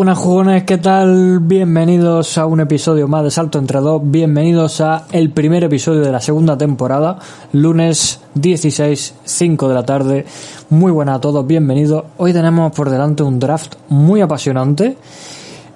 [0.00, 1.40] Buenas jugones, ¿qué tal?
[1.40, 6.10] Bienvenidos a un episodio más de Salto entre dos, bienvenidos a el primer episodio de
[6.10, 7.18] la segunda temporada,
[7.52, 10.24] lunes 16, 5 de la tarde.
[10.70, 12.04] Muy buenas a todos, bienvenidos.
[12.16, 14.96] Hoy tenemos por delante un draft muy apasionante.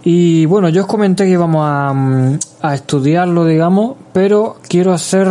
[0.05, 1.93] Y bueno, yo os comenté que íbamos a,
[2.63, 5.29] a estudiarlo, digamos, pero quiero hacer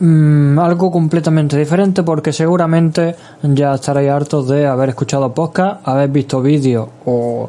[0.00, 6.42] mm, algo completamente diferente porque seguramente ya estaréis hartos de haber escuchado podcast, haber visto
[6.42, 7.48] vídeos o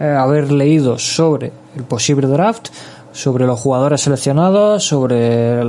[0.00, 2.68] eh, haber leído sobre el posible draft,
[3.12, 5.62] sobre los jugadores seleccionados, sobre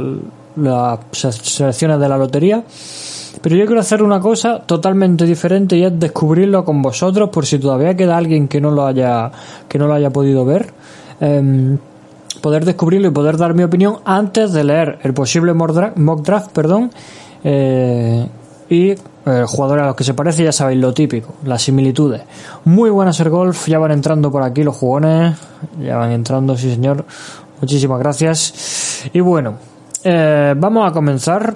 [0.56, 2.64] las se- selecciones de la lotería.
[3.42, 7.60] Pero yo quiero hacer una cosa totalmente diferente y es descubrirlo con vosotros por si
[7.60, 9.30] todavía queda alguien que no lo haya
[9.68, 10.74] que no lo haya podido ver.
[11.20, 11.78] Em,
[12.42, 16.22] poder descubrirlo y poder dar mi opinión antes de leer el posible mock draft, mock
[16.26, 16.92] draft, perdón,
[17.44, 18.28] eh,
[18.70, 22.22] y eh, jugadores a los que se parece, ya sabéis lo típico, las similitudes.
[22.66, 25.38] Muy buenas el golf, ya van entrando por aquí los jugones,
[25.80, 27.06] ya van entrando, sí señor,
[27.62, 29.10] muchísimas gracias.
[29.14, 29.56] Y bueno,
[30.04, 31.56] eh, vamos a comenzar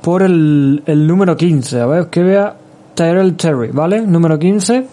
[0.00, 2.56] por el, el número 15, a ver, que vea
[2.94, 4.00] Tyrell Terry, ¿vale?
[4.02, 4.86] Número 15.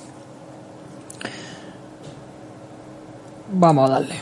[3.51, 4.15] Vamos a darle.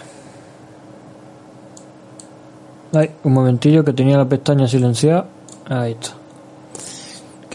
[2.94, 5.26] Ay, un momentillo que tenía la pestaña silenciada.
[5.70, 6.27] Ahí está.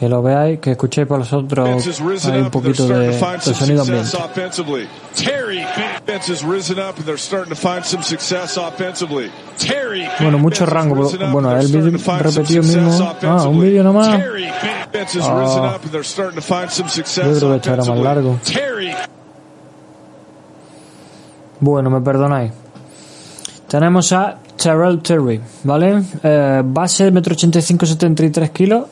[0.03, 4.19] Que lo veáis, que escuchéis para vosotros hay un poquito de, sonido ambiente.
[10.21, 13.15] Bueno, mucho rango, up bueno, el vídeo repetido mismo.
[13.23, 14.09] Ah, un vídeo nomás.
[14.09, 14.19] Ah.
[17.23, 18.41] Yo creo que esto era más largo.
[21.61, 22.51] Bueno, me perdonáis.
[23.69, 26.03] Tenemos a Terrell Terry, ¿vale?
[26.25, 28.87] Eh, base metro 85, 73 kilos,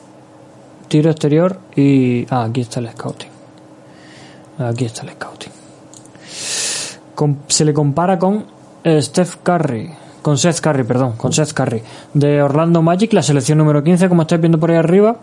[0.91, 2.27] tiro exterior y...
[2.29, 3.29] Ah, aquí está el scouting.
[4.59, 5.51] Aquí está el scouting.
[7.47, 8.45] Se le compara con
[8.83, 9.89] eh, Steph Curry,
[10.21, 11.81] con Seth Curry, perdón, con Seth Curry,
[12.13, 15.17] de Orlando Magic, la selección número 15, como estáis viendo por ahí arriba.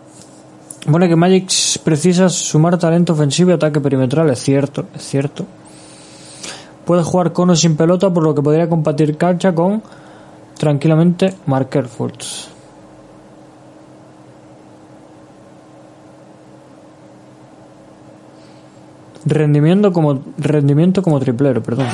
[0.87, 1.51] Bueno, que Magic
[1.83, 5.45] precisa sumar talento ofensivo y ataque perimetral, es cierto, es cierto.
[6.85, 9.83] Puede jugar con o sin pelota, por lo que podría compartir cancha con
[10.57, 12.58] tranquilamente Marker Fultz.
[19.29, 21.87] Rendimiento como rendimiento como triplero, perdón.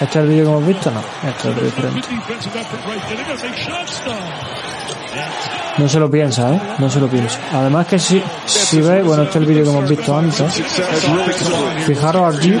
[0.00, 0.90] ¿Este es el vídeo que hemos visto?
[0.90, 2.08] No, este es el diferente.
[5.78, 6.60] No se lo piensa, ¿eh?
[6.78, 7.38] No se lo piensa.
[7.52, 10.62] Además que si, si veis, bueno, este es el vídeo que hemos visto antes.
[11.86, 12.54] Fijaros aquí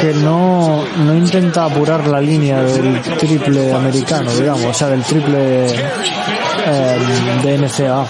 [0.00, 5.66] que no, no intenta apurar la línea del triple americano, digamos, o sea, del triple
[5.66, 6.98] eh,
[7.42, 8.06] de NCAA.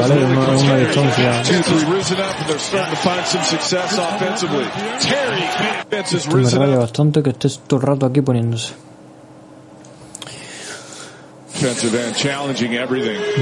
[0.00, 0.24] ¿vale?
[0.24, 1.42] Una, una distancia.
[6.00, 8.87] Esto me raya bastante que estés todo el rato aquí poniéndose.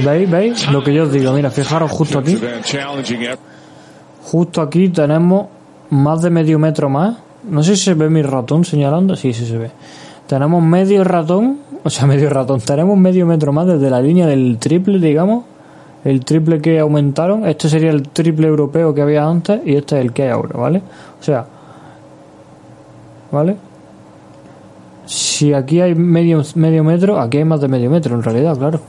[0.03, 0.29] ¿Veis?
[0.29, 0.71] ¿Veis?
[0.71, 2.37] Lo que yo os digo, mira, fijaros justo aquí,
[4.23, 5.47] justo aquí tenemos
[5.89, 7.17] más de medio metro más.
[7.49, 9.71] No sé si se ve mi ratón señalando, sí, sí se ve.
[10.27, 14.57] Tenemos medio ratón, o sea, medio ratón, tenemos medio metro más desde la línea del
[14.59, 15.45] triple, digamos.
[16.03, 20.05] El triple que aumentaron, este sería el triple europeo que había antes y este es
[20.05, 20.81] el que hay ahora, ¿vale?
[21.19, 21.45] O sea,
[23.31, 23.57] ¿vale?
[25.07, 28.81] Si aquí hay medio, medio metro, aquí hay más de medio metro en realidad, claro.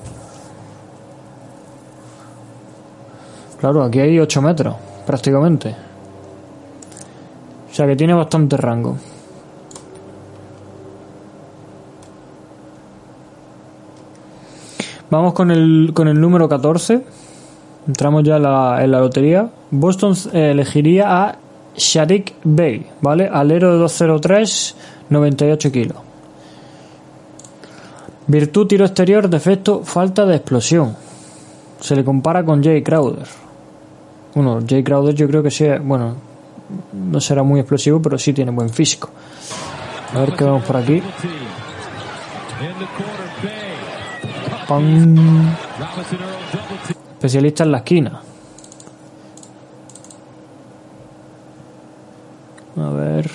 [3.61, 4.75] Claro, aquí hay 8 metros,
[5.07, 5.75] prácticamente.
[7.71, 8.97] O sea que tiene bastante rango.
[15.11, 17.03] Vamos con el, con el número 14.
[17.87, 19.49] Entramos ya la, en la lotería.
[19.71, 21.39] Boston eh, elegiría a
[21.77, 23.29] Sharik Bey, ¿vale?
[23.33, 24.77] Alero de 203,
[25.11, 26.08] 98 kilos.
[28.29, 30.95] Virtud tiro exterior, defecto, falta de explosión.
[31.81, 33.27] Se le compara con Jay Crowder.
[34.35, 36.15] Bueno, Jay Crowder yo creo que sí, bueno,
[36.93, 39.09] no será muy explosivo, pero sí tiene buen físico.
[40.15, 41.03] A ver qué vemos por aquí.
[47.15, 48.21] Especialista en la esquina.
[52.77, 53.31] A ver.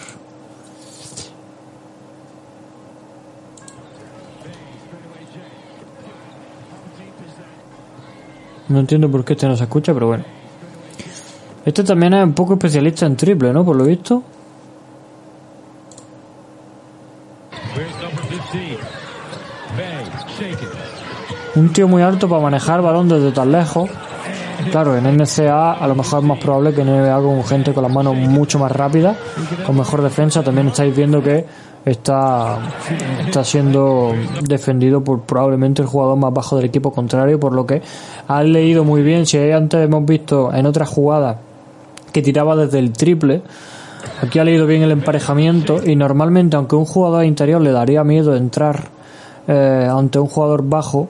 [8.74, 10.24] No entiendo por qué este no se escucha, pero bueno.
[11.64, 13.64] Este también es un poco especialista en triple, ¿no?
[13.64, 14.24] Por lo visto.
[21.56, 23.88] Un tío muy alto para manejar balón desde tan lejos.
[24.72, 27.84] claro, en NCA a lo mejor es más probable que en NBA con gente con
[27.84, 29.16] las manos mucho más rápidas,
[29.68, 31.46] con mejor defensa, también estáis viendo que
[31.86, 32.60] está,
[33.26, 37.82] está siendo defendido por probablemente el jugador más bajo del equipo contrario, por lo que
[38.28, 39.26] ha leído muy bien.
[39.26, 41.38] Si antes hemos visto en otras jugadas
[42.12, 43.42] que tiraba desde el triple,
[44.22, 48.36] aquí ha leído bien el emparejamiento y normalmente aunque un jugador interior le daría miedo
[48.36, 48.84] entrar
[49.48, 51.10] eh, ante un jugador bajo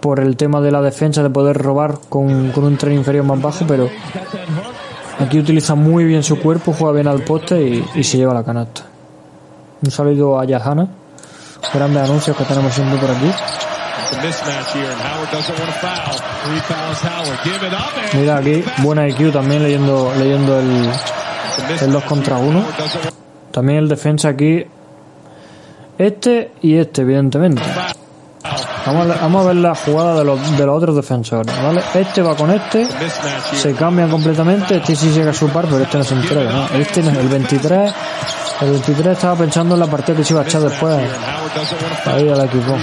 [0.00, 3.42] por el tema de la defensa de poder robar con, con un tren inferior más
[3.42, 3.88] bajo, pero
[5.18, 8.44] aquí utiliza muy bien su cuerpo, juega bien al poste y, y se lleva la
[8.44, 8.95] canasta.
[9.82, 10.86] Un saludo a Yahana.
[11.72, 13.30] Grandes anuncios que tenemos siempre por aquí.
[18.14, 20.90] Mira aquí, buena IQ también leyendo leyendo el,
[21.80, 22.64] el 2 contra 1.
[23.50, 24.64] También el defensa aquí.
[25.98, 27.62] Este y este, evidentemente.
[28.86, 31.82] Vamos a, ver la jugada de los, de los otros defensores, ¿vale?
[31.92, 32.86] Este va con este,
[33.52, 36.78] se cambian completamente, este sí llega a su par, pero este no se entrega, ¿no?
[36.78, 37.92] Este no es el 23,
[38.60, 41.00] el 23 estaba pensando en la partida que se iba a echar después.
[42.04, 42.76] Ahí al equipo.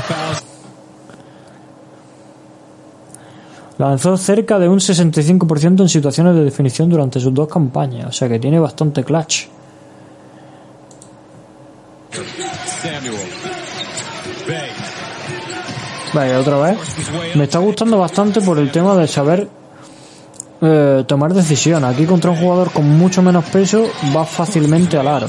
[3.77, 8.27] Lanzó cerca de un 65% en situaciones de definición durante sus dos campañas, o sea
[8.27, 9.47] que tiene bastante clutch.
[16.13, 16.77] Vaya, otra vez.
[17.35, 19.47] Me está gustando bastante por el tema de saber
[20.61, 21.89] eh, tomar decisiones.
[21.89, 25.27] Aquí contra un jugador con mucho menos peso va fácilmente al aro.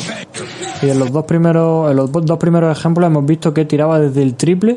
[0.83, 4.23] Y en los dos primeros, en los dos primeros ejemplos hemos visto que tiraba desde
[4.23, 4.77] el triple.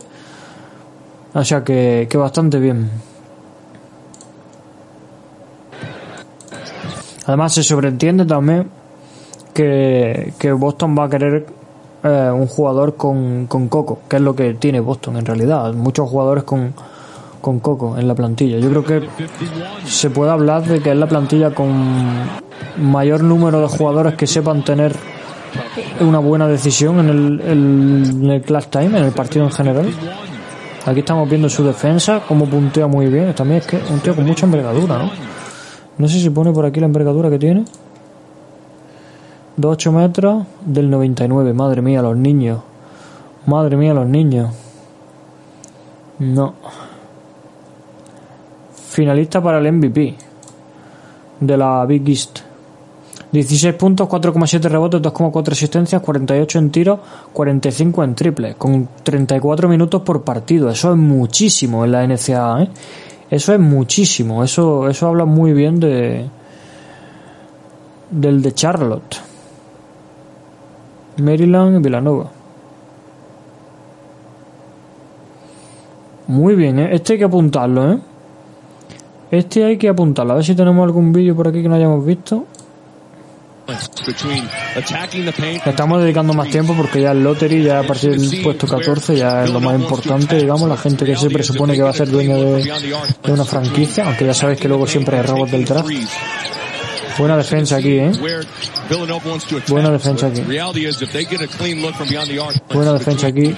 [1.33, 2.89] O sea que, que bastante bien.
[7.25, 8.69] Además se sobreentiende también
[9.53, 11.45] que, que Boston va a querer
[12.03, 15.73] eh, un jugador con, con coco, que es lo que tiene Boston en realidad.
[15.73, 16.73] Muchos jugadores con,
[17.41, 18.59] con coco en la plantilla.
[18.59, 19.07] Yo creo que
[19.85, 21.71] se puede hablar de que es la plantilla con
[22.77, 24.95] mayor número de jugadores que sepan tener
[26.01, 29.87] una buena decisión en el, el, en el class time, en el partido en general.
[30.85, 33.33] Aquí estamos viendo su defensa, cómo puntea muy bien.
[33.33, 35.11] También es que un tío con mucha envergadura, ¿no?
[35.97, 37.65] No sé si pone por aquí la envergadura que tiene.
[39.57, 41.53] 2,8 metros del 99.
[41.53, 42.61] Madre mía, los niños.
[43.45, 44.53] Madre mía, los niños.
[46.19, 46.53] No.
[48.89, 50.15] Finalista para el MVP
[51.39, 52.39] de la Big East.
[53.31, 56.99] 16 puntos, 4,7 rebotes, 2,4 asistencias, 48 en tiro,
[57.33, 60.69] 45 en triple, con 34 minutos por partido.
[60.69, 62.69] Eso es muchísimo en la NCAA, ¿eh?
[63.29, 64.43] Eso es muchísimo.
[64.43, 66.29] Eso, eso habla muy bien de
[68.09, 69.26] del de Charlotte.
[71.17, 72.31] Maryland y Villanova.
[76.27, 76.89] Muy bien, ¿eh?
[76.91, 77.99] este hay que apuntarlo, ¿eh?
[79.31, 80.33] Este hay que apuntarlo.
[80.33, 82.45] A ver si tenemos algún vídeo por aquí que no hayamos visto.
[85.65, 89.43] Estamos dedicando más tiempo porque ya el lottery, ya a partir del puesto 14, ya
[89.43, 92.37] es lo más importante, digamos, la gente que se presupone que va a ser dueño
[92.37, 95.89] de, de una franquicia, aunque ya sabéis que luego siempre hay robos del draft.
[97.17, 98.11] Buena defensa aquí, ¿eh?
[99.67, 100.41] Buena defensa aquí.
[102.73, 103.55] Buena defensa aquí.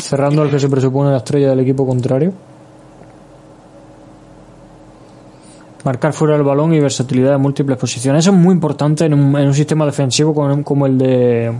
[0.00, 2.32] Cerrando al que se presupone la estrella del equipo contrario.
[5.84, 8.24] Marcar fuera del balón y versatilidad de múltiples posiciones.
[8.24, 11.52] Eso es muy importante en un, en un sistema defensivo como, como el de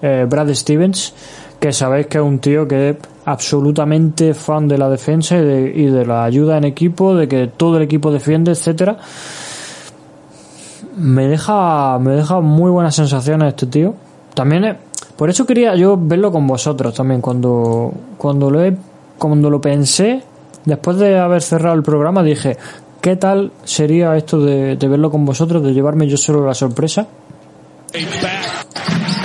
[0.00, 1.12] eh, Brad Stevens,
[1.60, 5.72] que sabéis que es un tío que es absolutamente fan de la defensa y de,
[5.76, 8.98] y de la ayuda en equipo, de que todo el equipo defiende, etcétera
[10.96, 13.94] me deja me deja muy buenas sensaciones este tío.
[14.34, 14.76] También es,
[15.16, 18.76] por eso quería yo verlo con vosotros también cuando cuando lo he,
[19.18, 20.22] cuando lo pensé
[20.64, 22.56] después de haber cerrado el programa dije
[23.00, 27.06] qué tal sería esto de, de verlo con vosotros de llevarme yo solo la sorpresa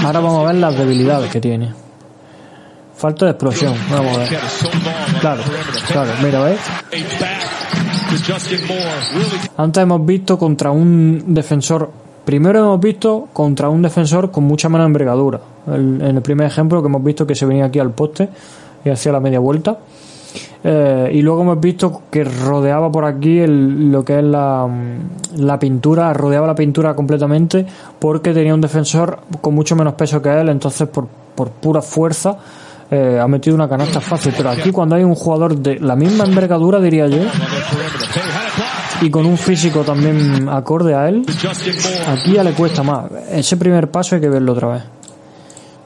[0.04, 1.74] ahora vamos a ver las debilidades que tiene.
[2.96, 4.30] Falta de explosión vamos a ver.
[5.22, 5.42] Claro
[5.88, 6.60] claro mira ves
[9.58, 11.90] antes hemos visto contra un defensor.
[12.26, 15.40] Primero hemos visto contra un defensor con mucha menos envergadura.
[15.68, 18.30] En el primer ejemplo que hemos visto que se venía aquí al poste
[18.86, 19.78] y hacía la media vuelta.
[20.64, 24.68] Eh, y luego hemos visto que rodeaba por aquí el, lo que es la,
[25.38, 27.66] la pintura, rodeaba la pintura completamente
[27.98, 32.38] porque tenía un defensor con mucho menos peso que él, entonces por, por pura fuerza
[32.92, 34.34] eh, ha metido una canasta fácil.
[34.36, 37.24] Pero aquí cuando hay un jugador de la misma envergadura, diría yo,
[39.02, 41.26] y con un físico también acorde a él,
[42.08, 43.06] aquí ya le cuesta más.
[43.32, 44.84] Ese primer paso hay que verlo otra vez.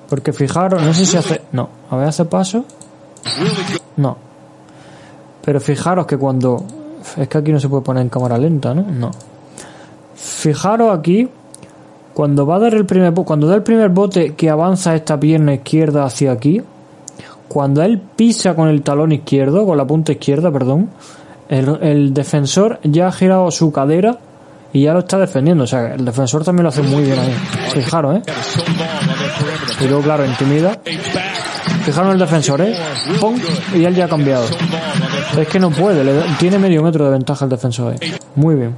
[0.10, 1.42] Porque fijaros, no sé si hace...
[1.52, 2.66] No, a ver, hace paso.
[3.98, 4.18] No.
[5.44, 6.64] Pero fijaros que cuando
[7.18, 8.84] Es que aquí no se puede poner en cámara lenta, ¿no?
[8.84, 9.12] No.
[10.16, 11.28] Fijaros aquí,
[12.14, 15.54] cuando va a dar el primer cuando da el primer bote que avanza esta pierna
[15.54, 16.62] izquierda hacia aquí,
[17.48, 20.90] cuando él pisa con el talón izquierdo, con la punta izquierda, perdón,
[21.50, 24.18] el, defensor ya ha girado su cadera
[24.72, 25.66] y ya lo está defendiendo.
[25.66, 27.34] O sea, el defensor también lo hace muy bien ahí.
[27.74, 28.22] Fijaros, ¿eh?
[29.82, 30.80] Y luego, claro, intimida.
[31.84, 32.76] Fijaros el defensor, ¿eh?
[33.20, 33.36] ¡Pum!
[33.76, 34.46] Y él ya ha cambiado.
[35.38, 38.14] Es que no puede, le tiene medio metro de ventaja el defensor ahí.
[38.36, 38.76] Muy bien.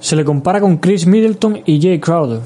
[0.00, 2.40] Se le compara con Chris Middleton y Jay Crowder.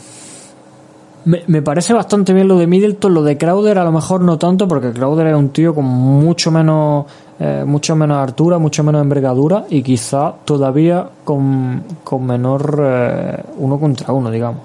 [1.27, 4.69] Me, parece bastante bien lo de Middleton, lo de Crowder a lo mejor no tanto,
[4.69, 7.07] porque Crowder es un tío con mucho menos,
[7.41, 13.81] eh, mucho menos altura, mucho menos envergadura y quizá todavía con, con menor eh, uno
[13.81, 14.61] contra uno, digamos.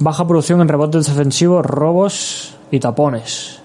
[0.00, 3.58] Baja producción en rebotes defensivos, robos y tapones.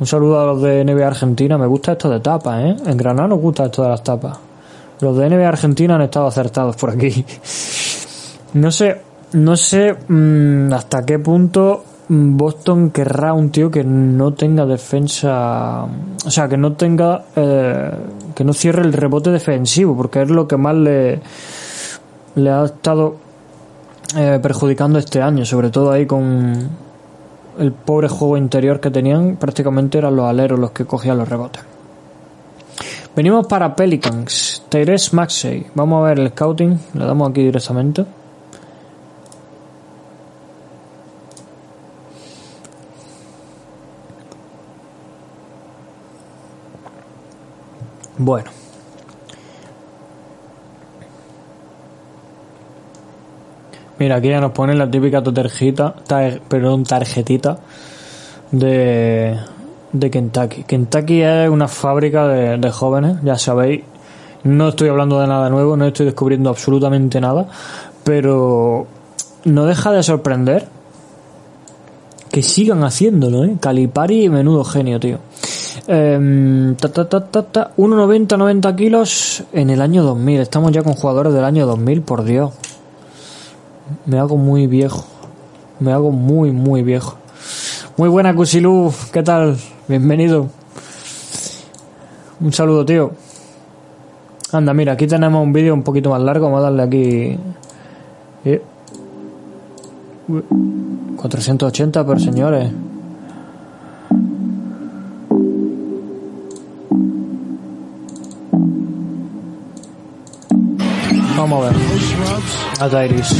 [0.00, 1.56] Un saludo a los de NBA Argentina.
[1.56, 2.76] Me gusta esto de tapas, ¿eh?
[2.84, 4.38] En Granada nos gusta esto de las tapas.
[5.00, 7.24] Los de NBA Argentina han estado acertados por aquí.
[8.54, 14.32] No sé, no sé mm, hasta qué punto mm, Boston querrá un tío que no
[14.32, 17.90] tenga defensa, o sea, que no tenga, eh,
[18.34, 21.20] que no cierre el rebote defensivo, porque es lo que más le,
[22.36, 23.16] le ha estado
[24.16, 26.68] eh, perjudicando este año, sobre todo ahí con
[27.58, 31.62] el pobre juego interior que tenían, prácticamente eran los aleros los que cogían los rebotes.
[33.14, 35.66] Venimos para Pelicans, Tyrese Maxey.
[35.74, 38.04] Vamos a ver el scouting, le damos aquí directamente.
[48.18, 48.50] Bueno.
[53.98, 57.58] Mira, aquí ya nos ponen la típica tarjeta, tarjetita
[58.52, 59.36] de,
[59.92, 60.62] de Kentucky.
[60.64, 63.82] Kentucky es una fábrica de, de jóvenes, ya sabéis.
[64.44, 67.48] No estoy hablando de nada nuevo, no estoy descubriendo absolutamente nada,
[68.04, 68.86] pero
[69.44, 70.68] no deja de sorprender
[72.30, 73.56] que sigan haciéndolo, ¿eh?
[73.60, 75.18] Calipari, menudo genio, tío.
[75.90, 80.40] Em, ta, ta, ta, ta, ta, 1,90, 90 kilos en el año 2000.
[80.40, 82.52] Estamos ya con jugadores del año 2000, por Dios.
[84.04, 85.06] Me hago muy viejo.
[85.80, 87.16] Me hago muy, muy viejo.
[87.96, 88.92] Muy buena, Cusilú.
[89.12, 89.56] ¿Qué tal?
[89.88, 90.48] Bienvenido.
[92.40, 93.12] Un saludo, tío.
[94.52, 96.50] Anda, mira, aquí tenemos un vídeo un poquito más largo.
[96.50, 97.38] Vamos a darle aquí.
[98.44, 98.62] Eh.
[100.28, 100.44] Uy.
[101.16, 102.70] 480, pero señores.
[111.38, 111.80] Vamos a ver.
[112.80, 113.36] A Tyrese.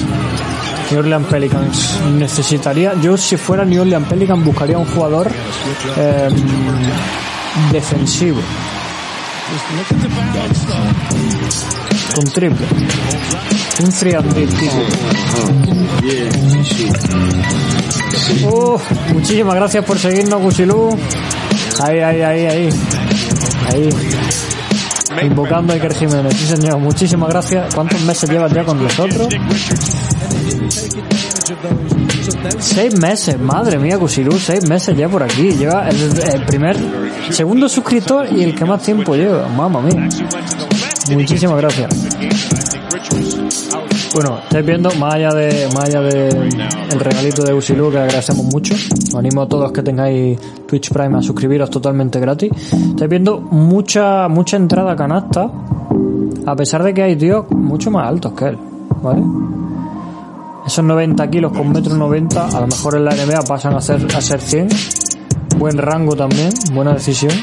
[0.90, 2.00] New Orleans Pelicans.
[2.16, 5.30] Necesitaría, yo si fuera New Orleans Pelicans buscaría un jugador
[5.96, 6.28] eh,
[7.72, 8.38] defensivo.
[12.14, 12.66] Con triple.
[13.82, 14.70] Un 3 and D, tío.
[18.48, 18.78] Uh,
[19.12, 20.96] muchísimas gracias por seguirnos, Gusilú.
[21.82, 22.68] Ahí, ahí, ahí, ahí.
[23.72, 23.88] Ahí.
[25.22, 26.34] Invocando a Iker Jiménez.
[26.36, 26.78] Sí, señor.
[26.78, 27.74] Muchísimas gracias.
[27.74, 29.28] ¿Cuántos meses llevas ya con nosotros?
[32.58, 35.52] Seis meses, madre mía, Cusilú, seis meses ya por aquí.
[35.52, 35.96] Lleva el,
[36.34, 36.76] el primer,
[37.30, 39.48] segundo suscriptor y el que más tiempo lleva.
[39.48, 40.08] Mamma mía.
[41.10, 41.88] Muchísimas gracias.
[44.20, 48.46] Bueno, estáis viendo, más allá de, más allá de el regalito de Usilu, que agradecemos
[48.46, 48.74] mucho.
[48.74, 52.50] Os animo a todos que tengáis Twitch Prime a suscribiros totalmente gratis.
[52.72, 55.48] Estáis viendo mucha, mucha entrada canasta,
[56.44, 58.58] a pesar de que hay tíos mucho más altos que él,
[59.00, 59.22] ¿vale?
[60.66, 64.04] Esos 90 kilos con metro 90, a lo mejor en la NBA pasan a ser,
[64.16, 64.68] a ser 100.
[65.58, 67.34] Buen rango también, buena decisión.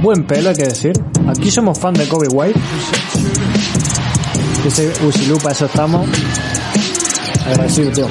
[0.00, 0.92] Buen pelo, hay que decir.
[1.26, 2.60] Aquí somos fan de Kobe White.
[4.64, 6.08] Dice Usilu, para eso estamos.
[7.46, 8.06] Agradecido, tío.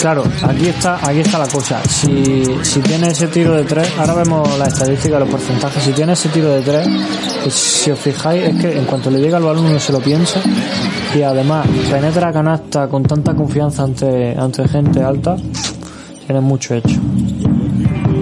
[0.00, 1.80] Claro, aquí está, aquí está la cosa.
[1.84, 5.80] Si, si tiene ese tiro de tres, ahora vemos la estadística, los porcentajes.
[5.80, 6.88] Si tiene ese tiro de tres,
[7.42, 10.00] pues si os fijáis, es que en cuanto le llega al balón uno se lo
[10.00, 10.40] piensa.
[11.14, 15.36] Y además, penetra canasta con tanta confianza ante, ante gente alta,
[16.26, 16.98] tiene mucho hecho.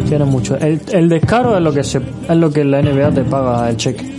[0.06, 0.56] Tiene mucho.
[0.56, 3.76] El, el descaro es lo que se, es lo que la NBA te paga el
[3.78, 4.18] cheque.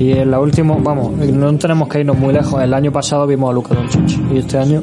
[0.00, 2.62] Y en la última, vamos, no tenemos que irnos muy lejos.
[2.62, 4.82] El año pasado vimos a Luka Doncic y este año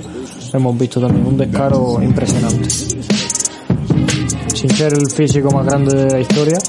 [0.54, 2.70] hemos visto también un descaro impresionante.
[2.70, 6.60] Sin ser el físico más grande de la historia,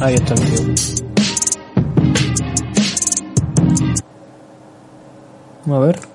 [0.00, 0.60] ahí está el tío.
[5.74, 6.13] A ver.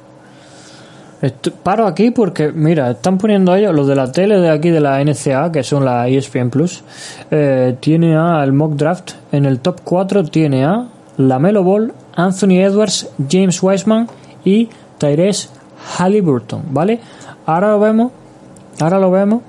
[1.64, 5.04] Paro aquí porque, mira, están poniendo ellos, los de la tele de aquí de la
[5.04, 6.82] NCA, que son la ESPN Plus,
[7.30, 9.12] eh, tiene a el mock draft.
[9.34, 14.08] En el top 4 tiene a Lamelo Ball, Anthony Edwards, James Wiseman
[14.46, 15.50] y Tyrese
[15.98, 17.02] Halliburton, ¿vale?
[17.46, 18.14] Ahora lo vemos,
[18.80, 19.42] ahora lo vemos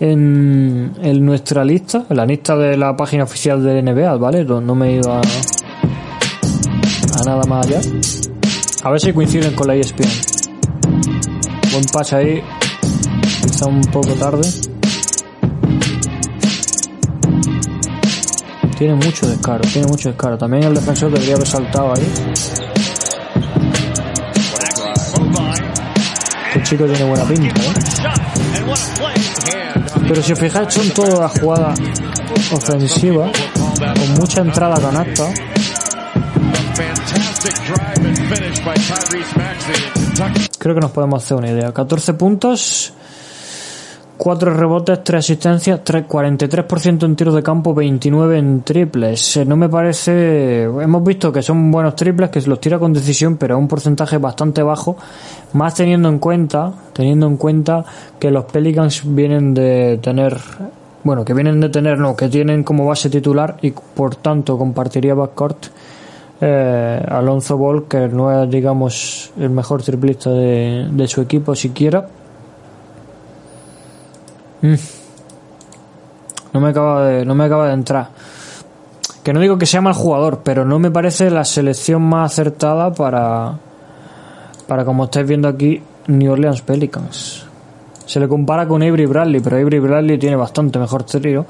[0.00, 4.44] en, en nuestra lista, en la lista de la página oficial de NBA, ¿vale?
[4.44, 7.80] No, no me ido a, a nada más allá.
[8.84, 10.37] A ver si coinciden con la ESPN.
[11.78, 12.42] Buen pase ahí.
[13.40, 14.50] Quizá un poco tarde.
[18.76, 20.36] Tiene mucho descaro, tiene mucho descaro.
[20.36, 22.12] También el defensor debería haber saltado ahí.
[26.48, 27.74] Este chico tiene buena pinta, ¿eh?
[30.08, 31.78] Pero si os fijáis, son todas las jugadas
[32.50, 33.30] ofensivas,
[33.78, 35.32] con mucha entrada canasta.
[40.58, 41.72] Creo que nos podemos hacer una idea.
[41.72, 42.92] 14 puntos,
[44.16, 49.36] 4 rebotes, 3 asistencias, 3, 43% en tiros de campo, 29 en triples.
[49.38, 50.64] Eh, No me parece.
[50.64, 54.18] Hemos visto que son buenos triples, que los tira con decisión, pero es un porcentaje
[54.18, 54.96] bastante bajo.
[55.54, 57.84] Más teniendo en cuenta, teniendo en cuenta
[58.18, 60.36] que los Pelicans vienen de tener.
[61.04, 65.14] Bueno, que vienen de tener, no, que tienen como base titular y por tanto compartiría
[65.14, 65.68] backcourt
[66.40, 72.06] eh, Alonso Ball, que no es, digamos, el mejor triplista de, su equipo siquiera.
[74.62, 74.74] Mm.
[76.52, 78.08] No me acaba de, no me acaba de entrar.
[79.22, 82.92] Que no digo que sea mal jugador, pero no me parece la selección más acertada
[82.92, 83.58] para,
[84.66, 87.44] para como estáis viendo aquí, New Orleans Pelicans.
[88.06, 91.44] Se le compara con Avery Bradley, pero Avery Bradley tiene bastante mejor tiro.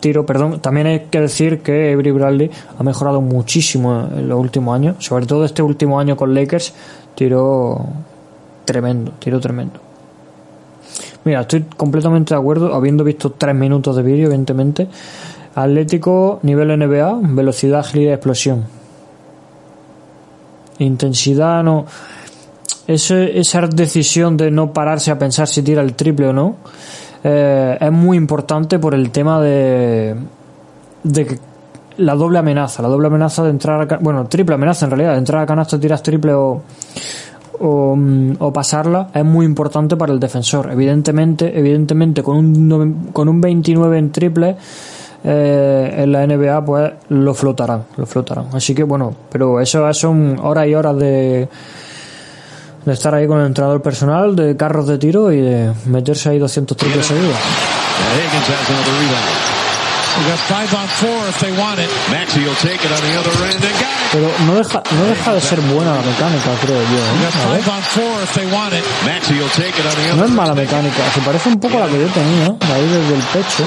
[0.00, 0.60] Tiro, perdón.
[0.60, 5.26] También hay que decir que Avery Bradley ha mejorado muchísimo en los últimos años, sobre
[5.26, 6.74] todo este último año con Lakers,
[7.14, 7.86] tiró
[8.64, 9.80] tremendo, tiró tremendo.
[11.24, 14.88] Mira, estoy completamente de acuerdo, habiendo visto tres minutos de vídeo, evidentemente.
[15.54, 18.64] Atlético, nivel NBA, velocidad, agilidad, explosión.
[20.78, 21.86] Intensidad, no.
[22.86, 26.56] Ese- esa decisión de no pararse a pensar si tira el triple o no
[27.24, 30.14] eh, es muy importante por el tema de,
[31.02, 31.38] de que
[31.96, 35.18] la doble amenaza, la doble amenaza de entrar a, bueno, triple amenaza en realidad, de
[35.18, 36.62] entrar a canasta, tiras triple o,
[37.60, 40.70] o, mm, pasarla es muy importante para el defensor.
[40.70, 44.56] Evidentemente, evidentemente con un, con un 29 en triple
[45.26, 48.48] eh, en la NBA pues lo flotarán, lo flotarán.
[48.52, 51.48] Así que bueno, pero eso son horas y horas de
[52.84, 56.38] de estar ahí con el entrenador personal, de carros de tiro y de meterse ahí
[56.38, 57.34] 200 triples seguidos.
[64.12, 66.98] Pero no deja, no deja de ser buena la mecánica, creo yo.
[66.98, 67.12] ¿eh?
[70.16, 73.14] No es mala mecánica, se parece un poco a la que yo tenía, ahí desde
[73.14, 73.64] el pecho.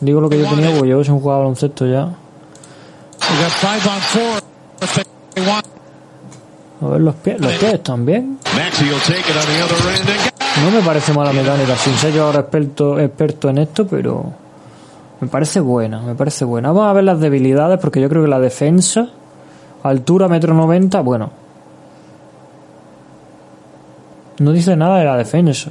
[0.00, 2.08] Digo lo que yo tenía porque yo jugador de baloncesto ya.
[6.80, 8.28] A ver los pies, los pies got it.
[10.62, 14.32] No me parece mala mecánica, sin ser yo ahora experto, experto en esto, pero
[15.20, 16.72] me parece buena, me parece buena.
[16.72, 19.08] Vamos a ver las debilidades, porque yo creo que la defensa,
[19.82, 21.30] altura metro noventa, bueno.
[24.38, 25.70] No dice nada de la defensa.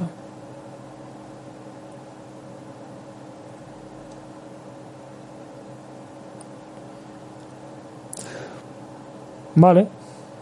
[9.54, 9.86] Vale,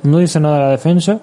[0.05, 1.19] no dice nada de la defensa.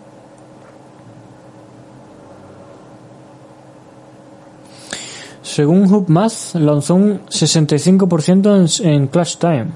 [5.41, 9.67] Según Hubmath, lanzó un 65% en, en Clutch Time.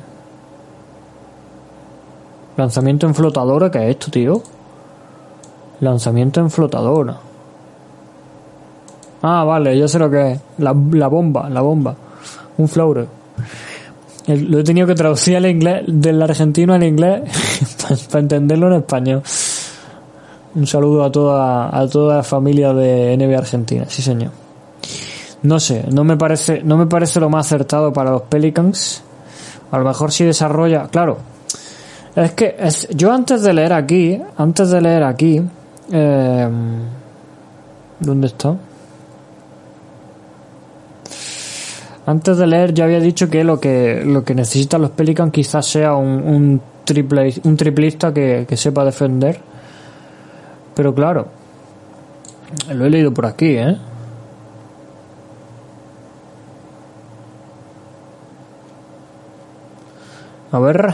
[2.57, 4.41] Lanzamiento en flotadora, ¿qué es esto, tío?
[5.81, 7.17] Lanzamiento en flotadora.
[9.21, 10.39] Ah, vale, yo sé lo que es.
[10.59, 11.95] La, bomba, la bomba.
[12.57, 13.07] Un floater.
[14.27, 17.21] Lo he tenido que traducir al inglés, del argentino al inglés,
[18.11, 19.21] para entenderlo en español.
[20.55, 24.31] Un saludo a toda, a toda la familia de NBA Argentina, sí señor.
[25.43, 29.03] No sé, no me parece, no me parece lo más acertado para los Pelicans.
[29.69, 31.17] A lo mejor si desarrolla, claro.
[32.15, 35.41] Es que es- yo antes de leer aquí, antes de leer aquí,
[35.91, 36.49] eh,
[37.99, 38.55] ¿dónde está?
[42.05, 45.65] Antes de leer yo había dicho que lo que lo que necesitan los Pelicans quizás
[45.65, 49.39] sea un, un triple un triplista que, que sepa defender.
[50.75, 51.27] Pero claro,
[52.73, 53.77] lo he leído por aquí, ¿eh?
[60.51, 60.93] A ver.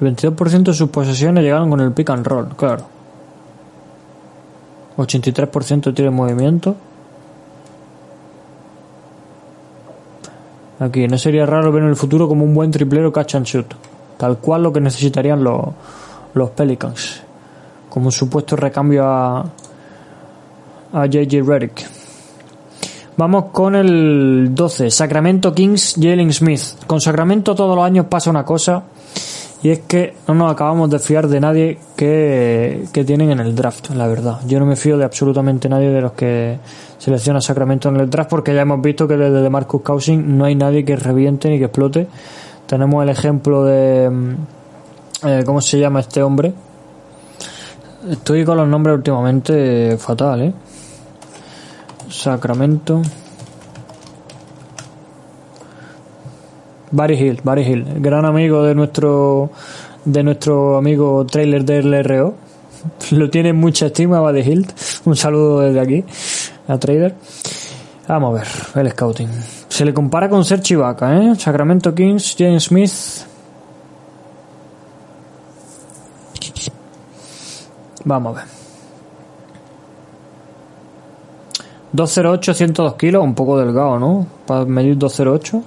[0.00, 2.84] El 22% de sus posesiones llegaron con el pick and roll, claro.
[4.96, 6.76] 83% de tiro en movimiento.
[10.82, 13.66] Aquí, no sería raro ver en el futuro como un buen triplero catch and shoot.
[14.16, 15.60] Tal cual lo que necesitarían los,
[16.34, 17.22] los Pelicans.
[17.88, 19.44] Como un supuesto recambio a,
[20.92, 21.88] a JJ Redick.
[23.16, 24.90] Vamos con el 12.
[24.90, 26.60] Sacramento Kings, Jalen Smith.
[26.86, 28.82] Con Sacramento todos los años pasa una cosa.
[29.62, 33.54] Y es que no nos acabamos de fiar de nadie que, que tienen en el
[33.54, 34.40] draft, la verdad.
[34.48, 36.58] Yo no me fío de absolutamente nadie de los que
[37.02, 40.54] selecciona Sacramento en el draft porque ya hemos visto que desde Marcus Cousins no hay
[40.54, 42.06] nadie que reviente ni que explote.
[42.68, 44.08] Tenemos el ejemplo de...
[44.08, 46.52] mm, eh, ¿Cómo se llama este hombre?
[48.08, 50.52] Estoy con los nombres últimamente fatal, ¿eh?
[52.08, 53.02] Sacramento.
[56.92, 59.50] Barry Hill, Barry Hill, gran amigo de nuestro
[60.04, 62.34] de nuestro amigo trailer del RO.
[63.10, 64.66] Lo tiene en mucha estima Barry Hill.
[65.04, 66.04] Un saludo desde aquí
[66.68, 67.14] a Trader.
[68.08, 69.28] Vamos a ver, el scouting.
[69.68, 71.34] Se le compara con Serge Ibaka, ¿eh?
[71.36, 72.92] Sacramento Kings, James Smith.
[78.04, 78.48] Vamos a ver.
[81.92, 84.26] 208, 102 kilos, un poco delgado, ¿no?
[84.46, 85.62] Para medir 208.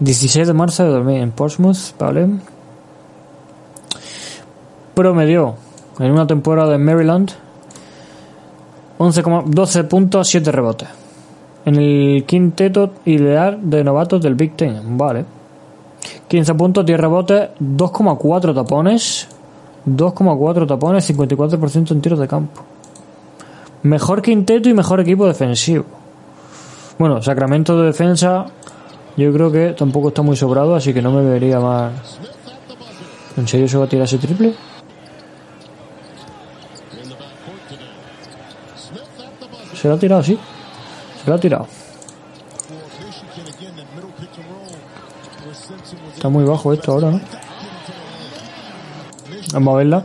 [0.00, 2.28] 16 de marzo de 2000 en Portsmouth, ¿vale?
[4.94, 5.56] Promedió
[5.98, 7.32] en una temporada en Maryland
[8.98, 10.88] 11,12 puntos, 7 rebotes.
[11.64, 15.24] En el quinteto ideal de novatos del Big Ten, vale.
[16.28, 19.28] 15 puntos, 10 rebotes, 2,4 tapones.
[19.86, 22.62] 2,4 tapones, 54% en tiros de campo.
[23.82, 25.84] Mejor quinteto y mejor equipo defensivo.
[26.98, 28.46] Bueno, Sacramento de defensa,
[29.16, 31.92] yo creo que tampoco está muy sobrado, así que no me vería más.
[33.36, 34.54] ¿En serio se va a tirar ese triple?
[39.80, 40.38] Se lo ha tirado, sí.
[41.22, 41.66] Se lo ha tirado.
[46.14, 47.20] Está muy bajo esto ahora, ¿no?
[49.52, 50.04] Vamos a verla.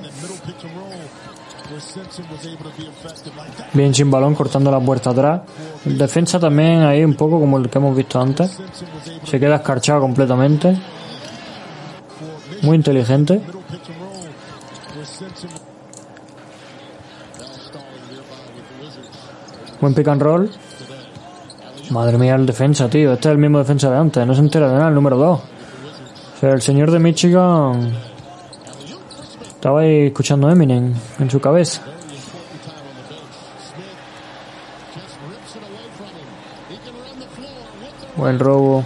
[3.73, 5.41] Bien sin balón, cortando la puerta atrás.
[5.85, 8.59] Defensa también ahí un poco como el que hemos visto antes.
[9.25, 10.77] Se queda escarchado completamente.
[12.61, 13.41] Muy inteligente.
[19.83, 20.49] Buen pick and roll.
[21.89, 23.11] Madre mía, el defensa, tío.
[23.11, 24.25] Este es el mismo defensa de antes.
[24.25, 25.39] No se entera de nada, el número 2.
[25.39, 27.91] O sea, el señor de Michigan
[29.41, 31.81] estaba ahí escuchando Eminem en su cabeza.
[38.15, 38.85] Buen robo.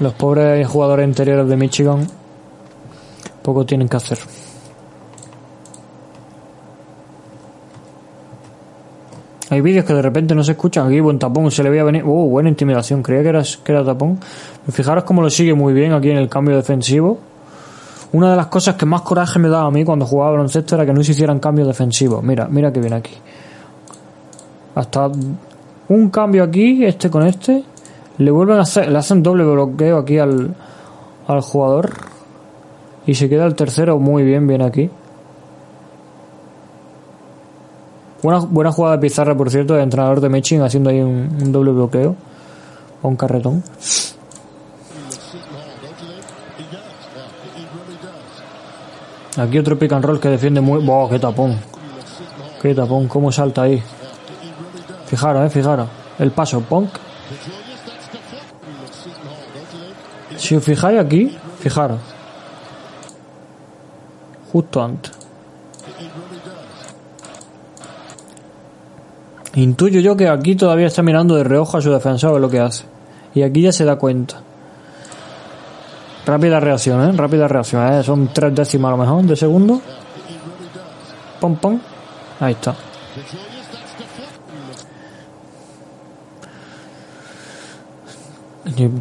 [0.00, 2.04] Los pobres jugadores interiores de Michigan
[3.44, 4.18] poco tienen que hacer.
[9.50, 10.86] Hay vídeos que de repente no se escuchan.
[10.86, 12.02] Aquí buen tapón, se le veía venir.
[12.06, 13.02] Oh, buena intimidación.
[13.02, 14.18] Creía que era, que era tapón.
[14.70, 17.18] Fijaros cómo lo sigue muy bien aquí en el cambio defensivo.
[18.12, 20.84] Una de las cosas que más coraje me daba a mí cuando jugaba baloncesto era
[20.84, 22.22] que no se hicieran cambios defensivos.
[22.22, 23.14] Mira, mira que viene aquí.
[24.74, 25.10] Hasta
[25.88, 27.64] un cambio aquí, este con este.
[28.18, 30.54] Le vuelven a hacer, le hacen doble bloqueo aquí al,
[31.26, 31.92] al jugador.
[33.06, 34.90] Y se queda el tercero muy bien, bien aquí.
[38.22, 41.52] Buena, buena jugada de pizarra, por cierto, de entrenador de Michigan haciendo ahí un, un
[41.52, 42.16] doble bloqueo.
[43.02, 43.62] O un carretón.
[49.38, 50.84] Aquí otro pick and roll que defiende muy.
[50.84, 51.08] ¡Wow!
[51.10, 51.56] ¡Qué tapón!
[52.60, 53.06] ¡Qué tapón!
[53.06, 53.80] ¿Cómo salta ahí?
[55.06, 55.88] Fijaros, eh, fijaros.
[56.18, 56.90] El paso, punk.
[60.36, 62.00] Si os fijáis aquí, fijaros.
[64.52, 65.17] Justo antes.
[69.58, 72.84] Intuyo yo que aquí todavía está mirando de reojo a su defensor lo que hace.
[73.34, 74.40] Y aquí ya se da cuenta.
[76.24, 77.12] Rápida reacción, ¿eh?
[77.16, 78.04] Rápida reacción, ¿eh?
[78.04, 79.80] Son tres décimas a lo mejor de segundo.
[81.40, 81.80] Pom, pom.
[82.38, 82.76] Ahí está.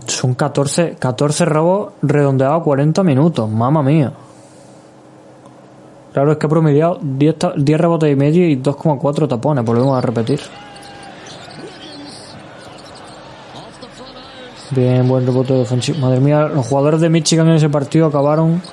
[0.08, 3.48] Son 14, 14 robos redondeados a 40 minutos.
[3.48, 4.12] Mamma mía.
[6.18, 9.64] Claro, es que ha promediado 10, ta- 10 rebotes y medio y 2,4 tapones.
[9.64, 10.40] Volvemos a repetir.
[14.72, 16.00] Bien, buen rebote defensivo.
[16.00, 18.64] Madre mía, los jugadores de Michigan en ese partido acabaron.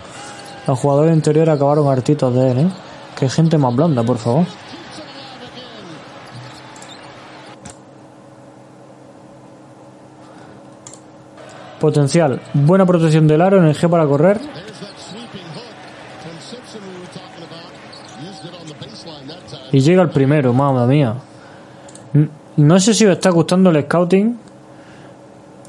[0.67, 2.69] Los jugadores interiores acabaron hartitos de él, ¿eh?
[3.15, 4.47] Qué gente más blanda, por favor.
[11.81, 14.41] Potencial, buena protección del aro, energía para correr.
[19.75, 21.15] Y llega el primero, mamma mía.
[22.59, 24.39] No sé si os está gustando el scouting.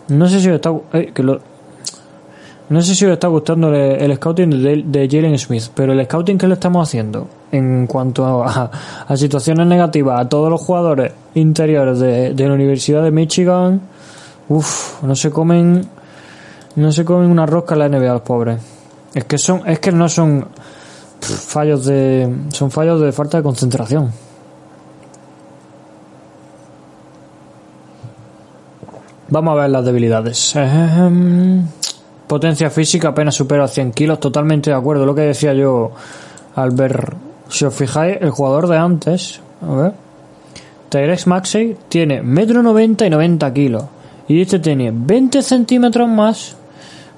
[0.10, 0.72] No sé si os está.
[0.94, 1.12] eh,
[2.70, 6.48] no sé si os está gustando el, scouting de, Jalen Smith, pero el scouting que
[6.48, 8.70] le estamos haciendo en cuanto a,
[9.08, 13.82] a situaciones negativas a todos los jugadores interiores de, de la Universidad de Michigan,
[14.50, 15.84] uff, no se comen,
[16.76, 18.62] no se comen una rosca en la NBA los pobres.
[19.16, 20.46] Es que son, es que no son
[21.22, 24.12] fallos de, son fallos de falta de concentración.
[29.30, 30.56] Vamos a ver las debilidades.
[32.28, 35.06] Potencia física apenas supera 100 kilos, totalmente de acuerdo.
[35.06, 35.92] Lo que decía yo
[36.56, 37.16] al ver,
[37.50, 39.94] si os fijáis, el jugador de antes, a ver,
[41.26, 43.84] Maxey tiene metro 90 y 90 kilos.
[44.28, 46.56] Y este tiene 20 centímetros más,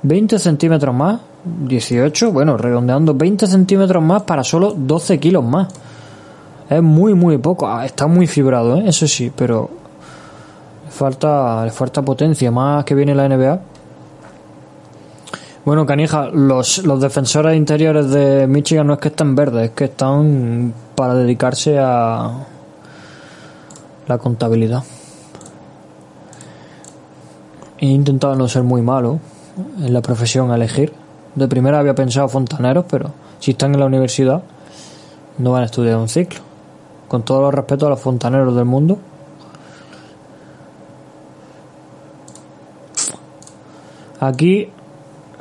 [0.03, 1.21] 20 centímetros más,
[1.67, 5.67] 18, bueno, redondeando 20 centímetros más para solo 12 kilos más.
[6.69, 7.67] Es muy, muy poco.
[7.67, 8.83] Ah, está muy fibrado, ¿eh?
[8.87, 9.69] eso sí, pero
[10.85, 13.59] le falta, falta potencia, más que viene la NBA.
[15.63, 19.85] Bueno, Canija, los, los defensores interiores de Michigan no es que estén verdes, es que
[19.85, 22.31] están para dedicarse a
[24.07, 24.83] la contabilidad.
[27.79, 29.19] He intentado no ser muy malo
[29.79, 30.93] en la profesión a elegir.
[31.37, 34.41] De primera había pensado fontaneros, pero si están en la universidad
[35.37, 36.39] no van a estudiar un ciclo.
[37.07, 38.97] Con todos los respetos a los fontaneros del mundo.
[44.19, 44.67] Aquí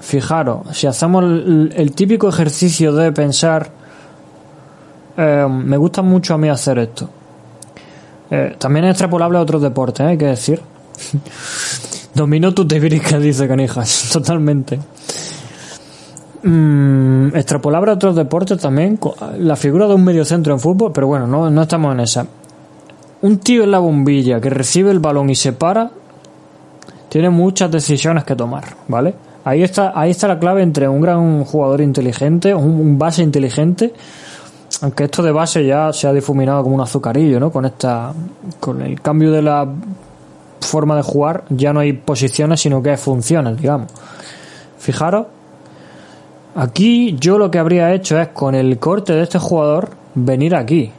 [0.01, 3.71] fijaros, si hacemos el, el típico ejercicio de pensar,
[5.17, 7.09] eh, me gusta mucho a mí hacer esto.
[8.31, 10.11] Eh, también es extrapolable a otros deportes, ¿eh?
[10.11, 10.61] hay que decir.
[12.15, 14.79] Dominó tu tebrica, dice Canijas, totalmente.
[16.43, 18.99] Mm, extrapolable a otros deportes también,
[19.39, 22.27] la figura de un mediocentro en fútbol, pero bueno, no, no estamos en esa.
[23.23, 25.91] Un tío en la bombilla que recibe el balón y se para,
[27.09, 29.15] tiene muchas decisiones que tomar, ¿vale?
[29.45, 33.95] Ahí está, ahí está la clave entre un gran jugador inteligente, un, un base inteligente,
[34.83, 37.51] aunque esto de base ya se ha difuminado como un azucarillo, ¿no?
[37.51, 38.13] Con esta,
[38.61, 39.69] con el cambio de la
[40.61, 43.91] forma de jugar, ya no hay posiciones, sino que hay funciones, digamos.
[44.79, 45.27] Fijaros,
[46.57, 50.91] aquí yo lo que habría hecho es con el corte de este jugador venir aquí.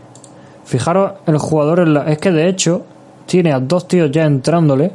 [0.65, 2.83] Fijaros, el jugador en la- es que de hecho
[3.25, 4.91] tiene a dos tíos ya entrándole.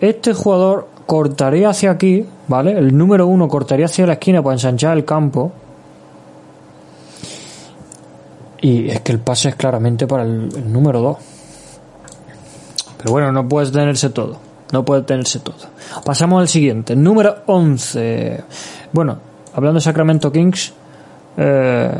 [0.00, 2.72] Este jugador cortaría hacia aquí, ¿vale?
[2.72, 5.52] El número uno cortaría hacia la esquina para ensanchar el campo.
[8.60, 11.16] Y es que el pase es claramente para el, el número dos.
[12.98, 14.36] Pero bueno, no puedes tenerse todo.
[14.74, 15.54] No puede tenerse todo.
[16.04, 16.96] Pasamos al siguiente.
[16.96, 18.42] Número 11.
[18.92, 19.18] Bueno,
[19.54, 20.72] hablando de Sacramento Kings,
[21.36, 21.90] eh,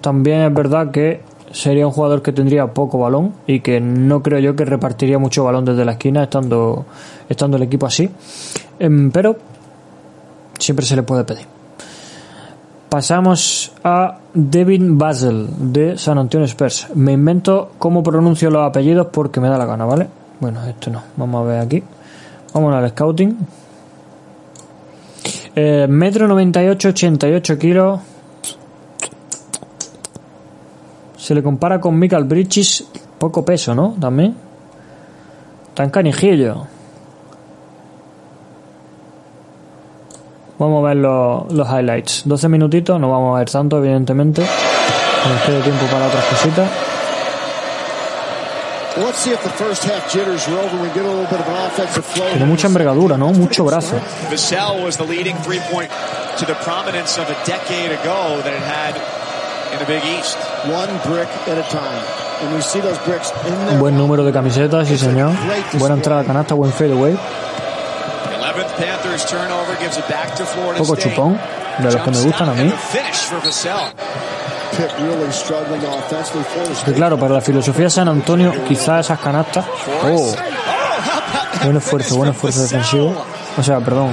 [0.00, 1.20] también es verdad que
[1.52, 5.44] sería un jugador que tendría poco balón y que no creo yo que repartiría mucho
[5.44, 6.86] balón desde la esquina estando,
[7.28, 8.10] estando el equipo así.
[8.80, 9.36] Em, pero
[10.58, 11.46] siempre se le puede pedir.
[12.88, 16.88] Pasamos a Devin Basel de San Antonio Spurs.
[16.96, 20.08] Me invento cómo pronuncio los apellidos porque me da la gana, ¿vale?
[20.40, 21.02] Bueno, esto no.
[21.16, 21.82] Vamos a ver aquí.
[22.54, 23.36] Vamos al scouting.
[25.54, 28.00] Eh, metro 98, 88 kilos.
[31.16, 32.84] Se le compara con Michael Bridges.
[33.18, 33.96] Poco peso, ¿no?
[34.00, 34.34] También.
[35.74, 36.66] Tan canijillo.
[40.58, 42.22] Vamos a ver los, los highlights.
[42.24, 44.42] 12 minutitos, no vamos a ver tanto, evidentemente.
[44.42, 46.87] Nos quede tiempo para otras cositas.
[52.32, 53.30] Tiene mucha envergadura, ¿no?
[53.32, 53.96] Mucho brazo.
[54.30, 55.90] Vassell was the leading three point
[56.38, 58.94] to the prominence of a decade ago that it had
[59.72, 60.36] in the Big East.
[60.66, 62.02] One brick at a time.
[62.40, 63.78] And we see those bricks in Un there.
[63.78, 65.32] buen número de camisetas, sí señor.
[65.74, 67.12] Buena entrada a canasta, buen fadeaway.
[67.14, 71.38] 11th Panthers turnover gives it back to Florida Poco chupón,
[71.78, 72.72] de los que me gustan a mí.
[76.74, 76.92] State.
[76.94, 79.64] claro, para la filosofía de San Antonio, quizás esas canastas.
[80.04, 80.34] Oh,
[81.64, 83.14] buen esfuerzo, buen esfuerzo defensivo.
[83.56, 84.10] O sea, perdón,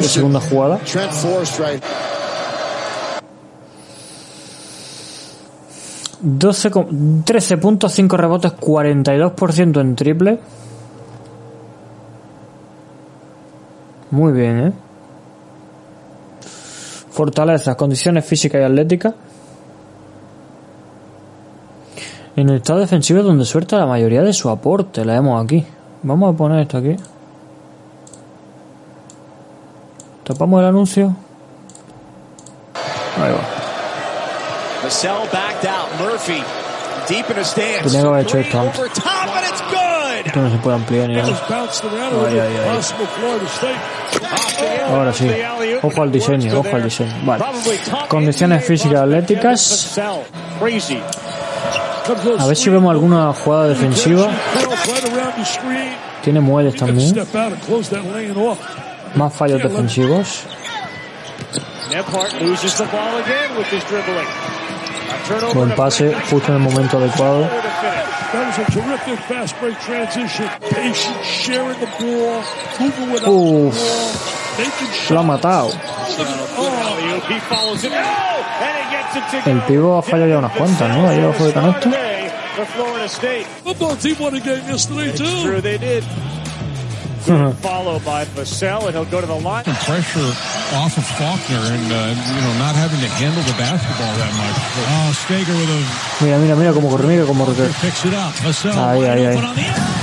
[0.00, 0.78] de segunda jugada.
[0.78, 1.82] Trent Forrest right.
[6.20, 10.40] 12, con- 13 puntos, 5 rebotes, 42% en triple.
[14.10, 14.72] Muy bien, ¿eh?
[17.18, 19.12] fortalezas, condiciones físicas y atléticas.
[22.36, 25.66] En el estado defensivo es donde suelta la mayoría de su aporte, la vemos aquí.
[26.04, 26.94] Vamos a poner esto aquí.
[30.22, 31.16] Tapamos el anuncio.
[33.20, 34.88] Ahí va.
[37.82, 38.80] Tenía que haber hecho esto antes.
[40.28, 41.28] Esto no se puede ampliar ni nada.
[42.28, 42.68] Ay, ay, ay.
[44.92, 45.26] Ahora sí.
[45.82, 47.14] Ojo al diseño, ojo al diseño.
[47.24, 47.44] Vale.
[48.08, 49.98] Condiciones físicas atléticas.
[52.38, 54.28] A ver si vemos alguna jugada defensiva.
[56.22, 57.14] Tiene muelles también.
[59.14, 60.42] Más fallos defensivos.
[65.54, 67.42] Buen pase, justo en el momento adecuado.
[67.42, 68.08] to finish.
[68.32, 70.48] That was a terrific fast break transition.
[70.70, 72.42] Patient, sharing the ball,
[72.78, 75.10] moving without Uf.
[75.10, 75.70] Lo ha matado.
[79.46, 81.08] El pivo ha fallado ya unas cuantas, ¿no?
[81.08, 81.90] Ahí abajo de canasto.
[87.60, 89.64] Followed by Vassell, and he'll go to the line.
[89.64, 90.32] pressure
[90.80, 94.56] off of Faulkner and, uh, you know, not having to handle the basketball that much.
[94.88, 97.68] Oh, Stager with a Mira, mira, mira cómo corre, mira cómo corre.
[97.80, 98.32] picks it up.
[98.44, 99.97] Vassell Ahí, wide ahí, open ahí.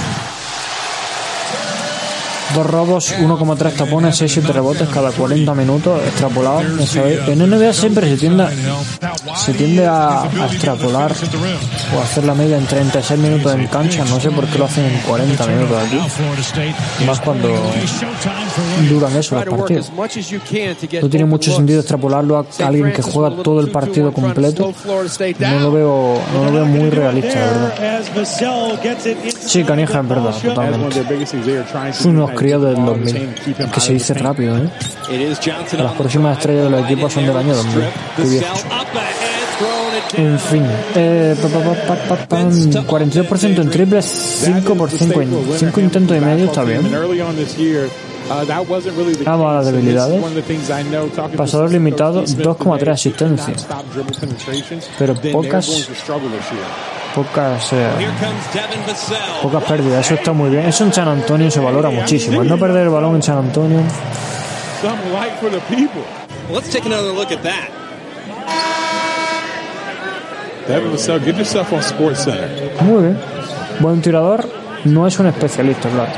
[2.56, 6.62] Dos robos, 1,3 tapones, 6-7 rebotes cada 40 minutos, extrapolado.
[6.80, 7.20] ya sabéis.
[7.28, 8.46] En NBA siempre se tiende,
[9.36, 11.12] se tiende a, a extrapolar
[11.96, 14.06] o a hacer la media en 36 minutos en cancha.
[14.06, 16.00] No sé por qué lo hacen en 40 minutos aquí.
[17.06, 17.50] Más cuando
[18.90, 19.92] duran eso los partidos.
[21.02, 24.74] No tiene mucho sentido extrapolarlo a alguien que juega todo el partido completo.
[25.52, 27.74] No lo veo, no lo veo muy realista, la verdad.
[29.46, 31.26] Sí, canija, es verdad, totalmente.
[31.94, 33.36] Son unos del 2000,
[33.74, 34.70] que se dice rápido, ¿eh?
[35.78, 37.84] Las próximas estrellas de los equipos son del año 2000.
[38.16, 38.66] Qué viejos.
[38.66, 40.64] Up ahead, throwing it En fin,
[40.96, 45.80] eh, pa, pa, pa, pa, pa, pam, 42% en triples, 5 por 5 en 5
[45.80, 46.82] intentos y medio, está bien.
[49.26, 50.22] Vamos a las debilidades.
[51.38, 53.68] Pasador limitado, 2,3 asistencias.
[54.98, 55.66] Pero pocas,
[57.14, 57.88] pocas, eh,
[59.42, 60.06] pocas pérdidas.
[60.06, 60.66] Eso está muy bien.
[60.66, 62.42] Eso en San Antonio se valora muchísimo.
[62.42, 63.80] El no perder el balón en San Antonio.
[72.82, 73.18] Muy bien.
[73.80, 74.48] Buen tirador.
[74.86, 76.12] No es un especialista, claro.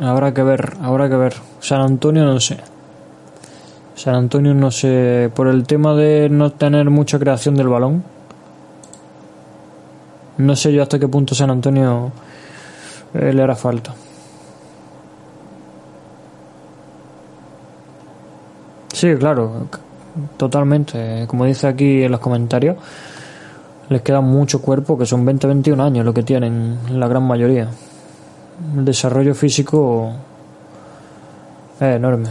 [0.00, 1.34] Habrá que ver, habrá que ver.
[1.60, 2.58] San Antonio no sé.
[3.94, 5.30] San Antonio no sé.
[5.32, 8.02] Por el tema de no tener mucha creación del balón.
[10.38, 12.10] No sé yo hasta qué punto San Antonio
[13.14, 13.94] eh, le hará falta.
[18.92, 19.68] Sí, claro.
[20.36, 21.26] Totalmente.
[21.28, 22.76] Como dice aquí en los comentarios.
[23.88, 27.68] Les queda mucho cuerpo, que son 20-21 años lo que tienen la gran mayoría
[28.76, 30.12] el desarrollo físico
[31.80, 32.28] es enorme.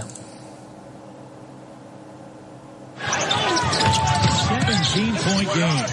[4.95, 5.85] 17 point game.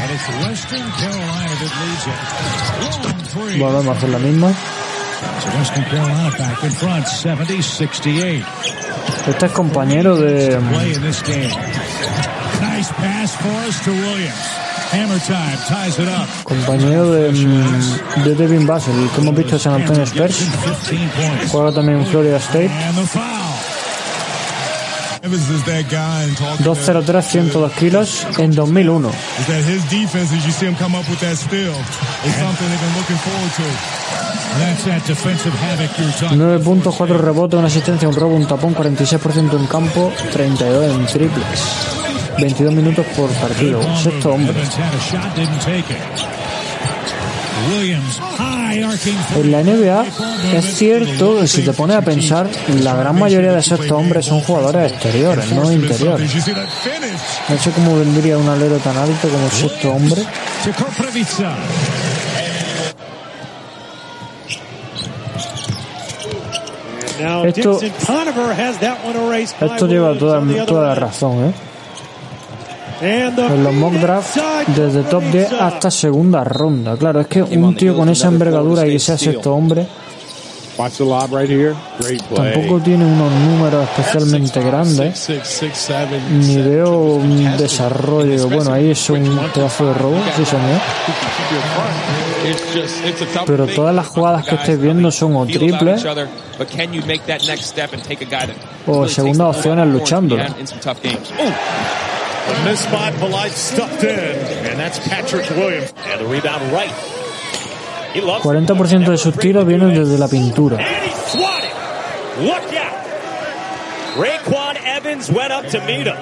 [0.00, 2.18] And it's Western Carolina that leads it.
[3.04, 3.58] Long three.
[3.58, 4.52] Volvemos a hacer la misma.
[4.52, 8.44] So Western Carolina back in front, 70-68.
[9.26, 10.58] Este es compañero de
[16.44, 20.36] Compañero de, mm, de Devin Vassell, el que hemos visto San Antonio Spurs.
[20.88, 21.50] 15 points.
[21.50, 22.70] Juega también en Florida State.
[22.70, 23.22] And the foul.
[25.24, 29.08] Evans is that guy and talking 203, 102 kilos en 2001.
[29.38, 31.70] is that his defense as you see him come up with that steal
[32.26, 33.62] is something they've been looking forward to.
[34.58, 38.46] That's that defensive havoc you're talking 9 puntos, 4 rebotes, una asistencia, un robo, un
[38.46, 42.11] tapón, 46% en campo, 32 en triples.
[42.38, 43.80] 22 minutos por partido.
[43.96, 44.54] Sexto hombre.
[49.36, 50.04] En la NBA
[50.56, 52.48] es cierto que si te pones a pensar,
[52.80, 56.32] la gran mayoría de sexto hombres son jugadores exteriores, no interiores.
[57.48, 60.22] No sé cómo vendría un alero tan alto como sexto hombre.
[67.46, 67.78] Esto-
[69.74, 71.52] Esto lleva toda, toda la razón, ¿eh?
[73.02, 74.38] En los mock draft,
[74.76, 76.96] desde top 10 hasta segunda ronda.
[76.96, 79.86] Claro, es que un tío con esa envergadura y que sea sexto hombre
[80.78, 81.76] Watch the lob right here.
[82.00, 82.52] Great play.
[82.52, 85.28] tampoco tiene unos números especialmente grandes.
[86.30, 88.48] Ni veo un desarrollo.
[88.48, 90.80] Bueno, ahí es un pedazo de robo, sí señor.
[93.46, 96.04] Pero todas las jugadas que estáis viendo son o triples
[98.86, 100.12] o segundas opciones
[100.86, 100.96] off
[102.48, 104.36] A missed spot, Polite stuffed in,
[104.66, 105.92] and that's Patrick Williams.
[106.06, 106.92] And the rebound right.
[108.14, 110.78] 40% de sus tiros vienen desde la pintura.
[114.16, 116.16] Raquan Evans went up to meet him.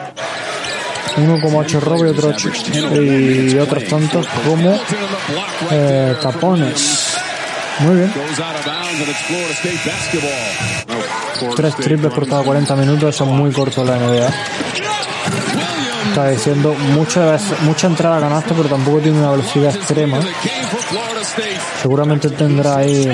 [1.16, 2.50] Uno como 8 robo y otro 8.
[2.94, 4.78] Y otros tantos como
[5.72, 7.16] eh, tapones.
[7.80, 8.12] Muy bien.
[11.56, 14.30] Tres triples por cada 40 minutos, son muy cortos la NBA.
[16.10, 20.18] Está diciendo mucha, mucha entrada a canasta, pero tampoco tiene una velocidad extrema.
[21.80, 23.08] Seguramente tendrá ahí.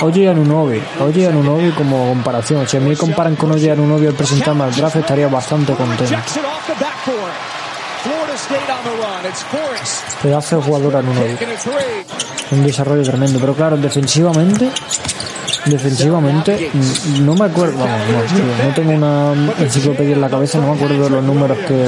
[0.00, 2.66] Oye Anunobi, Oye Anunobi como comparación.
[2.66, 6.16] Si a mí comparan con Oye Anunobi al presentarme al draft, estaría bastante contento.
[10.22, 11.36] Pedazo de jugador Anunobi.
[12.52, 14.70] Un desarrollo tremendo, pero claro, defensivamente.
[15.66, 20.58] Defensivamente, mm, no me acuerdo, vamos, no, tío, no tengo una enciclopedia en la cabeza,
[20.58, 21.86] no me acuerdo de los números que,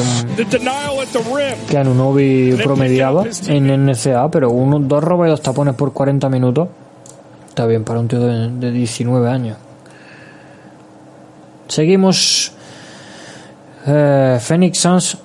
[1.68, 6.68] que Anunobi promediaba en NCA, pero uno, dos robos y dos tapones por 40 minutos.
[7.48, 9.58] Está bien para un tío de, de 19 años.
[11.68, 12.52] Seguimos.
[13.86, 15.18] Eh, Phoenix Suns.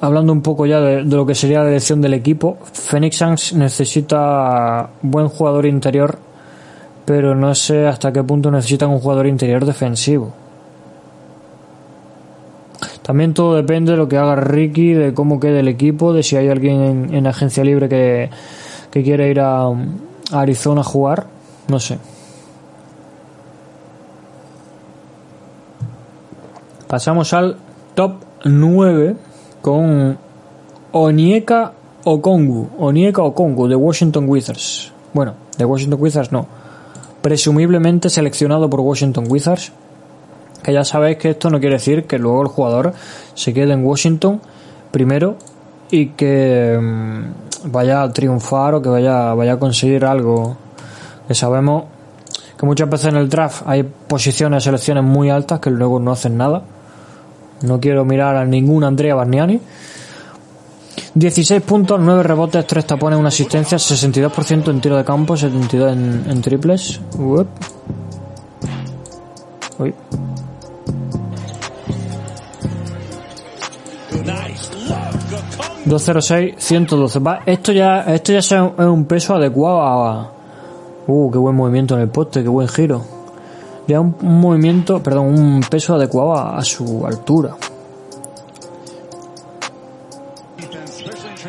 [0.00, 2.58] Hablando un poco ya de, de lo que sería la elección del equipo.
[2.72, 6.18] Phoenix Suns necesita buen jugador interior,
[7.06, 10.32] pero no sé hasta qué punto necesitan un jugador interior defensivo.
[13.02, 16.36] También todo depende de lo que haga Ricky, de cómo quede el equipo, de si
[16.36, 18.28] hay alguien en, en agencia libre que,
[18.90, 19.72] que quiere ir a, a
[20.32, 21.26] Arizona a jugar.
[21.68, 21.98] No sé.
[26.88, 27.56] Pasamos al
[27.94, 29.16] top 9
[29.62, 30.18] con
[30.90, 31.72] Onieka
[32.04, 32.70] Okongu.
[32.78, 34.92] Onieka Okongu de Washington Wizards.
[35.12, 36.55] Bueno, de Washington Wizards no.
[37.26, 39.72] Presumiblemente seleccionado por Washington Wizards.
[40.62, 42.92] Que ya sabéis que esto no quiere decir que luego el jugador
[43.34, 44.40] se quede en Washington
[44.92, 45.36] primero
[45.90, 50.56] y que mm, vaya a triunfar o que vaya, vaya a conseguir algo.
[51.26, 51.86] Que sabemos
[52.56, 56.36] que muchas veces en el draft hay posiciones, selecciones muy altas que luego no hacen
[56.36, 56.62] nada.
[57.62, 59.60] No quiero mirar a ningún Andrea Barniani.
[61.16, 66.24] 16 puntos, 9 rebotes, 3 tapones, 1 asistencia, 62% en tiro de campo, 72 en,
[66.28, 67.00] en triples.
[67.18, 67.48] Uep.
[69.78, 69.94] Uy.
[74.12, 75.56] Nice look.
[75.86, 77.18] 206, 112.
[77.20, 80.32] Va, esto ya, esto ya es un peso adecuado a.
[81.06, 83.02] Uh, qué buen movimiento en el poste, qué buen giro.
[83.86, 87.56] Ya un, un movimiento, perdón, un peso adecuado a, a su altura.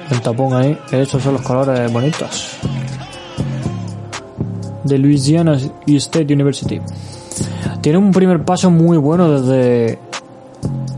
[0.10, 2.58] El tapón ahí, estos son los colores bonitos.
[4.84, 6.82] De Louisiana State University.
[7.82, 10.00] Tiene un primer paso muy bueno desde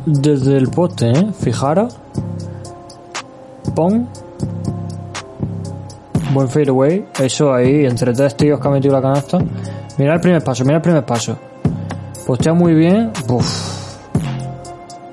[0.06, 1.32] desde el poste, ¿eh?
[1.40, 1.96] Fijaros.
[3.76, 4.08] Pon.
[6.34, 7.06] Buen fadeaway.
[7.20, 9.40] Eso ahí, entre tres tíos que ha metido la canasta.
[9.98, 11.38] Mira el primer paso, mira el primer paso.
[12.26, 13.12] Postea muy bien.
[13.28, 13.98] Buf.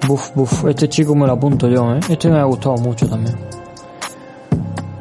[0.06, 0.64] Buf, buf.
[0.66, 2.00] Este chico me lo apunto yo, ¿eh?
[2.08, 3.45] Este me ha gustado mucho también.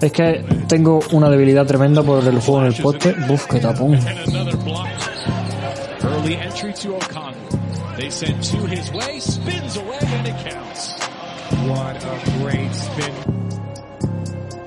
[0.05, 3.15] Es que tengo una debilidad tremenda por el juego en el poste.
[3.27, 3.95] Buf, qué tapón.
[3.95, 4.85] And another block.
[6.03, 7.33] Early entry to O'Connell.
[7.97, 10.93] They send two his way, spins away, and it counts.
[11.67, 13.13] What a great spin.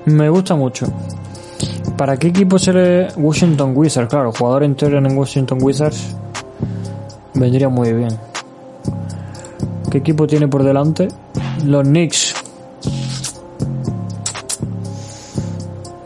[0.07, 0.87] Me gusta mucho.
[1.95, 4.09] ¿Para qué equipo seré Washington Wizards?
[4.09, 6.17] Claro, jugador interior en Washington Wizards
[7.33, 8.19] vendría muy bien.
[9.89, 11.07] ¿Qué equipo tiene por delante?
[11.63, 12.28] Los Knicks.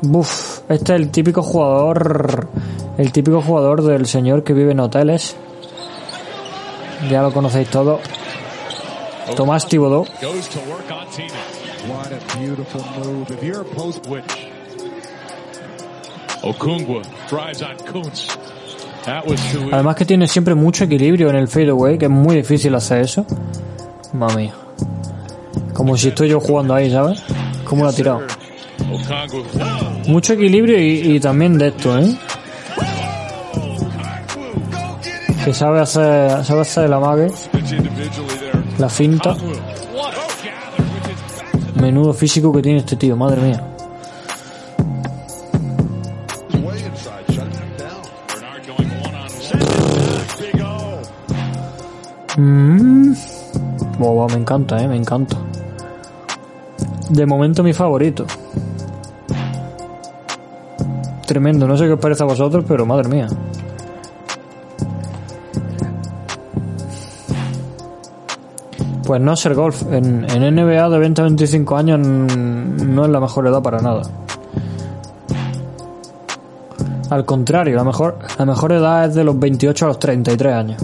[0.06, 2.50] Buf, este es el típico jugador,
[2.98, 5.36] el típico jugador del señor que vive en hoteles.
[7.10, 8.02] Ya lo conocéis todos.
[9.38, 9.66] Tomás
[19.32, 19.70] easy.
[19.72, 23.26] Además que tiene siempre mucho equilibrio en el fadeaway, que es muy difícil hacer eso.
[24.12, 24.52] Mami.
[25.74, 27.24] Como si estoy yo jugando ahí, ¿sabes?
[27.64, 28.22] ¿Cómo lo ha tirado?
[30.08, 32.16] Mucho equilibrio y, también de esto, ¿eh?
[35.44, 37.32] Que sabe hacer, sabe hacer el amague,
[38.78, 39.36] la finta.
[41.76, 43.64] Menudo físico que tiene este tío, madre mía.
[52.38, 53.14] Mm.
[54.00, 55.38] Boba, me encanta, eh, me encanta.
[57.10, 58.26] De momento mi favorito.
[61.26, 63.28] Tremendo, no sé qué os parece a vosotros, pero madre mía.
[69.06, 69.84] Pues no ser golf.
[69.92, 73.80] En, en NBA de 20 a 25 años mm, no es la mejor edad para
[73.80, 74.04] nada.
[77.10, 80.84] Al contrario, la mejor, la mejor edad es de los 28 a los 33 años.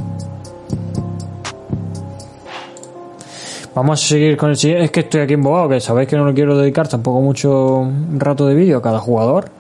[3.74, 4.86] Vamos a seguir con el siguiente.
[4.86, 8.46] Es que estoy aquí embobado, que sabéis que no le quiero dedicar tampoco mucho rato
[8.46, 9.59] de vídeo a cada jugador.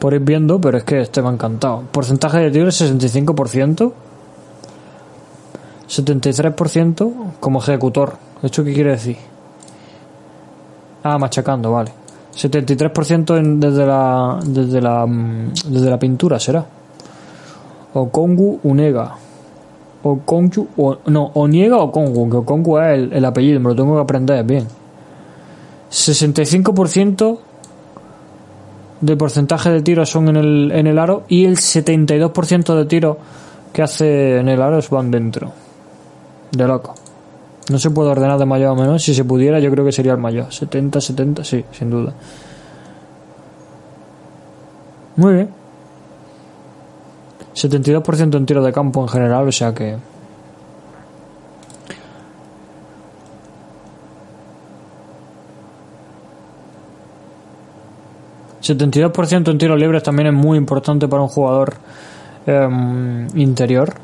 [0.00, 1.82] Por ir viendo, pero es que este me ha encantado.
[1.92, 3.92] Porcentaje de tiro 65%.
[5.88, 8.14] 73% como ejecutor.
[8.42, 9.16] ¿Esto qué quiere decir?
[11.02, 11.92] Ah, machacando, vale.
[12.34, 16.64] 73% en- desde la desde la mm, desde la pintura será.
[17.92, 19.14] Okongu Unega.
[20.02, 23.94] Okongu o, no, Oniega o Kongu, que Okongu es el, el apellido, me lo tengo
[23.96, 24.66] que aprender bien.
[25.90, 27.38] 65%
[29.00, 33.16] de porcentaje de tiros son en el, en el aro y el 72% de tiros
[33.72, 35.52] que hace en el aro van dentro.
[36.52, 36.94] De loco.
[37.70, 39.00] No se puede ordenar de mayor a menor.
[39.00, 40.52] Si se pudiera, yo creo que sería el mayor.
[40.52, 42.12] 70, 70, sí, sin duda.
[45.16, 45.50] Muy bien.
[47.54, 49.96] 72% en tiro de campo en general, o sea que.
[58.70, 61.74] ...72% en tiros libres también es muy importante para un jugador
[62.46, 63.94] em, interior.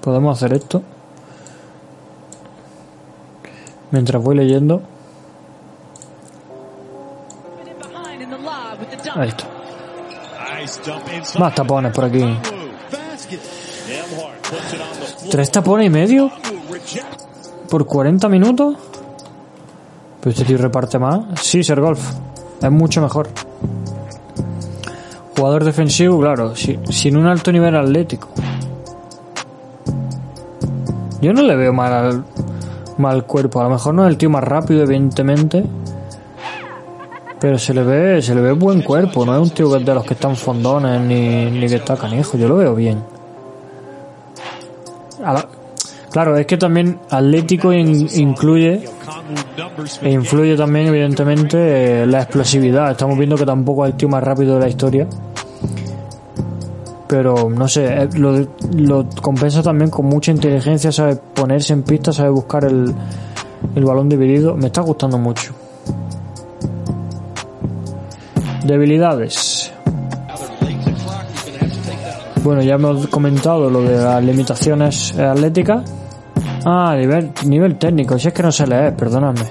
[0.00, 0.82] Podemos hacer esto.
[3.92, 4.82] Mientras voy leyendo.
[9.14, 9.44] Ahí está.
[11.38, 12.24] Más tapones por aquí.
[15.30, 16.32] ¿Tres tapones y medio?
[17.68, 18.89] ¿Por 40 minutos?
[20.20, 21.20] Pero este tío reparte más.
[21.40, 22.00] Sí, ser golf.
[22.62, 23.28] Es mucho mejor.
[25.36, 26.54] Jugador defensivo, claro.
[26.54, 28.28] si- sin un alto nivel atlético.
[31.22, 32.24] Yo no le veo mal al
[32.98, 33.60] mal cuerpo.
[33.60, 35.64] A lo mejor no es el tío más rápido, evidentemente.
[37.40, 39.24] Pero se le ve, se le ve buen cuerpo.
[39.24, 42.36] No es un tío de los que están fondones ni, ni que está canijo.
[42.36, 43.02] Yo lo veo bien.
[46.10, 48.84] Claro, es que también atlético in- incluye
[50.02, 52.90] e influye también, evidentemente, eh, la explosividad.
[52.90, 55.06] Estamos viendo que tampoco es el tío más rápido de la historia.
[57.06, 62.30] Pero no sé, eh, lo, compensa también con mucha inteligencia, sabe ponerse en pista, sabe
[62.30, 62.94] buscar el,
[63.74, 64.56] el balón dividido.
[64.56, 65.52] Me está gustando mucho.
[68.64, 69.72] Debilidades.
[72.42, 75.99] Bueno, ya hemos comentado lo de las limitaciones atléticas.
[76.64, 78.18] Ah, nivel, nivel técnico.
[78.18, 79.46] Si es que no sé leer, perdonadme.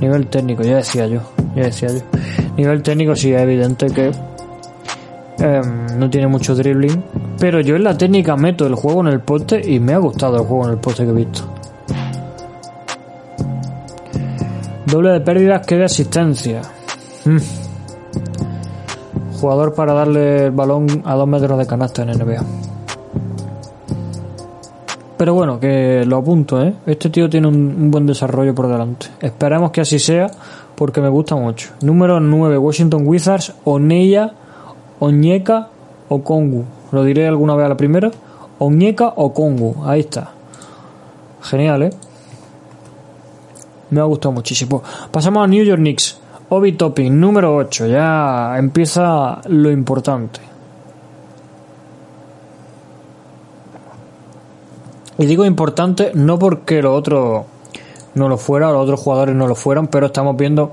[0.00, 1.20] Nivel técnico, ya decía yo.
[1.54, 2.00] Ya decía yo.
[2.56, 4.10] Nivel técnico sí es evidente que
[5.38, 7.02] em, no tiene mucho dribbling.
[7.38, 10.36] Pero yo en la técnica meto el juego en el poste y me ha gustado
[10.36, 11.42] el juego en el poste que he visto.
[14.86, 16.60] Doble de pérdidas que de asistencia.
[17.24, 17.38] Mm.
[19.40, 22.61] Jugador para darle el balón a dos metros de canasta en NBA.
[25.22, 26.74] Pero bueno, que lo apunto, ¿eh?
[26.84, 29.06] Este tío tiene un, buen desarrollo por delante.
[29.20, 30.28] Esperemos que así sea,
[30.74, 31.70] porque me gusta mucho.
[31.80, 34.32] Número 9, Washington Wizards, Oneya,
[34.98, 35.68] Oñeka
[36.08, 36.64] o Kongu.
[36.90, 38.10] Lo diré alguna vez a la primera.
[38.58, 39.84] Oñeka o Kongu.
[39.84, 40.32] Ahí está.
[41.40, 41.90] Genial, ¿eh?
[43.90, 44.82] Me ha gustado muchísimo.
[45.12, 46.18] Pasamos a New York Knicks.
[46.48, 47.86] Obi Topping, número 8.
[47.86, 50.51] Ya empieza lo importante.
[55.22, 57.46] Y digo importante no porque lo otro
[58.16, 60.72] no lo fuera, los otros jugadores no lo fueran, pero estamos viendo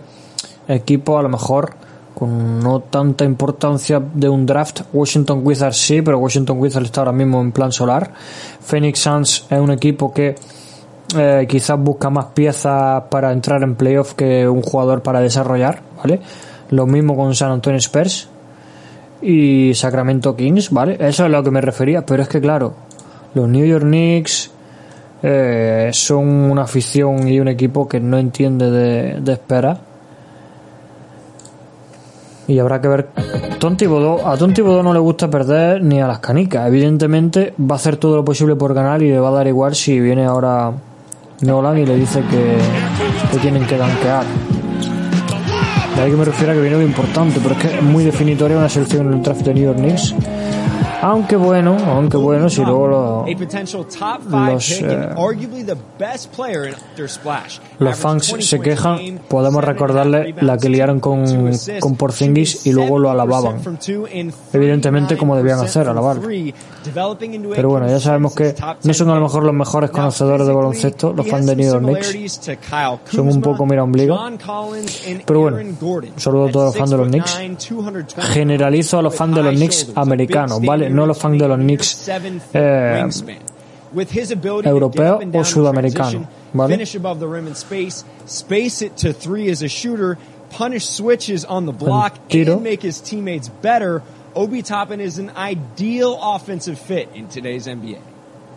[0.67, 1.75] equipos a lo mejor
[2.15, 4.81] con no tanta importancia de un draft.
[4.91, 8.11] Washington Wizards sí, pero Washington Wizards está ahora mismo en plan solar.
[8.59, 10.33] Phoenix Suns es un equipo que
[11.15, 16.21] eh, quizás busca más piezas para entrar en playoff que un jugador para desarrollar, ¿vale?
[16.71, 18.27] Lo mismo con San Antonio Spurs
[19.21, 20.93] y Sacramento Kings, ¿vale?
[20.93, 22.88] Eso es a lo que me refería, pero es que claro,
[23.33, 24.51] los New York Knicks
[25.21, 29.77] eh, son una afición y un equipo que no entiende de, espera.
[32.47, 33.09] Y habrá que ver.
[33.77, 36.67] Thibodeau- a Tom Thibodeau no le gusta perder ni a las canicas.
[36.67, 39.75] Evidentemente va a hacer todo lo posible por ganar y le va a dar igual
[39.75, 40.71] si viene ahora
[41.41, 42.57] Nolan y le dice que,
[43.31, 44.23] que tienen que danquear.
[45.95, 48.03] De ahí que me refiero a que viene lo importante, pero es que es muy
[48.03, 50.15] definitoria una selección en el draft de New York Knicks.
[51.01, 53.25] Aunque bueno, aunque bueno, si luego lo-
[54.51, 55.09] los, eh,
[57.79, 61.23] los fans 20 se quejan, podemos recordarle la que liaron con,
[61.79, 63.61] con Porzingis y luego lo 70% alababan.
[64.51, 66.21] Evidentemente, como debían 39% hacer, from alabarlo.
[66.23, 69.43] three, developing into a Pero bueno, ya sabemos que no 10 son a lo mejor
[69.43, 72.07] los mejores conocedores de baloncesto, los fans de New York Knicks.
[73.09, 74.17] Son un poco mira ombligo.
[75.25, 75.57] Pero bueno,
[76.17, 77.69] saludo a todos los fans de los 6'9", Knicks.
[77.69, 80.88] 220 Generalizo a los fans de los Knicks americanos, ¿vale?
[80.93, 83.41] No los fans de los standing Knicks seven foot eh, wingspan.
[83.91, 86.69] With his ability to europeo get up and o down in sudamericano, transition, ¿vale?
[86.69, 90.17] Finish above the rim in space, space it to three as a shooter,
[90.51, 92.53] punish switches on the block, tiro.
[92.53, 94.03] and make his teammates better.
[94.35, 97.99] Obi Toppin is an ideal offensive fit in today's NBA.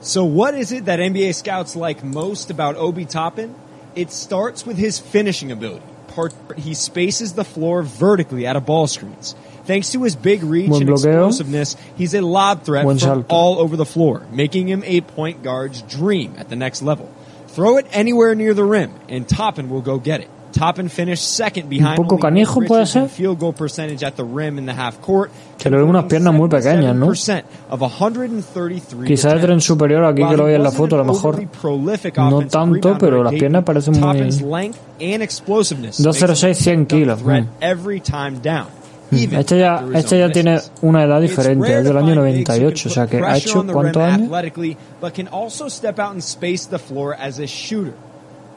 [0.02, 3.54] So what is it that NBA scouts like most about Obi Toppin?
[3.94, 5.86] It starts with his finishing ability.
[6.08, 9.34] Part, he spaces the floor vertically out of ball screens.
[9.64, 11.28] Thanks to his big reach Buen and bloqueo.
[11.28, 13.26] explosiveness, he's a lob threat Buen from salto.
[13.34, 17.08] all over the floor, making him a point guard's dream at the next level.
[17.48, 20.28] Throw it anywhere near the rim, and Toppin will go get it.
[20.52, 23.08] Toppin finished second behind poco canijo puede ser.
[23.08, 25.30] field goal percentage at the rim in the half court.
[25.58, 27.06] Que le ven unas piernas muy pequeñas, ¿no?
[27.06, 30.98] 77% Of 133 Quizás es tren superior aquí que lo veis en la foto, a
[30.98, 31.40] lo mejor
[32.16, 36.82] no tanto, pero las piernas parecen muy- Toppin's length and explosiveness makes 206, him 100
[36.82, 37.22] a kilos.
[37.22, 37.46] Mm.
[39.12, 42.88] Este ya, este ya tiene una edad diferente, es del año find bigs who 98,
[42.88, 44.30] o sea que ha hecho ¿cuántos años?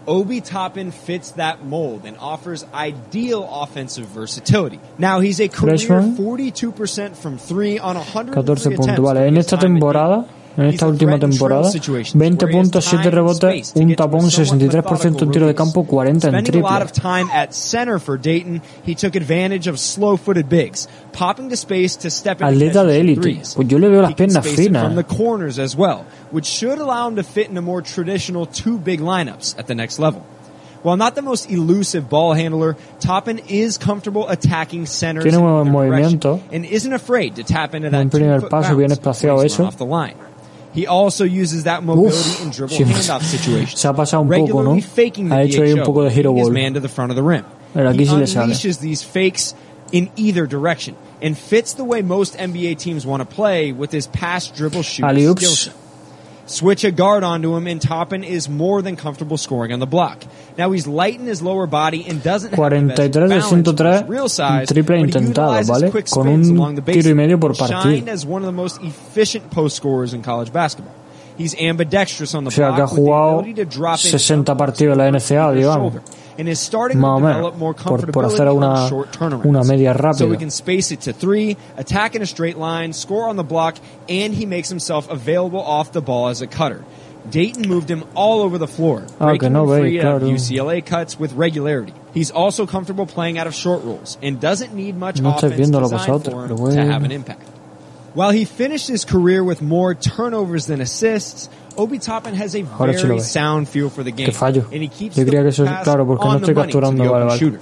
[0.07, 4.79] Obi Toppin fits that mold and offers ideal offensive versatility.
[4.99, 6.15] Now he's a career Freshman.
[6.15, 7.39] 42% from
[7.79, 9.19] on 103 14 puntos, attempts vale.
[9.19, 10.25] during En esta temporada.
[10.57, 13.95] En esta última temporada, situations 20 where he has puntos, 7 time and rebotes, un
[13.95, 15.89] tapón, somewhat 63% en tiro de campo, release.
[15.91, 16.61] 40 en triple.
[22.41, 23.41] Atleta de élite.
[23.55, 24.83] Pues yo le veo las piernas finas.
[24.83, 28.45] from the corners as well, which should allow him to fit in a more traditional
[28.45, 30.21] two big lineups at the next level.
[30.83, 36.39] While not the most elusive ball handler, Toppin is comfortable attacking centers Tiene direction movimiento.
[36.51, 39.65] and isn't afraid to tap into that primer paso, bien espaciado eso.
[39.65, 40.13] off the line.
[40.75, 43.79] He also uses that mobility Uf, in dribble handoff situations.
[43.79, 44.73] se ha pasado un poco, ¿no?
[44.75, 46.51] regularly faking the Ha hecho ahí un poco de hero his ball.
[46.51, 47.45] man to the front of the rim.
[47.73, 48.53] Pero aquí he sí le sale.
[48.81, 49.55] these fakes
[49.91, 54.07] in either direction and fits the way most NBA teams want to play with his
[54.07, 55.69] pass dribble shooting Alley-oops.
[56.47, 60.23] Switch a guard onto him, and Toppin is more than comfortable scoring on the block.
[60.57, 63.49] Now he's light in his lower body and doesn't have the best 43 de balance
[63.49, 65.89] for 103, his real size, triple intentado, ¿vale?
[65.89, 68.07] quick Con un along the tiro y medio por partido.
[68.11, 70.93] as one of the most efficient post scorers in college basketball.
[71.37, 73.99] He's ambidextrous on the O sea, que ha block with the jugado ability to drop
[74.05, 75.93] in 60 partidos en la NCAA, digamos.
[76.35, 78.67] Shoulder, and is starting Más o to menos, develop more por, por hacer comfortability una,
[78.67, 79.45] on short turnarounds.
[79.45, 80.31] una media So rápida.
[80.31, 83.75] he can space it to three, attack in a straight line, score on the block,
[84.09, 86.83] and he makes himself available off the ball as a cutter.
[87.31, 90.15] Dayton moved him all over the floor, Ah, que breaking no him veis, free out
[90.17, 90.35] of claro.
[90.35, 91.91] UCLA cuts with regularity.
[92.13, 95.55] He's also comfortable playing out of short rolls and doesn't need much No estáis offense
[95.57, 96.91] viendo lo designed vosotros, for him pero to bueno.
[96.91, 97.41] have an impact.
[98.15, 102.93] While he finished his career with more turnovers than assists, Obi Toppin has a Ahora
[102.93, 104.29] sí lo very sound feel for the game.
[104.31, 107.25] And he keeps Yo the que eso claro, porque no estoy money to capturando, vale,
[107.25, 107.37] vale.
[107.37, 107.59] shooter.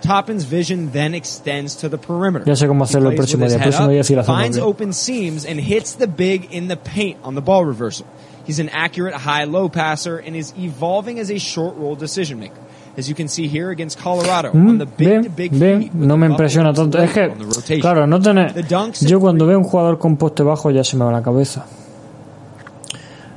[0.00, 2.44] Toppin's vision then extends to the perimeter.
[2.46, 3.60] Ya sé cómo hacerlo el plays próximo with his día.
[3.60, 6.50] El head próximo up, día sí lo hacemos finds open seams and hits the big
[6.50, 8.06] in the paint on the ball reversal.
[8.46, 12.61] He's an accurate high-low passer and is evolving as a short roll decision maker.
[12.96, 16.98] As you can see here against Colorado on Mm, with no me impresiona tanto.
[16.98, 18.66] Es que, claro, no tener.
[19.00, 21.64] Yo cuando veo un jugador con poste bajo ya se me va la cabeza.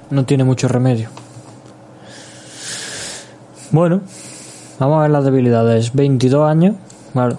[0.09, 1.09] No tiene mucho remedio.
[3.71, 4.01] Bueno,
[4.77, 5.93] vamos a ver las debilidades.
[5.93, 6.75] 22 años,
[7.13, 7.37] claro.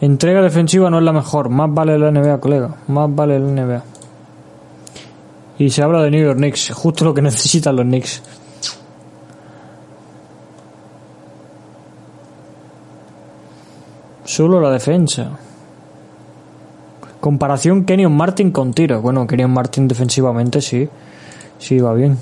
[0.00, 1.48] Entrega defensiva no es la mejor.
[1.48, 2.76] Más vale la NBA, colega.
[2.86, 3.82] Más vale la NBA.
[5.58, 6.70] Y se habla de New York Knicks.
[6.72, 8.22] Justo lo que necesitan los Knicks.
[14.26, 15.30] Solo la defensa.
[17.20, 19.00] Comparación Kenyon Martin con tiros.
[19.00, 20.88] Bueno, Kenyon Martin defensivamente sí.
[21.58, 22.18] Sí, va bien.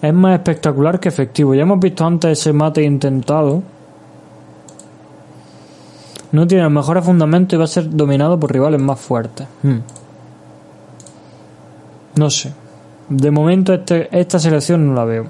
[0.00, 1.54] Es más espectacular que efectivo.
[1.54, 3.62] Ya hemos visto antes ese mate intentado.
[6.32, 9.46] No tiene los mejores fundamentos y va a ser dominado por rivales más fuertes.
[9.62, 9.78] Hmm.
[12.16, 12.63] No sé.
[13.08, 15.26] De momento este, esta selección no la veo.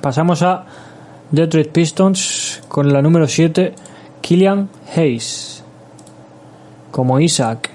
[0.00, 0.64] Pasamos a
[1.30, 3.74] Detroit Pistons con la número 7,
[4.20, 5.62] Killian Hayes.
[6.90, 7.70] Como Isaac.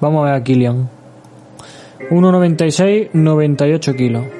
[0.00, 0.88] Vamos a ver a Killian.
[2.10, 4.35] 1,96, 98 kilos.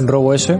[0.00, 0.58] Buen robo ese.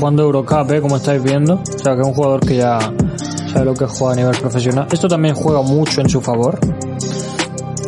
[0.00, 0.80] Jugando Eurocup, ¿eh?
[0.80, 1.54] como estáis viendo.
[1.54, 2.80] O sea, que es un jugador que ya
[3.52, 4.88] sabe lo que juega a nivel profesional.
[4.90, 6.58] Esto también juega mucho en su favor.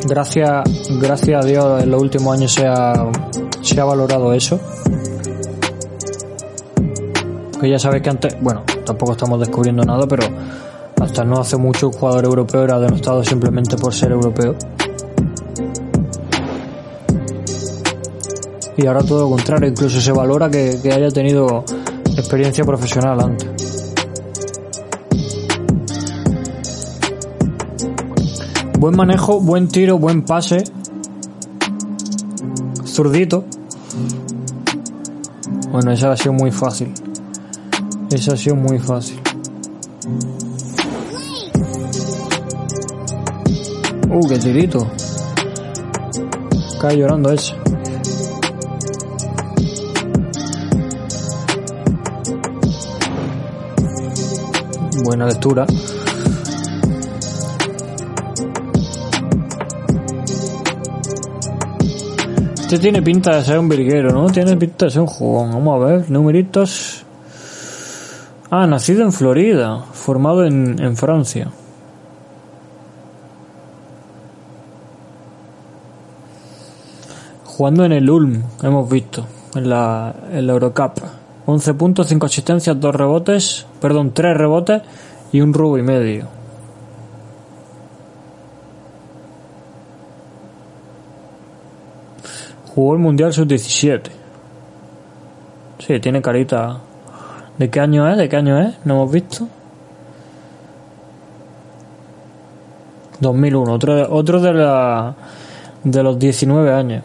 [0.05, 0.63] Gracias,
[1.01, 2.93] gracias a Dios en los últimos años se ha,
[3.61, 4.61] se ha valorado eso.
[7.61, 10.29] Que ya sabéis que antes, bueno, tampoco estamos descubriendo nada, pero
[11.01, 14.55] hasta no hace mucho un jugador europeo era denostado simplemente por ser europeo.
[18.77, 21.65] Y ahora todo lo contrario, incluso se valora que, que haya tenido
[22.17, 23.95] experiencia profesional antes.
[28.79, 30.65] Buen manejo, buen tiro, buen pase.
[32.85, 33.45] Zurdito.
[35.73, 36.93] Bueno, esa ha sido muy fácil.
[38.11, 39.19] Esa ha sido muy fácil.
[44.11, 44.87] Uh, qué tirito.
[46.81, 47.55] Cae llorando ese.
[55.05, 55.67] Buena lectura.
[62.55, 64.31] Este tiene pinta de ser un virguero, ¿no?
[64.31, 65.53] Tiene pinta de ser un jugón.
[65.53, 67.05] Vamos a ver, numeritos.
[68.51, 71.51] Ah, nacido en Florida, formado en, Francia.
[77.45, 81.24] Jugando en el Ulm, hemos visto, en la, en la Eurocup.
[81.47, 84.83] 11 puntos, 5 asistencias, 2 rebotes, perdón, 3 rebotes
[85.33, 86.27] y un robo y medio.
[92.75, 94.03] Jugó el Mundial Sub-17.
[95.79, 96.79] Sí, tiene carita.
[97.59, 98.17] ¿De qué año es?
[98.17, 98.75] ¿De qué año es?
[98.85, 99.47] ¿No hemos visto?
[103.21, 105.15] 2001, otro, otro de, la,
[105.85, 107.05] de los 19 años.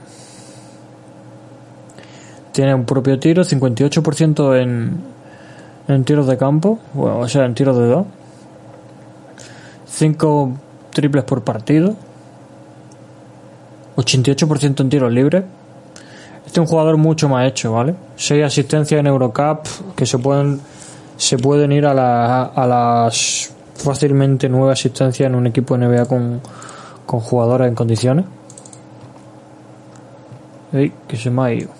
[2.60, 4.98] Tiene un propio tiro, 58% en,
[5.88, 8.06] en tiros de campo, bueno, o sea, en tiros de dos.
[9.86, 10.52] 5
[10.90, 11.96] triples por partido.
[13.96, 15.46] 88% en tiros libres.
[16.46, 17.96] Este es un jugador mucho más hecho, ¿vale?
[18.18, 20.60] 6 asistencias en Eurocup que se pueden
[21.16, 26.42] se pueden ir a, la, a las fácilmente 9 asistencias en un equipo NBA con,
[27.06, 28.26] con jugadores en condiciones.
[30.74, 31.79] Ey, que se me ha ido.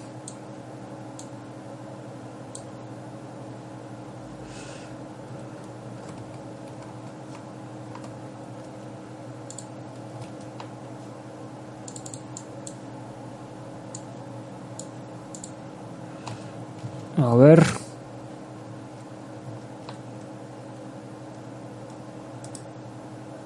[17.22, 17.66] A ver.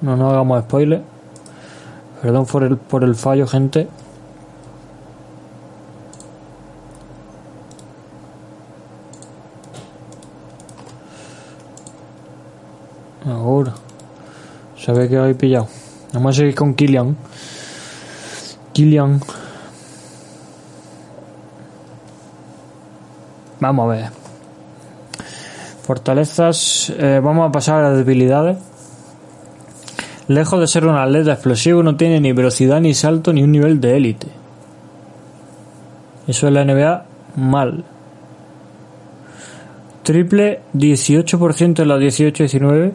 [0.01, 1.01] No nos hagamos spoiler.
[2.21, 3.88] Perdón por el, por el fallo, gente.
[13.26, 13.74] Ahora.
[14.78, 15.67] Se ve que habéis pillado.
[16.13, 17.17] Vamos a seguir con Killian.
[18.74, 19.19] Killian.
[23.64, 24.09] Vamos a ver.
[25.84, 26.91] Fortalezas.
[26.97, 28.57] eh, vamos a pasar a las debilidades.
[30.28, 33.80] Lejos de ser un atleta explosivo, no tiene ni velocidad, ni salto, ni un nivel
[33.80, 34.28] de élite.
[36.28, 37.05] Eso es la NBA
[37.38, 37.86] mal.
[40.03, 42.91] Triple 18% en la 18-19.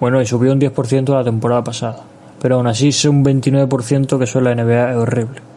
[0.00, 2.02] Bueno, y subió un 10% la temporada pasada.
[2.42, 5.49] Pero aún así es un 29% que eso la NBA es horrible.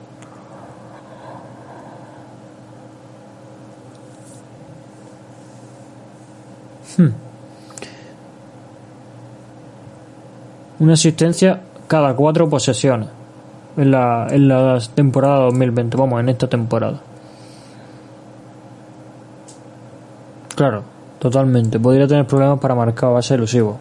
[6.97, 7.09] Hmm.
[10.79, 13.09] Una asistencia cada cuatro posesiones
[13.77, 16.99] en la, en la temporada 2020, vamos, en esta temporada.
[20.55, 20.83] Claro,
[21.19, 21.79] totalmente.
[21.79, 23.79] Podría tener problemas para marcar base elusivo.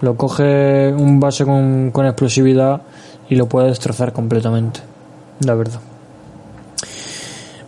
[0.00, 2.82] Lo coge un base con, con explosividad
[3.28, 4.80] y lo puede destrozar completamente.
[5.44, 5.80] La verdad.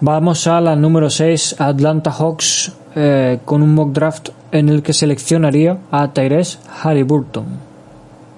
[0.04, 4.92] Vamos a la número 6, Atlanta Hawks, eh, con un mock draft en el que
[4.92, 7.46] seleccionaría a Tyrese Halliburton.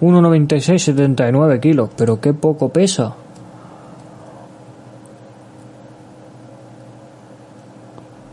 [0.02, 3.14] 1,96, 79 kilos, pero qué poco pesa.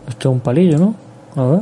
[0.09, 0.95] Esto es un palillo, ¿no?
[1.37, 1.61] A ver.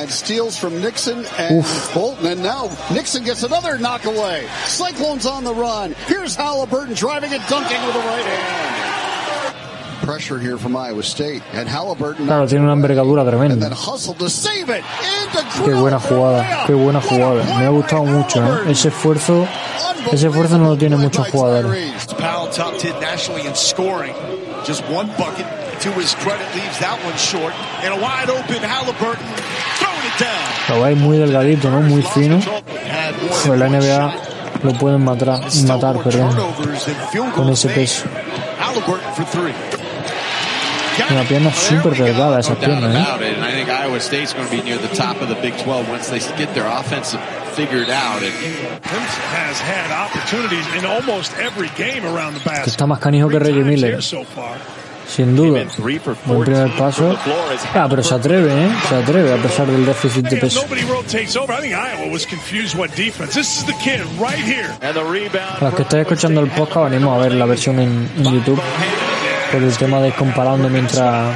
[0.00, 1.62] And steals from Nixon and
[1.94, 2.26] Bolton.
[2.26, 4.46] And now Nixon gets another knockaway.
[4.64, 5.94] Cyclones on the run.
[6.06, 8.68] Here's Halliburton driving and dunking with the right hand.
[8.78, 9.97] pressure here from Iowa State.
[9.97, 9.97] And Halliburton
[12.26, 13.68] Claro, tiene una envergadura and tremenda.
[13.68, 14.82] then hustled to save it.
[14.82, 17.44] And Qué buena jugada, qué buena jugada.
[17.58, 18.70] Me ha gustado mucho, ¿eh?
[18.70, 19.46] Ese esfuerzo,
[20.10, 22.06] ese esfuerzo no lo tienen muchos jugadores.
[22.18, 24.14] Powell top 10 nationally in scoring.
[24.66, 25.46] Just one bucket.
[25.82, 27.54] To his credit, leaves that one short.
[27.84, 29.24] And a wide open Halliburton
[29.78, 30.76] throwing it down.
[30.76, 31.80] Lo veis muy delgadito, ¿no?
[31.82, 32.40] Muy fino.
[33.44, 34.14] Than la NBA
[34.64, 36.34] lo pueden matar, matar, perdón,
[37.34, 38.04] con ese peso.
[38.58, 39.77] Halliburton for three.
[41.10, 43.04] Una pierna súper delgada esa pierna, ¿eh?
[43.40, 46.08] I think Iowa State's going to be near the top of the Big 12 once
[46.10, 47.20] they get their offensive
[47.54, 48.22] figured out.
[48.22, 48.32] And
[48.82, 52.70] Clemson has had opportunities in almost every game around the Que basket.
[52.70, 54.00] está más canijo que Reggie Miller,
[55.06, 55.64] sin duda.
[56.26, 57.16] Buen primer paso.
[57.74, 58.68] Ah, pero se atreve, ¿eh?
[58.88, 60.62] Se atreve a pesar del déficit de peso.
[65.04, 65.62] rebound.
[65.62, 68.60] Los que estáis escuchando el podcast, venimos a ver la versión en, en YouTube
[69.52, 71.34] por el tema de comparando mientras,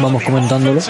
[0.00, 0.80] vamos comentándolo.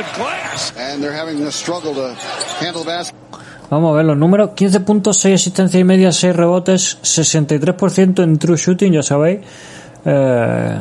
[3.71, 4.51] Vamos a ver los números.
[4.55, 9.41] 15 puntos, 6 asistencias y media, 6 rebotes, 63% en true shooting, ya sabéis.
[10.05, 10.79] Eh,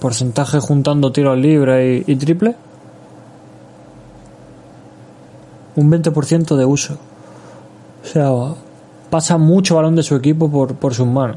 [0.00, 2.54] porcentaje juntando tiros libres y, y triple.
[5.76, 6.98] Un 20% de uso.
[8.02, 8.30] O sea,
[9.10, 11.36] pasa mucho balón de su equipo por, por sus manos.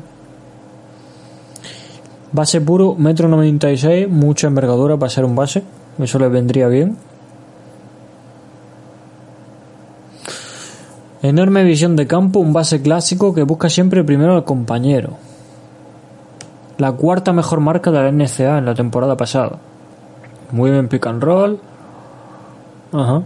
[2.31, 5.63] Base puro, metro 96, mucha envergadura para ser un base.
[5.99, 6.97] Eso le vendría bien.
[11.21, 15.17] Enorme visión de campo, un base clásico que busca siempre primero al compañero.
[16.77, 19.59] La cuarta mejor marca de la NCA en la temporada pasada.
[20.51, 21.59] Muy bien pick and roll.
[22.91, 23.21] Ajá.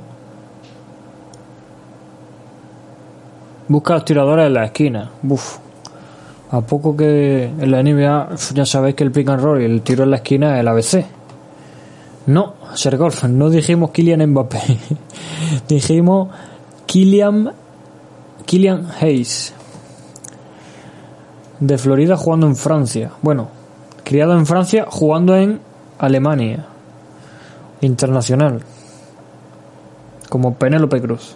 [3.68, 5.12] Busca a los tiradores en la esquina.
[5.22, 5.65] Buf.
[6.52, 9.82] A poco que en la NBA ya sabéis que el pick and roll y el
[9.82, 11.06] tiro en la esquina es el ABC.
[12.28, 13.24] No, ser golf.
[13.26, 14.60] No dijimos Kylian Mbappé.
[15.68, 16.30] dijimos
[16.86, 17.52] Kylian
[18.46, 19.54] Killian Hayes
[21.60, 23.12] de Florida jugando en Francia.
[23.22, 23.50] Bueno,
[24.04, 25.60] criado en Francia jugando en
[25.98, 26.66] Alemania.
[27.82, 28.62] Internacional.
[30.30, 31.36] Como Penélope Cruz.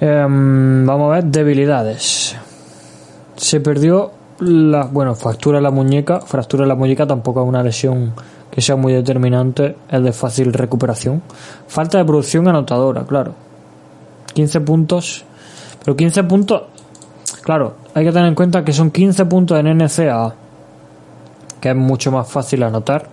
[0.00, 2.23] Em, vamos a ver debilidades.
[3.36, 7.62] Se perdió la bueno, fractura en la muñeca, fractura en la muñeca tampoco es una
[7.62, 8.12] lesión
[8.50, 11.22] que sea muy determinante, es de fácil recuperación.
[11.66, 13.34] Falta de producción anotadora, claro.
[14.34, 15.24] 15 puntos
[15.84, 16.62] pero 15 puntos,
[17.42, 20.34] claro, hay que tener en cuenta que son 15 puntos en NCAA,
[21.60, 23.06] que es mucho más fácil anotar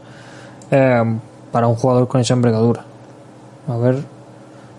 [0.72, 1.20] eh,
[1.52, 2.86] para un jugador con esa envergadura.
[3.68, 3.98] A ver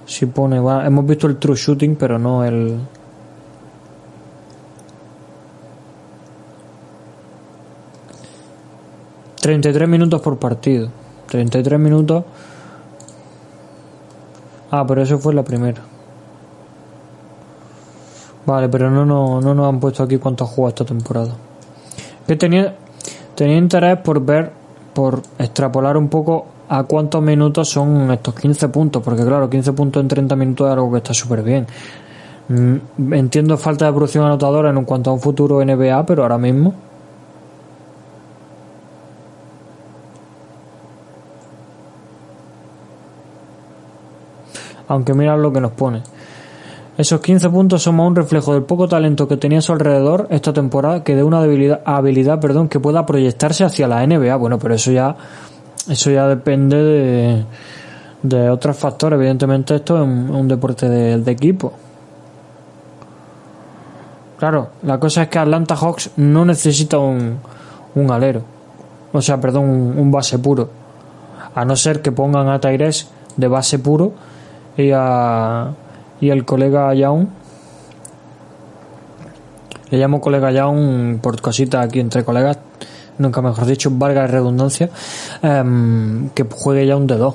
[0.07, 0.57] si pone.
[0.57, 2.79] hemos visto el true shooting, pero no el.
[9.43, 10.89] ...33 minutos por partido...
[11.31, 12.25] ...33 minutos...
[14.71, 15.83] ...ah, pero eso fue la primera...
[18.45, 21.33] Vale, pero no, no, no nos han puesto aquí cuánto ha jugado esta temporada.
[22.27, 22.75] Que tenía,
[23.35, 24.53] tenía interés por ver,
[24.95, 30.01] por extrapolar un poco a cuántos minutos son estos 15 puntos, porque claro, 15 puntos
[30.03, 31.67] en 30 minutos es algo que está súper bien.
[32.49, 36.75] Mm, Entiendo falta de producción anotadora en cuanto a un futuro NBA, pero ahora mismo.
[44.93, 46.03] Aunque mira lo que nos pone.
[46.99, 50.53] Esos 15 puntos son un reflejo del poco talento que tenía a su alrededor esta
[50.53, 54.37] temporada que de una debilidad, habilidad perdón, que pueda proyectarse hacia la NBA.
[54.37, 55.17] Bueno, pero eso ya,
[55.89, 57.45] eso ya depende de,
[58.23, 59.19] de otros factores.
[59.19, 61.73] Evidentemente esto es un, deporte de, equipo.
[64.39, 67.39] Claro, la cosa es que Atlanta Hawks no necesita un,
[67.95, 68.43] un alero.
[69.15, 70.69] O sea, perdón, un, base puro.
[71.55, 73.07] A no ser que pongan a Tyrese
[73.39, 74.13] de base puro
[74.77, 75.71] y a
[76.21, 77.27] y el colega Young
[79.91, 82.59] le llamo colega Young por cositas aquí entre colegas
[83.19, 84.91] nunca mejor dicho valga la redundancia
[85.43, 87.35] em, que juegue ya un de dos.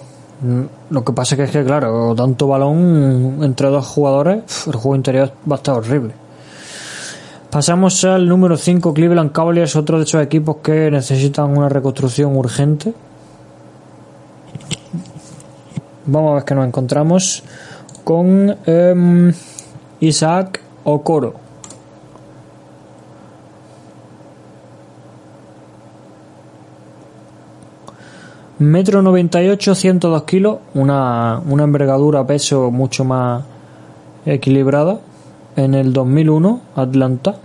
[0.91, 5.31] Lo que pasa que es que claro tanto balón entre dos jugadores el juego interior
[5.49, 6.13] va a estar horrible.
[7.49, 12.93] Pasamos al número 5 Cleveland Cavaliers otro de esos equipos que necesitan una reconstrucción urgente
[16.07, 17.43] vamos a ver qué nos encontramos
[18.03, 19.33] con em,
[19.99, 21.33] Isaac Okoro.
[28.59, 33.43] Metro 98, 102 kilos, una, una envergadura peso mucho más
[34.25, 34.99] equilibrada.
[35.55, 37.35] En el 2001, Atlanta.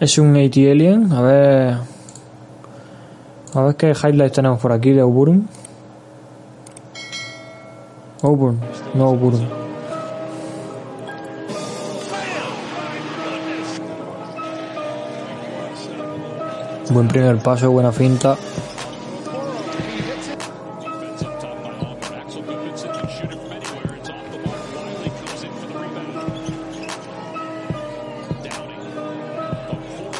[0.00, 1.12] es un AT Alien.
[1.12, 1.76] A ver.
[3.52, 5.48] A ver qué highlights tenemos por aquí de Auburn.
[8.22, 8.60] Auburn,
[8.94, 9.48] no Auburn.
[16.90, 18.36] Buen primer paso, buena finta.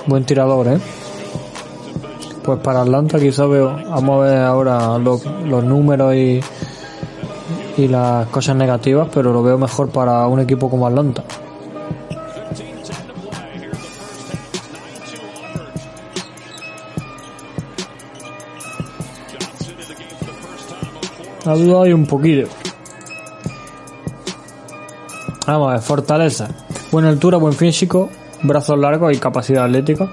[0.07, 0.79] Buen tirador, ¿eh?
[2.43, 6.41] Pues para Atlanta quizá veo, vamos a ver ahora los, los números y,
[7.77, 11.25] y las cosas negativas, pero lo veo mejor para un equipo como Atlanta.
[21.45, 22.47] La duda hay un poquillo.
[25.47, 26.49] Vamos a ver, fortaleza.
[26.93, 28.09] Buena altura, buen físico,
[28.43, 30.09] brazos largos y capacidad atlética.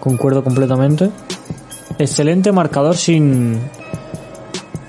[0.00, 1.10] Concuerdo completamente.
[1.98, 3.60] Excelente marcador sin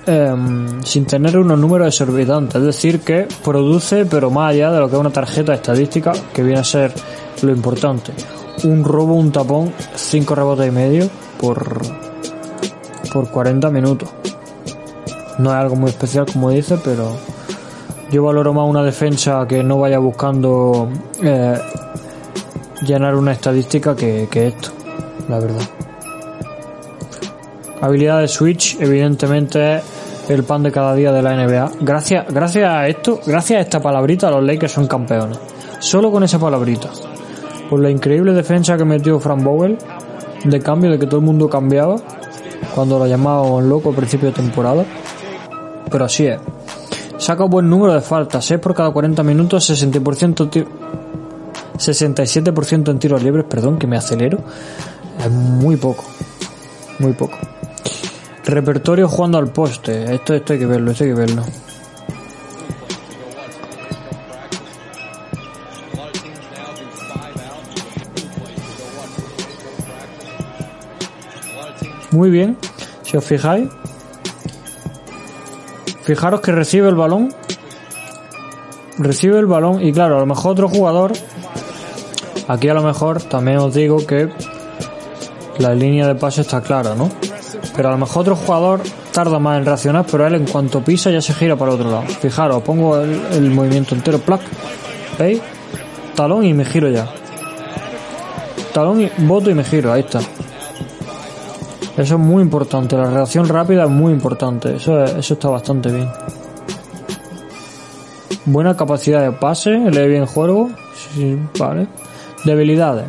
[0.05, 2.55] em, sin tener unos números exorbitantes.
[2.55, 6.43] Es decir, que produce, pero más allá de lo que es una tarjeta estadística, que
[6.43, 6.93] viene a ser
[7.41, 8.13] lo importante.
[8.63, 11.81] Un robo, un tapón, 5 rebotes y medio por,
[13.11, 14.09] por 40 minutos.
[15.39, 17.17] No es algo muy especial, como dice, pero
[18.11, 20.89] yo valoro más una defensa que no vaya buscando
[21.21, 21.57] eh,
[22.85, 24.69] llenar una estadística que esto,
[25.27, 25.82] la verdad.
[27.83, 29.81] Habilidad de Switch, evidentemente
[30.29, 31.71] el pan de cada día de la NBA.
[31.81, 35.37] Gracias, gracias a esto, gracias a esta palabrita, los Lakers son campeones.
[35.79, 36.89] Solo con esa palabrita.
[37.69, 39.77] Por la increíble defensa que metió Frank Vogel,
[40.45, 41.97] de cambio de que todo el mundo cambiaba,
[42.73, 44.85] cuando lo llamábamos loco al principio de temporada.
[45.91, 46.39] Pero así es.
[47.17, 50.67] Saca un buen número de faltas, 6 por cada 40 minutos, 60% tiro,
[51.77, 54.37] 67% en tiros libres, perdón, que me acelero.
[55.19, 56.05] Es muy poco.
[56.99, 57.37] Muy poco.
[58.45, 60.13] Repertorio jugando al poste.
[60.15, 61.43] Esto, esto hay que verlo, esto hay que verlo.
[72.11, 72.57] Muy bien.
[73.03, 73.69] Si os fijáis.
[76.03, 77.33] Fijaros que recibe el balón.
[78.99, 81.13] Recibe el balón y claro, a lo mejor otro jugador.
[82.47, 84.29] Aquí a lo mejor también os digo que
[85.57, 87.09] la línea de pase está clara, ¿no?
[87.75, 91.09] Pero a lo mejor otro jugador tarda más en reaccionar, pero él en cuanto pisa
[91.09, 92.03] ya se gira para el otro lado.
[92.03, 94.41] Fijaros, pongo el, movimiento entero, plac,
[95.17, 95.41] ¿veis?
[96.15, 97.07] Talón y me giro ya.
[98.73, 100.19] Talón y voto y me giro, ahí está.
[101.97, 105.91] Eso es muy importante, la reacción rápida es muy importante, eso, es- eso está bastante
[105.91, 106.09] bien.
[108.45, 110.69] Buena capacidad de pase, lee bien juego,
[111.57, 111.87] vale.
[112.43, 113.05] Debilidades,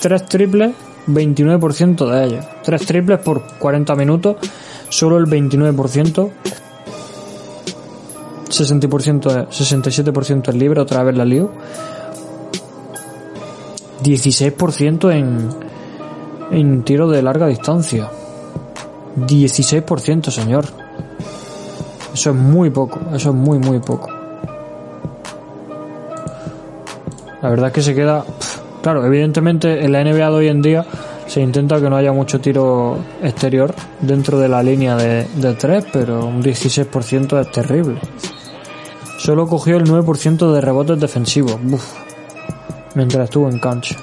[0.00, 0.72] 3 triples,
[1.08, 2.44] 29% de ellos.
[2.64, 4.36] 3 triples por 40 minutos,
[4.88, 6.30] solo el 29%.
[8.48, 11.50] 60% es- 67% es libre, otra vez la lío.
[14.02, 15.48] 16% en,
[16.50, 18.08] en tiro de larga distancia.
[19.16, 20.64] 16%, señor.
[22.12, 24.08] Eso es muy poco, eso es muy, muy poco.
[27.40, 28.24] La verdad es que se queda...
[28.82, 30.84] Claro, evidentemente en la NBA de hoy en día
[31.26, 35.86] se intenta que no haya mucho tiro exterior dentro de la línea de, de 3,
[35.92, 38.00] pero un 16% es terrible.
[39.18, 41.56] Solo cogió el 9% de rebotes defensivos.
[41.70, 41.94] Uf,
[42.96, 43.96] mientras estuvo en cancha.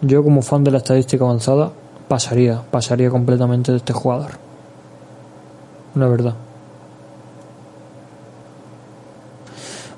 [0.00, 1.70] Yo como fan de la estadística avanzada
[2.08, 4.30] pasaría, pasaría completamente de este jugador.
[5.94, 6.34] La verdad.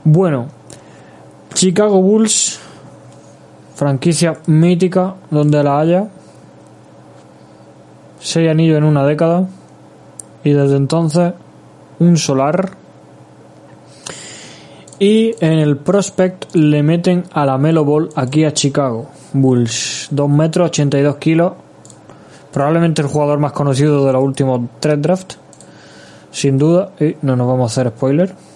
[0.02, 0.48] Bueno,
[1.54, 2.58] Chicago Bulls,
[3.74, 6.08] franquicia mítica donde la haya.
[8.20, 9.46] Seis anillos en una década.
[10.44, 11.34] Y desde entonces,
[11.98, 12.70] un solar.
[14.98, 20.08] Y en el prospect le meten a la Melo Ball aquí a Chicago Bulls.
[20.10, 21.52] 2 metros, 82 kilos.
[22.52, 25.38] Probablemente el jugador más conocido de los últimos tres drafts.
[26.30, 26.92] Sin duda.
[27.00, 28.51] Y no nos vamos a hacer spoiler.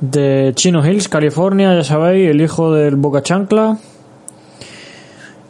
[0.00, 3.78] De Chino Hills, California, ya sabéis, el hijo del Boca Chancla.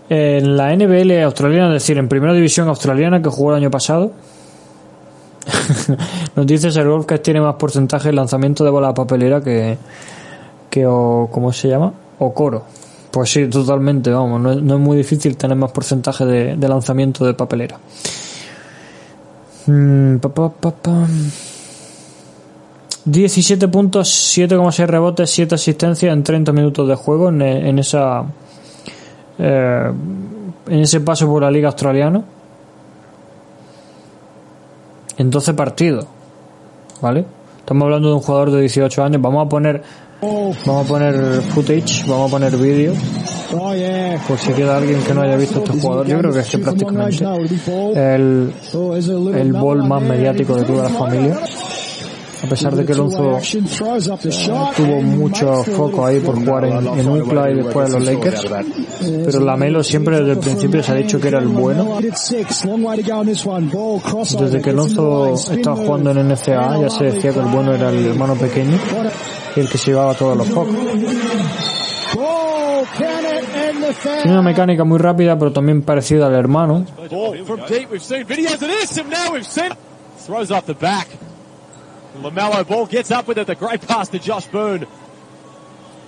[0.09, 4.11] En la NBL australiana, es decir, en primera división australiana que jugó el año pasado.
[6.37, 9.79] Nos dice Sergov que tiene más porcentaje de lanzamiento de bola a papelera que,
[10.69, 11.93] que o, ¿cómo se llama?
[12.19, 12.65] O coro.
[13.11, 16.69] Pues sí, totalmente, vamos, no es, no es muy difícil tener más porcentaje de, de
[16.69, 17.79] lanzamiento de papelera.
[19.67, 21.07] Mm, pa, pa.
[23.05, 28.25] 17 puntos, 7,6 rebotes, 7 asistencias en 30 minutos de juego en, en esa
[29.39, 29.93] eh,
[30.69, 32.23] en ese paso por la liga australiana.
[35.17, 36.07] En 12 partidos.
[37.01, 37.25] ¿Vale?
[37.59, 39.23] Estamos hablando de un jugador de 18 años.
[39.23, 39.83] Vamos a poner
[40.21, 42.93] vamos a poner footage, vamos a poner vídeo.
[44.29, 47.25] Por si queda alguien que no haya visto este jugador, yo creo que este prácticamente
[47.97, 48.53] el,
[49.35, 51.41] el bol más mediático de toda la familia
[52.43, 53.39] a pesar de que Alonso
[54.77, 58.45] tuvo mucho foco ahí por jugar en, en UCLA y después en los Lakers,
[59.25, 61.99] pero Lamelo siempre desde el principio se ha dicho que era el bueno.
[64.39, 68.07] Desde que Alonso estaba jugando en NCAA ya se decía que el bueno era el
[68.07, 68.79] hermano pequeño
[69.57, 70.75] y el que se llevaba todos los focos.
[74.23, 76.85] Tiene una mecánica muy rápida, pero también parecida al hermano.
[80.27, 81.09] Throws off the back.
[82.19, 83.47] LaMelo ball gets up with it.
[83.47, 84.87] The great pass to Josh Boone.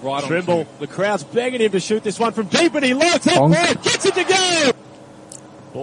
[0.03, 0.67] Right Trimble.
[0.81, 3.53] The crowd's begging him to shoot this one from deep and he lights up Bonk.
[3.53, 3.75] there.
[3.75, 4.73] Gets it to go.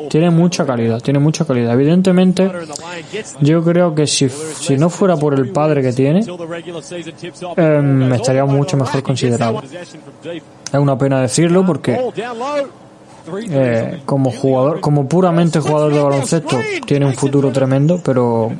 [0.10, 1.74] Tiene mucha calidad, tiene mucha calidad.
[1.74, 2.48] Evidentemente,
[3.42, 6.24] yo creo que si, si no fuera por el padre que tiene,
[7.58, 9.64] em, estaría mucho mejor considerado.
[9.64, 11.98] Es una pena decirlo porque
[13.50, 18.52] eh, como jugador, como puramente jugador de baloncesto, tiene un futuro tremendo, pero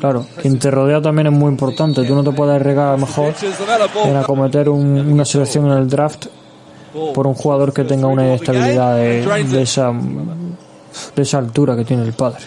[0.00, 2.02] claro, quien te rodea también es muy importante.
[2.04, 3.32] Tú no te puedes regar a lo mejor
[4.04, 6.26] en acometer un- una selección en el draft
[7.14, 9.22] por un jugador que tenga una estabilidad de,
[9.56, 9.92] de esa
[11.16, 12.40] de esa altura que tiene el padre.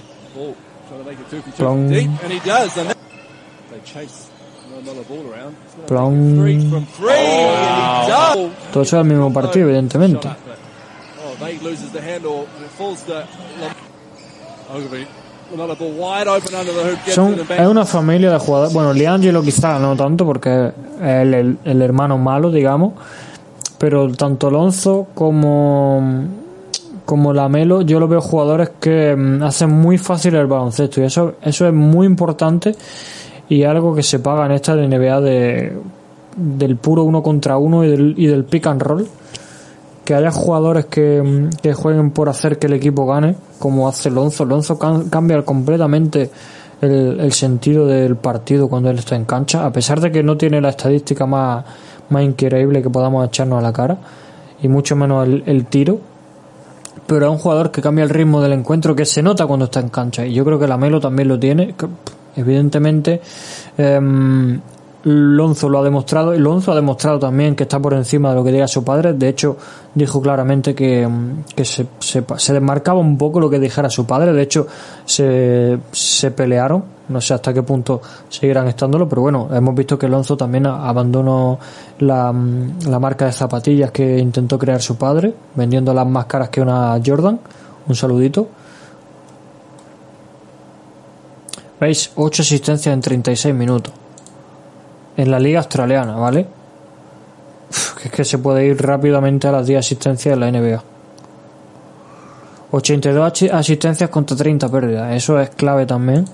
[1.57, 1.89] Plum,
[5.88, 6.86] plum.
[8.71, 10.28] Todo eso es el mismo partido, evidentemente.
[11.63, 13.23] Loses the handle, and it falls to
[14.75, 15.05] Ogilvy.
[17.13, 18.73] Son, es una familia de jugadores.
[18.73, 20.73] Bueno, Liangelo quizá no tanto porque es
[21.03, 22.93] el, el- el hermano malo, digamos.
[23.77, 26.01] Pero tanto Alonso como,
[27.05, 31.01] como Lamelo, yo lo veo jugadores que mm, hacen muy fácil el baloncesto.
[31.01, 32.75] Y eso, eso es muy importante
[33.47, 35.77] y algo que se paga en esta NBA de,
[36.35, 39.07] del puro uno contra uno y del, y del pick and roll.
[40.05, 44.09] Que haya jugadores que, mm, que jueguen por hacer que el equipo gane, como hace
[44.09, 44.45] Lonzo.
[44.45, 46.29] Lonzo cambia completamente
[46.82, 50.37] el, el sentido del partido cuando él está en cancha, a pesar de que no
[50.37, 51.65] tiene la estadística más,
[52.09, 53.97] más increíble que podamos echarnos a la cara,
[54.61, 55.99] y mucho menos el, el tiro.
[57.07, 59.79] Pero es un jugador que cambia el ritmo del encuentro, que se nota cuando está
[59.79, 61.75] en cancha, y yo creo que la Melo también lo tiene.
[62.36, 63.21] evidentemente,
[63.77, 64.59] em,
[65.05, 68.43] Lonzo lo ha demostrado y Lonzo ha demostrado también que está por encima de lo
[68.43, 69.13] que diga su padre.
[69.13, 69.55] De hecho,
[69.93, 71.07] dijo claramente que,
[71.63, 74.33] se, se, se desmarcaba un poco lo que dijera su padre.
[74.33, 74.65] De hecho,
[75.05, 76.83] se, se pelearon.
[77.07, 81.59] No sé hasta qué punto seguirán estándolo, pero bueno, hemos visto que Lonzo también abandonó
[81.99, 82.33] la,
[82.87, 86.99] la marca de zapatillas que intentó crear su padre, vendiendo las más caras que una
[87.05, 87.39] Jordan.
[87.87, 88.47] Un saludito.
[91.79, 92.11] ¿Veis?
[92.15, 93.93] 8 asistencias en 36 minutos
[95.17, 96.46] en la liga australiana, ¿vale?
[98.01, 100.82] Que es que se puede ir rápidamente a las 10 asistencias en la NBA.
[102.71, 106.25] 82 asi- asistencias contra 30 pérdidas, eso es clave también.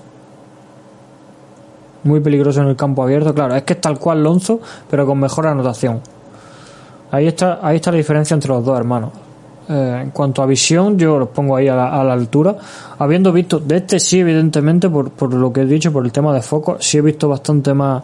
[2.04, 4.60] Muy peligroso en el campo abierto, claro, es que es tal cual Lonzo,
[4.90, 6.00] pero con mejor anotación.
[7.12, 9.10] Ahí está, ahí está la diferencia entre los dos hermanos.
[9.68, 12.56] Eh, en cuanto a visión, yo los pongo ahí a la, a la altura.
[12.98, 16.34] Habiendo visto, de este sí, evidentemente, por, por lo que he dicho, por el tema
[16.34, 18.02] de foco, sí he visto bastante más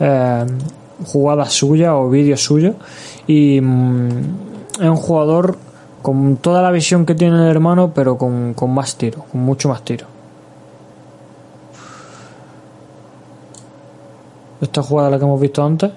[0.00, 0.46] eh,
[1.04, 2.74] jugadas suyas o vídeos suyos.
[3.26, 4.08] Y mm,
[4.80, 5.56] es un jugador
[6.02, 9.68] con toda la visión que tiene el hermano, pero con, con más tiro, con mucho
[9.68, 10.06] más tiro.
[14.60, 15.90] Esta jugada la que hemos visto antes,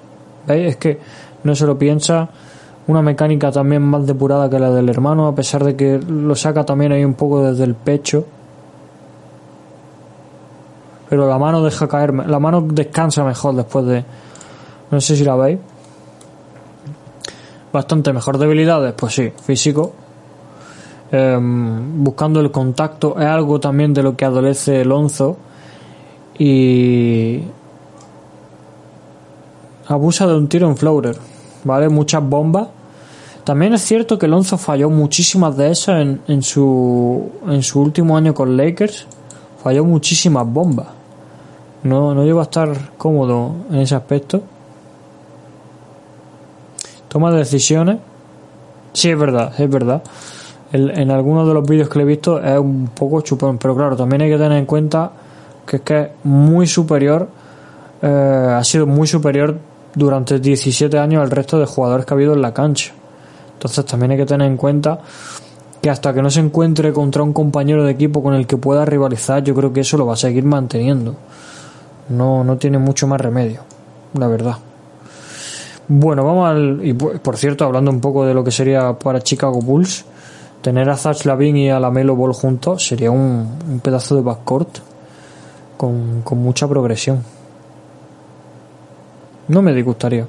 [0.48, 0.70] ¿veis?
[0.70, 1.00] Es que
[1.44, 2.30] no se lo piensa.
[2.88, 6.66] Una mecánica también más depurada que la del hermano, a pesar de que lo saca
[6.66, 8.26] también ahí un poco desde el pecho.
[11.12, 14.06] Pero la mano deja caer, la mano descansa mejor después de.
[14.92, 15.60] No sé si la veis.
[17.74, 18.38] Bastante mejor.
[18.38, 19.92] Debilidades, pues sí, físico.
[21.12, 25.36] Em, buscando el contacto es algo también de lo que adolece Lonzo.
[26.40, 27.42] Y.
[29.90, 31.18] Abusa de un tiro en floater.
[31.66, 31.90] ¿Vale?
[31.90, 32.70] Muchas bombas.
[33.44, 38.16] También es cierto que Lonzo falló muchísimas de esas en, en su en su último
[38.16, 39.08] año con Lakers.
[39.62, 41.01] Falló muchísimas bombas.
[41.84, 44.42] No, no llegó a estar cómodo en ese aspecto.
[47.08, 47.98] Toma de decisiones.
[48.94, 50.02] Sí, es verdad, es verdad.
[50.72, 53.76] El- en algunos de los vídeos que le he visto es un poco chupón, pero
[53.76, 55.12] claro, también hay que tener en cuenta
[55.66, 57.28] que es que es muy superior
[58.04, 59.60] eh, ha sido muy superior
[59.94, 62.94] durante 17 años al resto de jugadores que ha habido en la cancha.
[63.54, 65.00] Entonces también hay que tener en cuenta
[65.82, 68.86] que hasta que no se encuentre contra un compañero de equipo con el que pueda
[68.86, 71.16] rivalizar, yo creo que eso lo va a seguir manteniendo.
[72.12, 73.62] No, no tiene mucho más remedio,
[74.14, 74.58] la verdad.
[75.88, 76.80] Bueno, vamos al.
[76.84, 80.06] Y por cierto, hablando un poco de lo que sería para Chicago Bulls,
[80.62, 84.22] tener a Zach Lavin y a la Melo Ball juntos sería un, un pedazo de
[84.22, 84.78] backcourt
[85.78, 87.24] con, con mucha progresión.
[89.48, 90.28] No me disgustaría.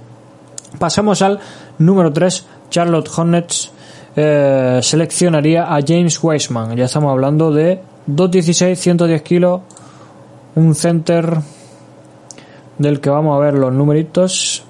[0.78, 1.38] Pasamos al
[1.78, 3.70] número 3, Charlotte Hornets
[4.16, 6.76] eh, seleccionaría a James Wiseman.
[6.76, 9.60] Ya estamos hablando de 2'16, 110 kilos,
[10.54, 11.38] un center
[12.82, 14.64] del que vamos a ver los numeritos.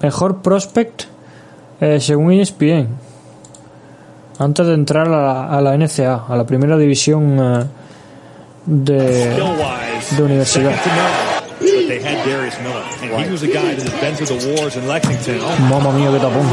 [0.00, 1.04] Mejor prospect
[1.80, 2.88] eh, según ESPN.
[4.38, 7.64] Antes de entrar a la, a la NCA, a la primera división eh,
[8.66, 9.36] de,
[10.16, 10.72] de universidad.
[15.68, 16.46] Mamma mía, qué tapón.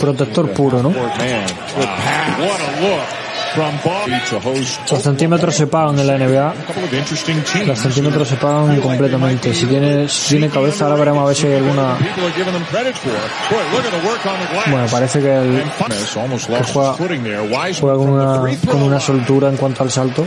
[0.00, 0.88] Protector puro, ¿no?
[0.90, 3.23] What
[4.90, 6.54] Los centímetros se pagan en la NBA.
[7.66, 9.54] Los centímetros se pagan completamente.
[9.54, 11.96] Si tiene, si tiene cabeza, ahora veremos a ver si hay alguna.
[14.70, 16.94] Bueno, parece que, el, que juega,
[17.80, 20.26] juega con, una, con una soltura en cuanto al salto.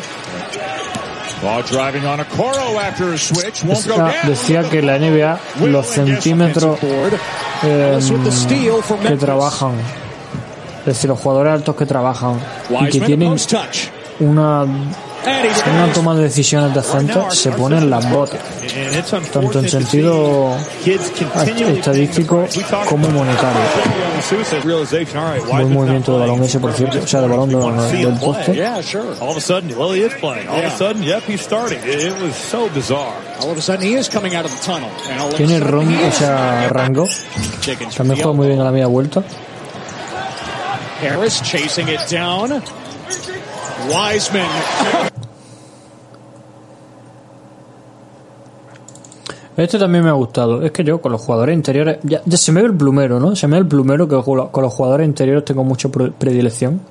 [4.23, 6.79] Decía, que la NBA, los centímetros
[7.63, 7.99] eh,
[9.03, 9.73] que trabajan,
[10.91, 12.39] es decir, los jugadores altos que trabajan
[12.87, 13.29] y que tienen
[14.19, 18.39] una, una toma de decisiones decentes, se ponen las botas,
[19.31, 20.55] tanto en sentido
[21.77, 22.45] estadístico
[22.89, 23.59] como monetario.
[25.41, 27.55] Buen movimiento de balón ese, por cierto, o sea, de balón de-
[28.05, 28.51] del poste.
[35.35, 37.05] Tiene ron, o sea, rango.
[37.97, 39.23] También juega muy bien a la media vuelta.
[41.01, 42.61] Harris chasing it down.
[43.89, 44.47] Wiseman.
[49.55, 50.61] Este también me ha gustado.
[50.61, 51.97] Es que yo con los jugadores interiores.
[52.03, 53.35] Ya, se me ve el plumero, ¿no?
[53.35, 56.81] Se me ve el plumero que con los- jugadores interiores tengo mucha pre- predilección.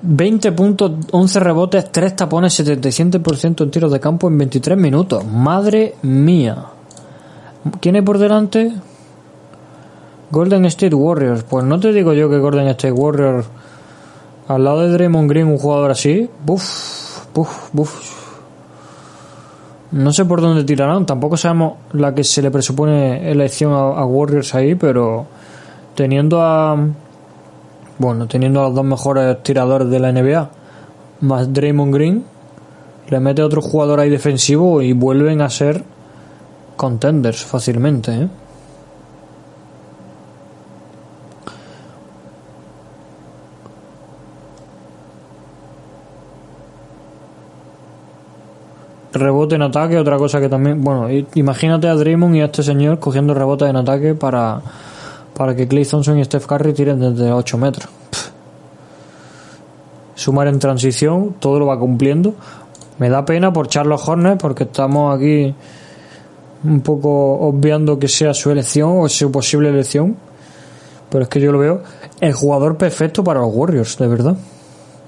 [0.00, 5.24] 20 puntos, 11 rebotes, 3 tapones, 77% en tiros de campo en 23 minutos.
[5.24, 6.56] Madre mía.
[7.80, 8.72] ¿Quién hay por delante?
[10.30, 11.42] Golden State Warriors.
[11.44, 13.46] Pues no te digo yo que Golden State Warriors
[14.48, 16.28] al lado de Draymond Green, un jugador así.
[16.44, 18.18] Buf, buf, buf.
[19.90, 24.04] No sé por dónde tirarán, tampoco sabemos la que se le presupone elección a, a
[24.04, 25.26] Warriors ahí, pero
[25.94, 26.76] teniendo a
[27.98, 30.50] bueno, teniendo a los dos mejores tiradores de la NBA,
[31.20, 32.24] más Draymond Green,
[33.08, 35.82] le mete otro jugador ahí defensivo y vuelven a ser
[36.76, 38.28] contenders fácilmente, ¿eh?
[49.12, 52.98] Rebote en ataque, otra cosa que también, bueno, imagínate a Draymond y a este señor
[52.98, 54.60] cogiendo rebotes en ataque para,
[55.34, 57.88] para que Clay Thompson y Steph Curry tiren desde 8 metros.
[60.14, 62.34] Sumar en transición, todo lo va cumpliendo.
[62.98, 65.54] Me da pena por Charles Hornets porque estamos aquí
[66.64, 70.16] un poco obviando que sea su elección o su posible elección.
[71.08, 71.82] Pero es que yo lo veo
[72.20, 74.36] el jugador perfecto para los Warriors, de verdad.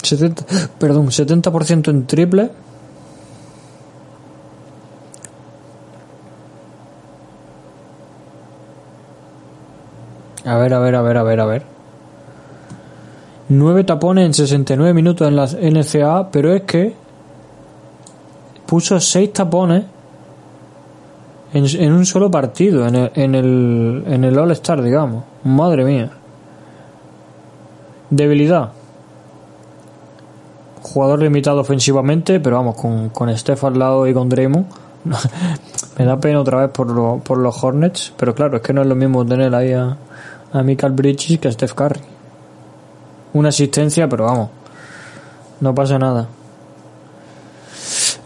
[0.02, 0.44] 70,
[0.78, 2.50] perdón, 70% en triple.
[10.50, 11.62] A ver, a ver, a ver, a ver, a ver.
[13.48, 16.94] 9 tapones en 69 minutos en la NCAA, pero es que
[18.66, 19.84] puso 6 tapones
[21.52, 25.24] en, un solo partido, en el, en el, en el All-Star, digamos.
[25.44, 26.10] Madre mía.
[28.10, 28.70] Debilidad.
[30.82, 34.66] Jugador limitado ofensivamente, pero vamos, con, con Steph al lado y con Draymond.
[35.98, 38.80] Me da pena otra vez por, lo- por los Hornets, pero claro, es que no
[38.82, 39.96] es lo mismo tener ahí a,
[40.52, 42.00] a Michael Bridges que a Steph Curry.
[43.32, 44.50] Una asistencia, pero vamos,
[45.60, 46.28] no pasa nada.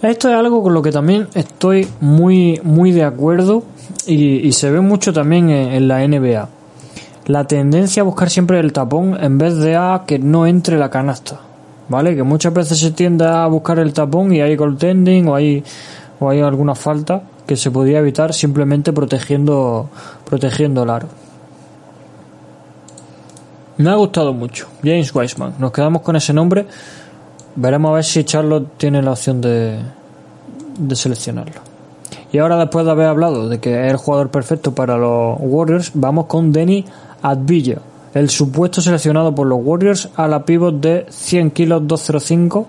[0.02, 3.62] Esto es algo con lo que también estoy muy, muy de acuerdo
[4.06, 6.48] y, se ve mucho también en, la NBA.
[7.26, 10.90] La tendencia a buscar siempre el tapón en vez de a que no entre la
[10.90, 11.40] canasta.
[11.88, 12.14] ¿Vale?
[12.16, 15.64] Que muchas veces se tiende a buscar el tapón y hay goaltending o hay,
[16.20, 19.88] o hay alguna falta que se podría evitar simplemente protegiendo,
[20.26, 21.23] protegiendo el aro.
[23.78, 24.68] Me ha gustado mucho.
[24.82, 25.54] James Wiseman.
[25.58, 26.66] Nos quedamos con ese nombre.
[27.56, 29.78] Veremos a ver si Charlotte tiene la opción de,
[30.78, 31.60] de seleccionarlo.
[32.32, 35.92] Y ahora, después de haber hablado de que es el jugador perfecto para los Warriors,
[35.94, 36.84] vamos con Denny
[37.22, 37.78] Advilla,
[38.12, 42.66] el supuesto seleccionado por los Warriors a la pivot de 100 kilos 205.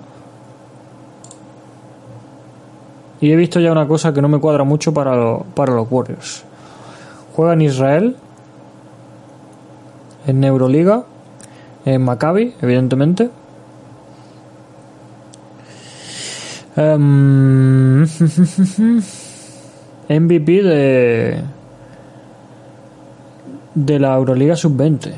[3.22, 5.88] Y he visto ya una cosa que no me cuadra mucho para, lo- para los
[5.90, 6.44] Warriors.
[7.36, 8.15] Juega en Israel,
[10.27, 11.03] en Euroliga,
[11.85, 13.30] en Maccabi, evidentemente.
[16.76, 18.03] Em,
[20.10, 21.43] MVP de
[23.76, 25.14] de la Euroliga sub-20.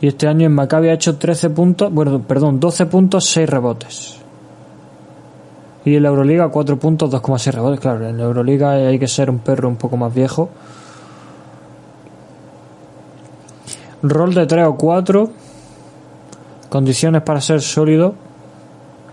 [0.00, 4.16] Y este año en Maccabi ha hecho 13 puntos, bueno, perdón, 12 puntos, 6 rebotes.
[5.84, 7.80] Y en la Euroliga 4 puntos, 2,6 rebotes.
[7.80, 10.48] Claro, en la Euroliga hay que ser un perro un poco más viejo.
[14.10, 15.30] Rol de 3 o 4.
[16.68, 18.14] Condiciones para ser sólido.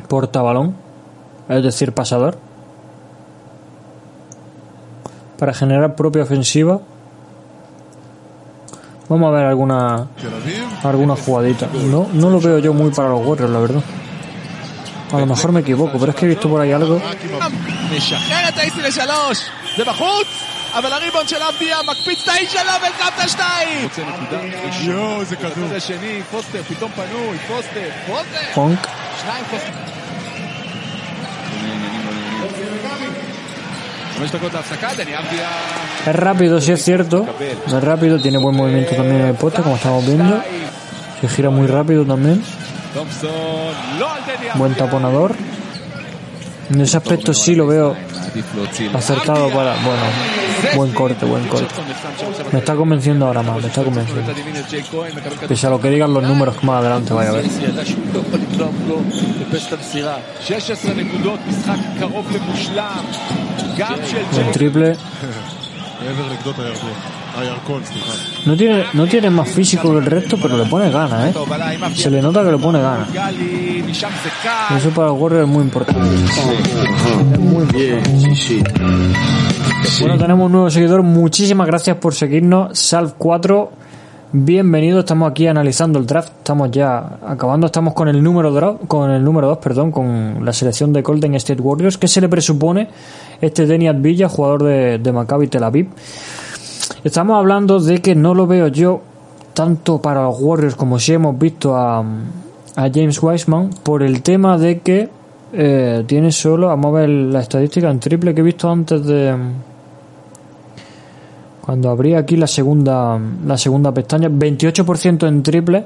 [0.08, 0.76] Portabalón.
[1.50, 2.38] Es decir, pasador.
[5.38, 6.80] Para generar propia ofensiva.
[9.10, 10.08] Vamos a ver alguna
[10.84, 11.68] alguna jugadita.
[11.92, 13.84] No, no lo veo yo muy para los Warriors, la verdad.
[15.12, 17.00] A lo mejor me equivoco, pero es que he visto por ahí algo.
[20.75, 23.05] משחרר את האיסי לשלוש, זה בחוץ, אבל הריבון של אבדיה מקפיץ את האיש עליו וקם
[23.15, 23.83] את השתיים.
[23.83, 24.39] רוצה נקודה.
[24.83, 25.51] יואו, זה כדור.
[25.51, 28.39] בצד השני, פוסטר, פתאום פנוי, פוסטר, פוסטר.
[28.55, 28.89] Punk.
[29.23, 29.73] שניים פוסטר.
[34.19, 35.49] חמש דקות להפסקה, דני אבדיה...
[36.07, 37.27] Es rápido, sí es cierto.
[37.67, 40.43] Es rápido, tiene buen movimiento también en el poste, como estamos viendo.
[41.21, 42.43] Se gira muy rápido también.
[42.95, 44.55] תומפסון, לא על דני אבדיה.
[44.55, 45.31] Buen taponador.
[46.71, 47.97] En ese aspecto sí lo veo
[48.95, 49.73] acertado para.
[49.87, 50.05] Bueno,
[50.76, 51.68] Buen corte, buen corte.
[52.52, 54.34] Me está convenciendo ahora más, me está convenciendo.
[55.48, 57.46] Pese a lo que digan los números más adelante, vaya a ver.
[64.52, 64.98] Triple.
[68.46, 71.40] No tiene, no tiene más físico que el resto, pero le pone ganas, ¿eh?
[71.96, 73.10] Se le nota que le pone ganas.
[74.78, 76.00] Eso para el Warrior es muy importante.
[77.40, 78.04] Muy importante.
[80.00, 81.02] Bueno, tenemos un nuevo seguidor.
[81.04, 82.78] Muchísimas gracias por seguirnos.
[82.78, 83.72] Salv 4.
[84.36, 89.12] Bienvenido, estamos aquí analizando el draft, estamos ya acabando, estamos con el número draft, con
[89.12, 92.88] el número 2, perdón, con la selección de Golden State Warriors, que se le presupone
[93.40, 95.90] este Deniat Villa, jugador de, de Maccabi Tel Aviv.
[97.04, 99.02] Estamos hablando de que no lo veo yo
[99.54, 104.58] tanto para los Warriors como si hemos visto a, a James Wiseman por el tema
[104.58, 105.10] de que
[105.52, 109.36] eh, tiene solo, vamos a ver la estadística en triple que he visto antes de
[111.60, 115.86] cuando abrí aquí la segunda la segunda pestaña 28% en triple.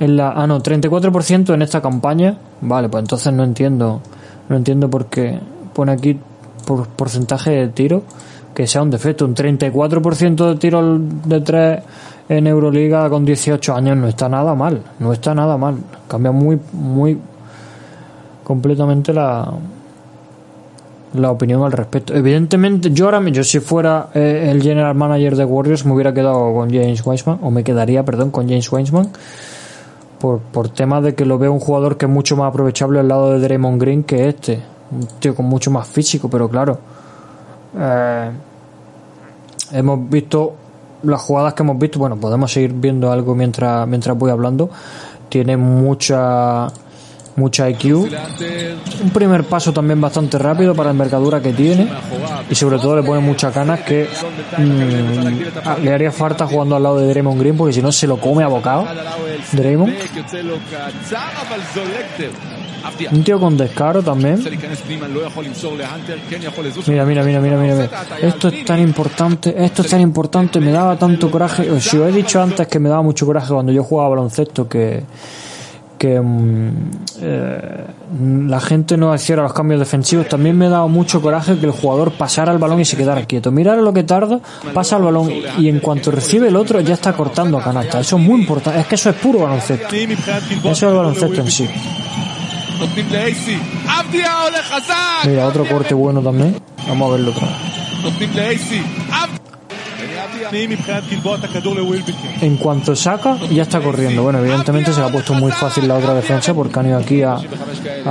[0.00, 2.38] En la ah no 34% en esta campaña.
[2.62, 4.00] Vale pues entonces no entiendo
[4.48, 5.38] no entiendo por qué
[5.74, 6.18] pone aquí
[6.66, 8.04] por porcentaje de tiro
[8.54, 11.80] que sea un defecto un 34% de tiro de 3
[12.28, 15.76] en Euroliga con 18 años no está nada mal no está nada mal
[16.08, 17.18] cambia muy muy
[18.44, 19.52] completamente la
[21.14, 22.14] la opinión al respecto.
[22.14, 26.54] Evidentemente, yo ahora, yo si fuera eh, el general manager de Warriors, me hubiera quedado
[26.54, 29.10] con James Wiseman, o me quedaría, perdón, con James Wiseman,
[30.18, 33.08] por, por tema de que lo veo un jugador que es mucho más aprovechable al
[33.08, 34.60] lado de Draymond Green que este.
[34.90, 36.78] Un tío con mucho más físico, pero claro.
[37.78, 38.30] Eh,
[39.72, 40.54] hemos visto
[41.02, 41.98] las jugadas que hemos visto.
[41.98, 44.70] Bueno, podemos seguir viendo algo mientras, mientras voy hablando.
[45.28, 46.68] Tiene mucha
[47.36, 48.08] mucha IQ.
[49.02, 51.88] Un primer paso también bastante rápido para la envergadura que tiene
[52.50, 54.06] y sobre todo le pone muchas ganas que
[54.58, 58.06] mm, ah, le haría falta jugando al lado de Draymond Green porque si no se
[58.06, 58.86] lo come a bocado
[59.52, 59.94] Draymond
[63.10, 64.42] un tío con descaro también.
[66.86, 67.88] Mira, mira, mira, mira, mira.
[68.20, 71.80] Esto es tan importante, esto es tan importante, me daba tanto coraje.
[71.80, 75.04] Si os he dicho antes que me daba mucho coraje cuando yo jugaba baloncesto que
[76.02, 76.70] que mm,
[77.20, 77.84] eh,
[78.48, 80.28] la gente no hiciera los cambios defensivos.
[80.28, 83.24] También me ha dado mucho coraje que el jugador pasara el balón y se quedara
[83.24, 83.52] quieto.
[83.52, 84.40] Mirar lo que tarda,
[84.74, 88.00] pasa el balón y en cuanto recibe el otro ya está cortando a canasta.
[88.00, 88.80] Eso es muy importante.
[88.80, 89.94] Es que eso es puro baloncesto.
[89.94, 91.68] Eso es el baloncesto en sí.
[92.81, 93.57] נותנים לאייסי.
[93.85, 94.93] אבדיה הולך חזק!
[95.25, 96.51] Mira, otro corte bueno también.
[96.87, 98.01] Vamos a verlo otra vez.
[98.03, 98.81] נותנים לאייסי.
[100.49, 102.31] אני מבחינת גלבוע את הכדור לווילבקין.
[102.41, 104.23] En cuanto saca, ya está corriendo.
[104.23, 107.23] Bueno, evidentemente se le ha puesto muy fácil la otra defensa porque han ido aquí
[107.23, 107.33] a,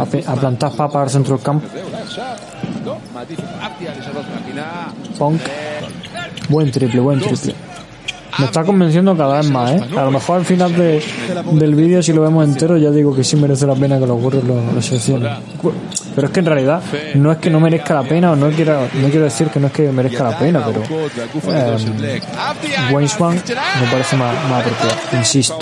[0.02, 1.66] a, pe- a plantar papas al centro del campo.
[1.66, 2.24] אולי עכשיו?
[2.84, 4.86] לא, מעדיף את אבדיה לשנות מהפינה.
[5.18, 5.40] Punk.
[6.50, 7.52] Buen triple, buen triple.
[8.41, 9.81] Me está convenciendo cada vez más, ¿eh?
[9.97, 11.03] A lo mejor al final de,
[11.53, 14.21] del vídeo, si lo vemos entero, ya digo que sí merece la pena que los
[14.21, 14.81] Warriors lo, lo.
[16.15, 16.81] Pero es que en realidad
[17.15, 19.67] no es que no merezca la pena, o no quiero, no quiero decir que no
[19.67, 20.81] es que merezca la pena, pero
[21.49, 22.21] eh,
[22.91, 25.57] Wayne Swan me parece más, más apropiado, insisto.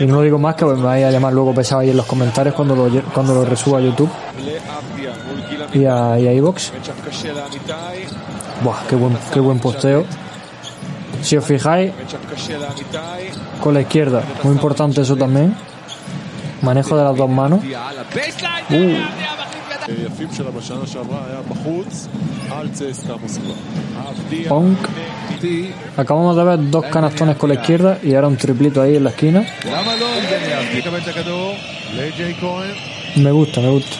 [0.00, 2.54] Y no digo más que me vaya a llamar luego pesado ahí en los comentarios
[2.54, 4.10] cuando lo, cuando lo resuba a YouTube
[5.74, 6.72] y a, y a iVox.
[8.64, 10.04] Buah, qué buen, qué buen posteo.
[11.22, 11.92] Si os fijáis,
[13.60, 15.54] con la izquierda, muy importante eso también.
[16.62, 17.60] Manejo de las dos manos.
[17.64, 18.94] Uh.
[24.48, 24.78] Punk.
[25.96, 29.10] Acabamos de ver dos canastones con la izquierda y ahora un triplito ahí en la
[29.10, 29.46] esquina.
[33.16, 33.96] Me gusta, me gusta.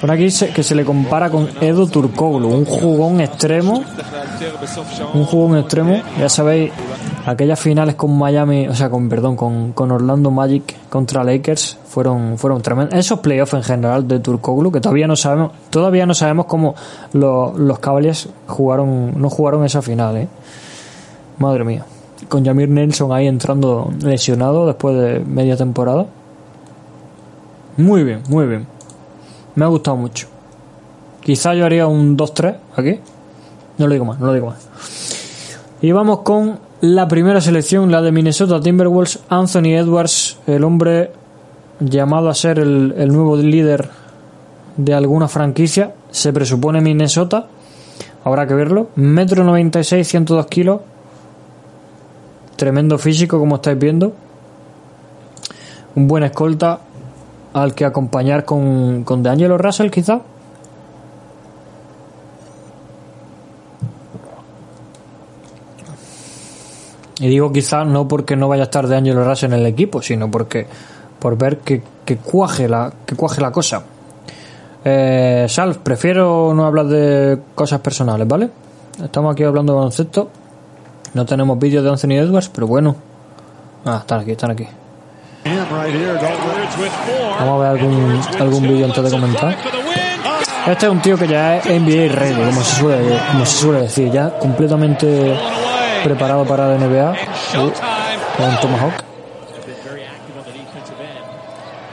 [0.00, 3.82] Por aquí que se le compara con Edo Turkoglu, un jugón extremo.
[5.14, 6.02] Un jugón extremo.
[6.18, 6.70] Ya sabéis,
[7.24, 12.36] aquellas finales con Miami, o sea, con perdón, con, con Orlando Magic contra Lakers fueron
[12.36, 12.98] fueron tremendos.
[12.98, 16.74] Esos playoffs en general de Turkoglu que todavía no sabemos, todavía no sabemos cómo
[17.14, 20.28] los, los Cavaliers jugaron no jugaron esa final, ¿eh?
[21.38, 21.84] Madre mía.
[22.28, 26.06] Con Jamir Nelson ahí entrando lesionado después de media temporada.
[27.78, 28.75] Muy bien, muy bien.
[29.56, 30.28] Me ha gustado mucho.
[31.22, 33.00] Quizá yo haría un 2-3 aquí.
[33.78, 34.68] No lo digo más, no lo digo más.
[35.82, 39.20] Y vamos con la primera selección, la de Minnesota Timberwolves.
[39.28, 41.10] Anthony Edwards, el hombre
[41.80, 43.88] llamado a ser el, el nuevo líder
[44.76, 45.94] de alguna franquicia.
[46.10, 47.46] Se presupone Minnesota.
[48.24, 48.90] Habrá que verlo.
[48.96, 50.80] Metro 96, 102 kilos.
[52.56, 54.12] Tremendo físico, como estáis viendo.
[55.94, 56.80] Un buen escolta
[57.56, 60.20] al que acompañar con, con DeAngelo Russell, quizá.
[67.18, 70.30] Y digo quizá no porque no vaya a estar DeAngelo Russell en el equipo, sino
[70.30, 70.66] porque
[71.18, 73.82] por ver que, que cuaje la que cuaje la cosa.
[74.84, 78.50] Eh, Salv, prefiero no hablar de cosas personales, ¿vale?
[79.02, 80.28] Estamos aquí hablando de baloncesto.
[81.14, 82.94] No tenemos vídeos de Anthony Edwards, pero bueno.
[83.86, 84.68] Ah, están aquí, están aquí.
[87.38, 89.56] Vamos a ver algún, algún vídeo antes de comentar.
[90.66, 93.80] Este es un tío que ya es NBA ready, como se suele, como se suele
[93.82, 95.36] decir, ya completamente
[96.02, 97.14] preparado para la NBA.
[97.54, 98.94] Con Tomahawk.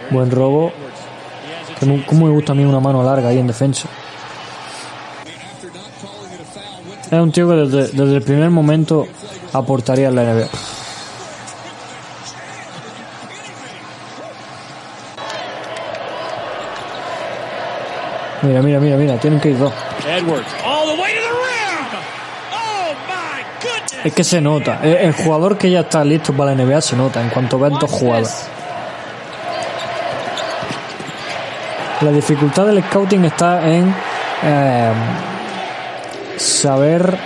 [0.09, 0.71] Buen robo.
[2.07, 3.87] Como me gusta a mí una mano larga ahí en defensa.
[7.05, 9.05] Es un tío que desde, desde el primer momento
[9.53, 10.47] aportaría en la NBA.
[18.43, 19.73] Mira, mira, mira, mira, tienen que ir dos.
[24.03, 24.79] Es que se nota.
[24.83, 27.73] El, el, jugador que ya está listo para la NBA se nota en cuanto ven
[27.79, 28.49] dos jugadas.
[32.01, 33.95] La dificultad del scouting está en
[34.43, 34.91] eh,
[36.35, 37.17] saber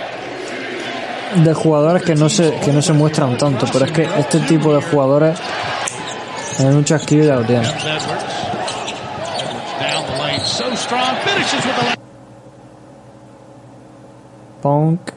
[1.34, 4.72] de jugadores que no se que no se muestran tanto, pero es que este tipo
[4.72, 5.36] de jugadores
[6.60, 7.68] en un chasquido ya lo tienen.
[14.62, 15.12] Punk.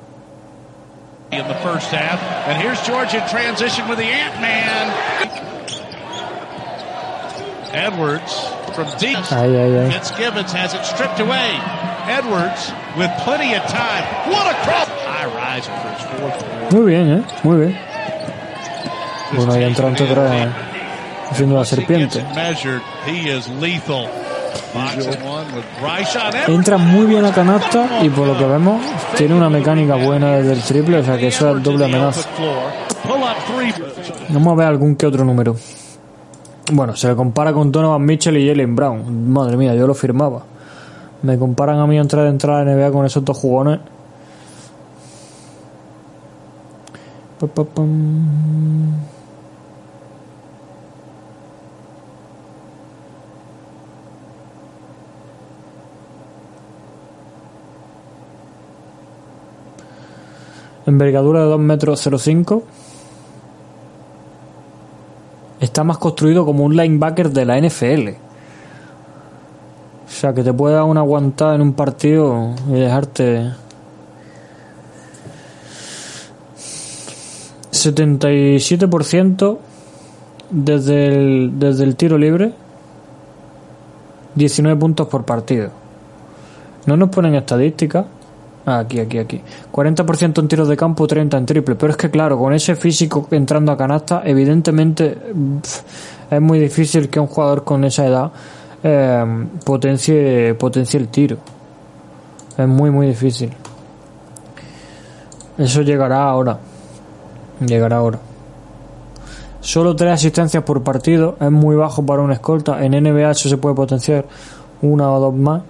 [1.32, 4.92] In the first half, and here's George in transition with the Ant Man.
[7.74, 9.18] Edwards from deep.
[9.32, 9.92] Ay, ay, ay.
[9.92, 11.56] Fitzgibbons has it stripped away.
[12.12, 14.04] Edwards with plenty of time.
[14.30, 14.90] What a cross!
[14.90, 16.74] High riser for his fourth.
[16.74, 17.24] Muy bien, eh.
[17.46, 17.78] Muy bien.
[19.34, 20.54] Bueno, ahí entró ante otra
[21.30, 22.20] haciendo la serpiente.
[23.06, 24.10] He is lethal.
[26.48, 28.82] Entra muy bien a canasta y por lo que vemos
[29.18, 32.28] tiene una mecánica buena desde el triple, o sea que eso es doble amenaza.
[34.30, 35.56] Vamos a ver algún que otro número.
[36.72, 39.32] Bueno, se le compara con Donovan Mitchell y Jalen Brown.
[39.32, 40.44] Madre mía, yo lo firmaba.
[41.24, 43.80] Me comparan a mí entrar de entrada de NBA con esos dos jugones.
[60.86, 62.64] Envergadura de 2 metros 05.
[65.60, 68.10] Está más construido como un linebacker de la NFL.
[70.08, 73.52] O sea, que te puede dar una aguantada en un partido y dejarte.
[77.72, 79.58] 77%
[80.50, 82.54] desde el, desde el tiro libre.
[84.36, 85.70] 19 puntos por partido.
[86.86, 88.06] No nos ponen estadísticas,
[88.66, 89.42] Aquí, aquí, aquí.
[89.72, 91.76] 40% en tiros de campo, 30 en triple.
[91.76, 95.18] Pero es que, claro, con ese físico entrando a canasta, evidentemente
[96.30, 98.32] es muy difícil que un jugador con esa edad
[98.84, 101.38] eh, potencie, potencie el tiro.
[102.58, 103.52] Es muy, muy difícil.
[105.58, 106.60] Eso llegará ahora.
[107.66, 108.20] Llegará ahora.
[109.60, 111.38] Solo tres asistencias por partido.
[111.40, 112.84] Es muy bajo para un escolta.
[112.84, 114.26] En NBA eso se puede potenciar
[114.82, 115.62] una o dos más.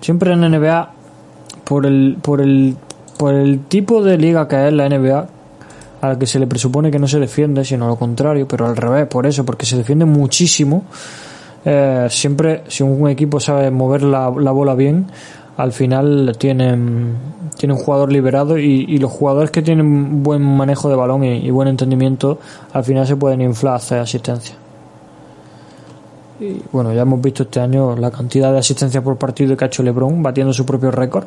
[0.00, 0.93] Siempre en NBA,
[1.64, 2.76] por el, por el,
[3.16, 5.26] por el tipo de liga que es la NBA,
[6.00, 8.76] a la que se le presupone que no se defiende, sino lo contrario, pero al
[8.76, 10.84] revés, por eso, porque se defiende muchísimo.
[11.64, 15.06] Eh, siempre, si un equipo sabe mover la, la bola bien,
[15.56, 17.16] al final tienen,
[17.56, 21.38] tienen un jugador liberado y, y, los jugadores que tienen buen manejo de balón y,
[21.38, 22.38] y, buen entendimiento,
[22.72, 24.56] al final se pueden inflar a hacer asistencia.
[26.44, 29.68] Y bueno, ya hemos visto este año la cantidad de asistencia por partido que ha
[29.68, 31.24] hecho LeBron, batiendo su propio récord.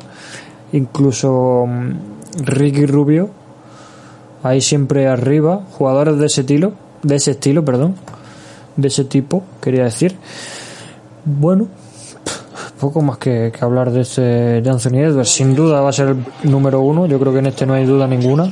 [0.74, 3.30] Incluso mm, Ricky Rubio,
[4.44, 7.96] ahí siempre arriba, jugadores de ese estilo, de ese estilo, perdón,
[8.76, 10.16] de ese tipo, quería decir.
[11.26, 11.68] Bueno,
[12.80, 14.22] poco más que, hablar de este
[14.62, 15.30] de Anthony Edwards.
[15.30, 17.08] Sin duda va a ser el número uno.
[17.08, 18.52] Yo creo que en este no hay duda ninguna.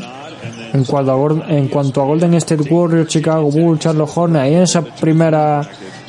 [0.73, 4.63] En cuanto a, en cuanto a Golden State Warriors, Chicago Bulls, Charlotte Hornets, ahí en
[4.63, 5.61] esa primera,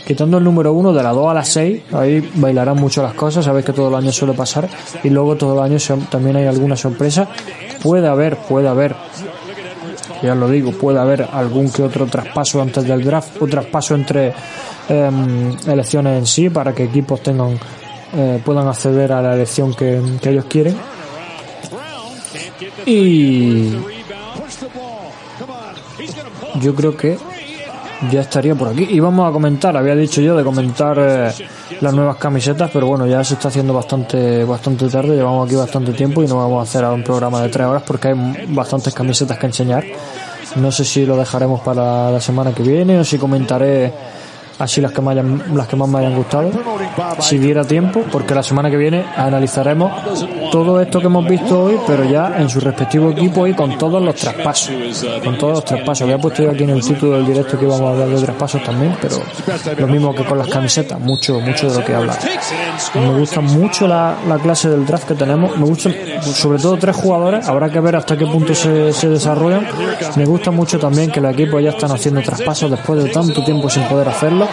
[0.06, 3.44] quitando el número uno de la 2 a la 6, ahí bailarán mucho las cosas.
[3.44, 4.68] Sabéis que todo el año suele pasar.
[5.02, 5.78] Y luego todo el año
[6.08, 7.28] también hay alguna sorpresa.
[7.82, 8.94] Puede haber, puede haber.
[10.22, 14.32] Ya lo digo, puede haber algún que otro traspaso antes del draft o traspaso entre
[14.88, 15.10] eh,
[15.66, 17.58] elecciones en sí para que equipos tengan
[18.14, 20.76] eh, puedan acceder a la elección que, que, ellos quieren.
[22.86, 23.72] Y
[26.60, 27.18] yo creo que
[28.10, 28.86] ya estaría por aquí.
[28.90, 31.32] Y vamos a comentar, había dicho yo de comentar eh,
[31.80, 35.92] las nuevas camisetas, pero bueno, ya se está haciendo bastante, bastante tarde, llevamos aquí bastante
[35.92, 39.38] tiempo y no vamos a hacer un programa de tres horas porque hay bastantes camisetas
[39.38, 39.84] que enseñar.
[40.56, 43.92] No sé si lo dejaremos para la semana que viene o si comentaré
[44.58, 46.50] así las que, me hayan, las que más me hayan gustado,
[47.20, 49.92] si diera tiempo, porque la semana que viene analizaremos
[50.50, 54.02] todo esto que hemos visto hoy, pero ya en su respectivo equipo y con todos
[54.02, 54.74] los traspasos.
[55.22, 56.02] Con todos los traspasos.
[56.02, 58.62] Había puesto yo aquí en el título del directo que íbamos a hablar de traspasos
[58.62, 59.16] también, pero
[59.78, 62.16] lo mismo que con las camisetas, mucho, mucho de lo que habla.
[62.94, 66.96] Me gusta mucho la, la clase del draft que tenemos, me gustan sobre todo tres
[66.96, 69.66] jugadores, habrá que ver hasta qué punto se, se desarrollan.
[70.16, 73.68] Me gusta mucho también que los equipos ya están haciendo traspasos después de tanto tiempo
[73.68, 74.45] sin poder hacerlo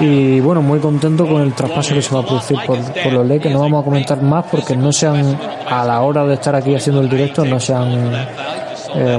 [0.00, 3.26] y bueno, muy contento con el traspaso que se va a producir por, por los
[3.26, 3.54] Lakers.
[3.54, 5.38] No vamos a comentar más porque no se han,
[5.68, 8.14] a la hora de estar aquí haciendo el directo, no se han
[8.94, 9.18] eh,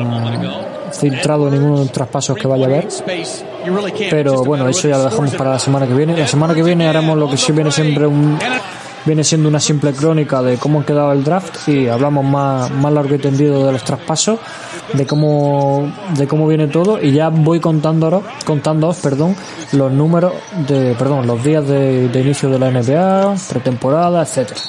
[0.91, 2.87] filtrado ninguno de los traspasos que vaya a haber.
[4.09, 6.15] Pero bueno, eso ya lo dejamos para la semana que viene.
[6.15, 8.37] La semana que viene haremos lo que sí viene siempre un
[9.09, 12.93] viene siendo una simple crónica de cómo ha quedado el draft y hablamos más, más
[12.93, 14.39] largo y tendido de los traspasos,
[14.93, 19.35] de cómo, de cómo viene todo y ya voy contándoos, contándoos, perdón,
[19.71, 20.33] los números
[20.67, 24.59] de, perdón, los días de, de inicio de la NBA, pretemporada, etcétera.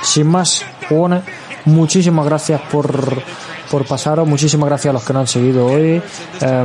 [0.00, 1.24] Sin más, jugones,
[1.64, 3.20] muchísimas gracias por,
[3.68, 6.00] por pasaros, muchísimas gracias a los que nos han seguido hoy,
[6.40, 6.64] eh,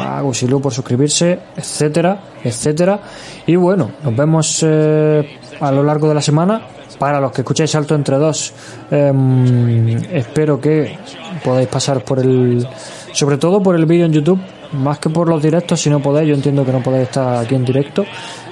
[0.00, 3.00] a Gusilú por suscribirse, etcétera, etcétera.
[3.46, 6.62] Y bueno, nos vemos eh, a lo largo de la semana.
[6.98, 8.52] Para los que escucháis Salto entre dos,
[8.90, 10.96] eh, espero que
[11.42, 12.66] podáis pasar por el,
[13.12, 14.38] sobre todo por el vídeo en YouTube,
[14.72, 17.56] más que por los directos, si no podéis, yo entiendo que no podéis estar aquí
[17.56, 18.04] en directo,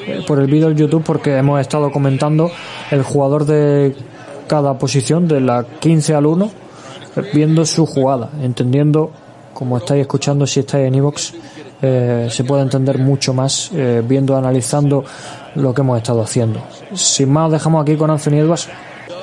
[0.07, 2.51] eh, por el vídeo en YouTube porque hemos estado comentando
[2.91, 3.95] el jugador de
[4.49, 6.51] cada posición, de la 15 al 1,
[7.33, 9.11] viendo su jugada, entendiendo,
[9.55, 11.33] como estáis escuchando si estáis en iVoox,
[11.83, 15.05] eh, se puede entender mucho más eh, viendo, analizando
[15.57, 16.63] lo que hemos estado haciendo.
[16.95, 18.69] Sin más, os dejamos aquí con Anthony Edwards.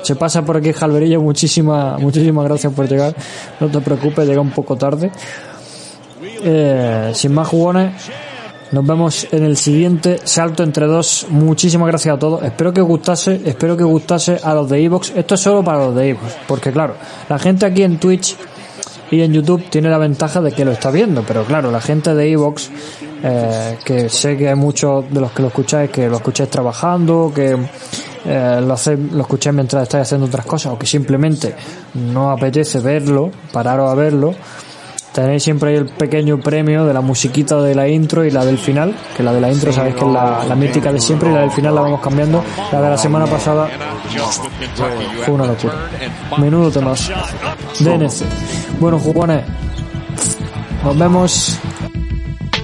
[0.02, 3.14] Se pasa por aquí Jalverillo, muchísimas, muchísimas gracias por llegar.
[3.60, 5.10] No te preocupes, llega un poco tarde.
[6.42, 7.92] Eh, sin más jugones,
[8.72, 11.26] nos vemos en el siguiente salto entre dos.
[11.30, 12.42] Muchísimas gracias a todos.
[12.42, 15.12] Espero que os gustase, espero que gustase a los de Evox.
[15.16, 16.94] Esto es solo para los de Evox, porque claro,
[17.28, 18.36] la gente aquí en Twitch
[19.10, 22.14] y en YouTube tiene la ventaja de que lo está viendo, pero claro, la gente
[22.14, 22.70] de Evox,
[23.22, 27.32] eh, que sé que hay muchos de los que lo escucháis, que lo escucháis trabajando,
[27.34, 27.56] que
[28.24, 31.54] eh, lo, hace, lo escucháis mientras estáis haciendo otras cosas, o que simplemente
[31.94, 34.32] no apetece verlo, pararos a verlo,
[35.12, 38.58] tenéis siempre ahí el pequeño premio de la musiquita de la intro y la del
[38.58, 41.34] final, que la de la intro sabéis que es la, la mítica de siempre y
[41.34, 42.44] la del final la vamos cambiando.
[42.70, 43.68] La de la semana pasada
[45.24, 45.74] fue una locura.
[46.38, 47.10] Menudo temas.
[47.78, 48.78] DNC.
[48.80, 49.44] Bueno, jugones,
[50.84, 51.58] nos vemos.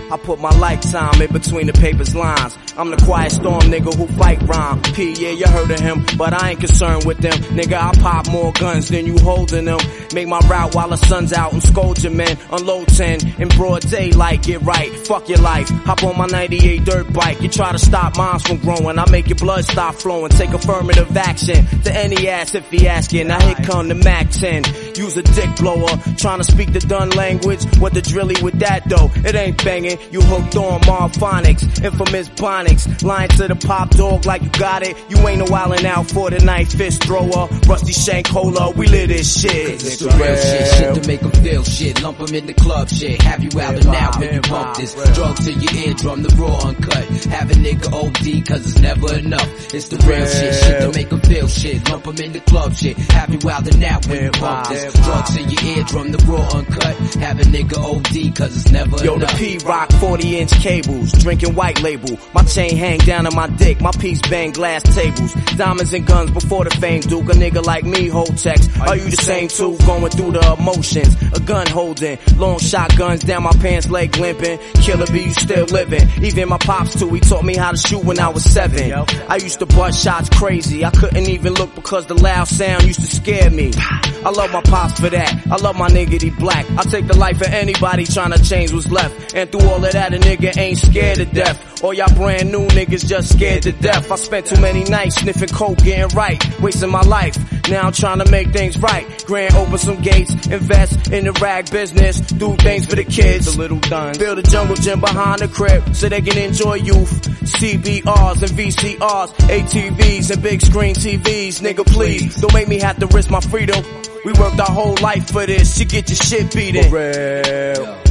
[0.09, 2.57] I put my lifetime in between the paper's lines.
[2.79, 4.83] I'm the quiet storm nigga who fight rhyme.
[4.83, 7.33] P, yeah, you heard of him, but I ain't concerned with them.
[7.57, 9.79] Nigga, I pop more guns than you holding them.
[10.13, 12.37] Make my route while the sun's out and scold your men.
[12.53, 14.91] Unload 10 in broad daylight, get right.
[15.07, 15.69] Fuck your life.
[15.69, 17.41] Hop on my 98 dirt bike.
[17.41, 18.99] You try to stop minds from growing.
[18.99, 20.31] I make your blood stop flowing.
[20.31, 23.29] Take affirmative action to any ass if he asking.
[23.29, 24.65] Now here come the Mac 10.
[24.97, 25.97] Use a dick blower.
[26.19, 27.65] Trying to speak the done language.
[27.79, 29.11] What the drilly with that though?
[29.15, 29.99] It ain't banging.
[30.11, 31.83] You hooked on Marphonics.
[31.83, 32.29] Infamous
[32.67, 33.03] Bonics.
[33.03, 34.97] Lying to the pop dog like you got it.
[35.09, 36.69] You ain't no wildin' out for the night.
[36.69, 37.49] Fist thrower.
[37.67, 38.71] Rusty Shank Cola.
[38.73, 39.83] We live this shit.
[39.85, 42.03] It's the real shit, shit to make them feel shit.
[42.03, 43.21] Lump 'em in the club shit.
[43.23, 44.95] Have you out and out when you bump this.
[45.15, 47.05] Drugs to your eardrum, the raw uncut.
[47.27, 49.75] Have a nigga OD cause it's never enough.
[49.75, 51.89] It's the real shit, shit to make them feel shit.
[51.91, 52.97] Lump 'em in the club shit.
[53.13, 54.93] Have you out and out when you bump this.
[54.95, 56.97] Drugs to your eardrum, the raw uncut.
[57.21, 59.27] Have a nigga OD cause it's never Yo, the.
[59.37, 62.19] P rock 40 inch cables, drinking white label.
[62.35, 65.35] My chain hang down on my dick, my piece bang glass tables.
[65.57, 67.29] Diamonds and guns before the fame, Duke.
[67.29, 68.67] A nigga like me hold checks.
[68.81, 69.77] Are you the same too?
[69.85, 74.59] Going through the emotions, a gun holding, long shotguns down my pants leg limping.
[74.81, 76.09] Killer B, you still living.
[76.23, 78.91] Even my pops too, he taught me how to shoot when I was seven.
[79.29, 83.01] I used to bust shots crazy, I couldn't even look because the loud sound used
[83.01, 83.73] to scare me.
[83.77, 85.47] I love my pops for that.
[85.51, 86.67] I love my nigga, he black.
[86.73, 89.35] I take the life of anybody trying to change what's left.
[89.35, 91.85] And through all of that, a nigga ain't scared to death.
[91.85, 94.11] All y'all brand new niggas just scared to death.
[94.11, 97.37] I spent too many nights sniffing coke, getting right, wasting my life.
[97.69, 99.25] Now I'm trying to make things right.
[99.27, 103.55] Grand open some gates, invest in the rag business, do things for the kids.
[103.55, 104.19] The little done.
[104.19, 107.11] Build a jungle gym behind the crib so they can enjoy youth.
[107.47, 111.61] CBRs and VCRs, ATVs and big screen TVs.
[111.61, 113.85] Nigga, please don't make me have to risk my freedom.
[114.25, 115.79] We worked our whole life for this.
[115.79, 116.91] You get your shit beaten.
[116.91, 118.06] real.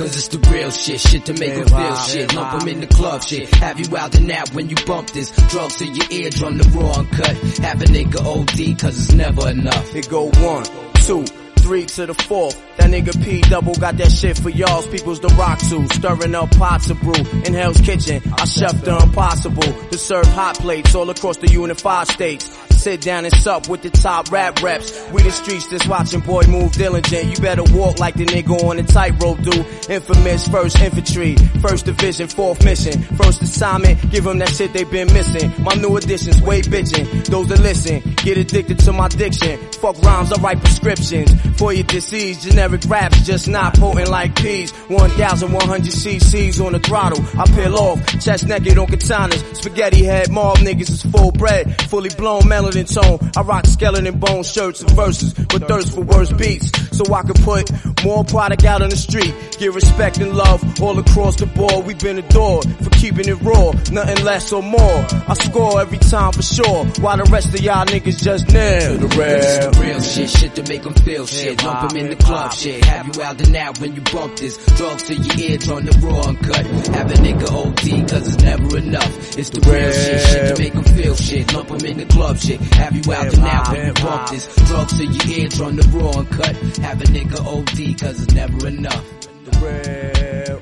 [0.00, 2.34] Cause it's the real shit, shit to make them feel shit.
[2.34, 3.54] Lump 'em in the club shit.
[3.56, 5.30] Have you out and out when you bump this.
[5.50, 7.36] Drugs to your eardrum, the raw uncut.
[7.58, 9.94] Have a nigga OD cause it's never enough.
[9.94, 10.64] It go one,
[11.04, 11.26] two,
[11.58, 12.58] three to the fourth.
[12.78, 15.86] That nigga P double got that shit for y'all's people's the rock to.
[15.92, 18.22] Stirring up pots of brew in Hell's Kitchen.
[18.38, 22.48] I chef the impossible to serve hot plates all across the unified states.
[22.80, 24.90] Sit down and sup with the top rap reps.
[25.12, 27.26] We the streets just watching boy move diligent.
[27.26, 29.52] You better walk like the nigga on the tightrope do.
[29.92, 33.02] Infamous first infantry, first division, fourth mission.
[33.18, 35.52] First assignment, give them that shit they been missing.
[35.62, 37.26] My new additions, way bitching.
[37.26, 39.58] Those that listen, get addicted to my diction.
[39.72, 41.30] Fuck rhymes, I write prescriptions.
[41.58, 44.72] For your disease, generic raps just not potent like peas.
[44.88, 47.22] 1100 cc's on the throttle.
[47.38, 49.56] I peel off, chest naked on katanas.
[49.56, 51.78] Spaghetti head, mob niggas is full bread.
[51.90, 53.30] Fully blown melanin tone.
[53.36, 55.34] I rock skeleton bone shirts and verses.
[55.52, 56.70] With thirst for worse beats.
[56.96, 57.70] So I can put
[58.04, 59.34] more product out on the street.
[59.58, 61.86] Get respect and love all across the board.
[61.86, 63.72] We've been adored for keeping it raw.
[63.90, 65.06] Nothing less or more.
[65.28, 66.84] I score every time for sure.
[67.00, 69.70] While the rest of y'all niggas just nail the It's real.
[69.70, 71.62] the real shit, shit to make them feel shit.
[71.64, 72.84] Lump 'em in the club shit.
[72.84, 74.56] Have you out and out when you bump this.
[74.76, 76.66] Drugs to your ears on the raw uncut.
[76.94, 79.38] Have a nigga OD cause it's never enough.
[79.38, 81.52] It's the real shit, shit to make them feel shit.
[81.54, 82.59] Lump 'em in the club shit.
[82.72, 83.92] Have you out and out when you
[84.30, 84.54] this.
[84.68, 86.56] Drugs to your eardrum, the raw and cut.
[86.78, 89.04] Have a nigga OD cause it's never enough.
[89.44, 90.60] The real.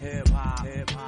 [0.00, 1.01] Hip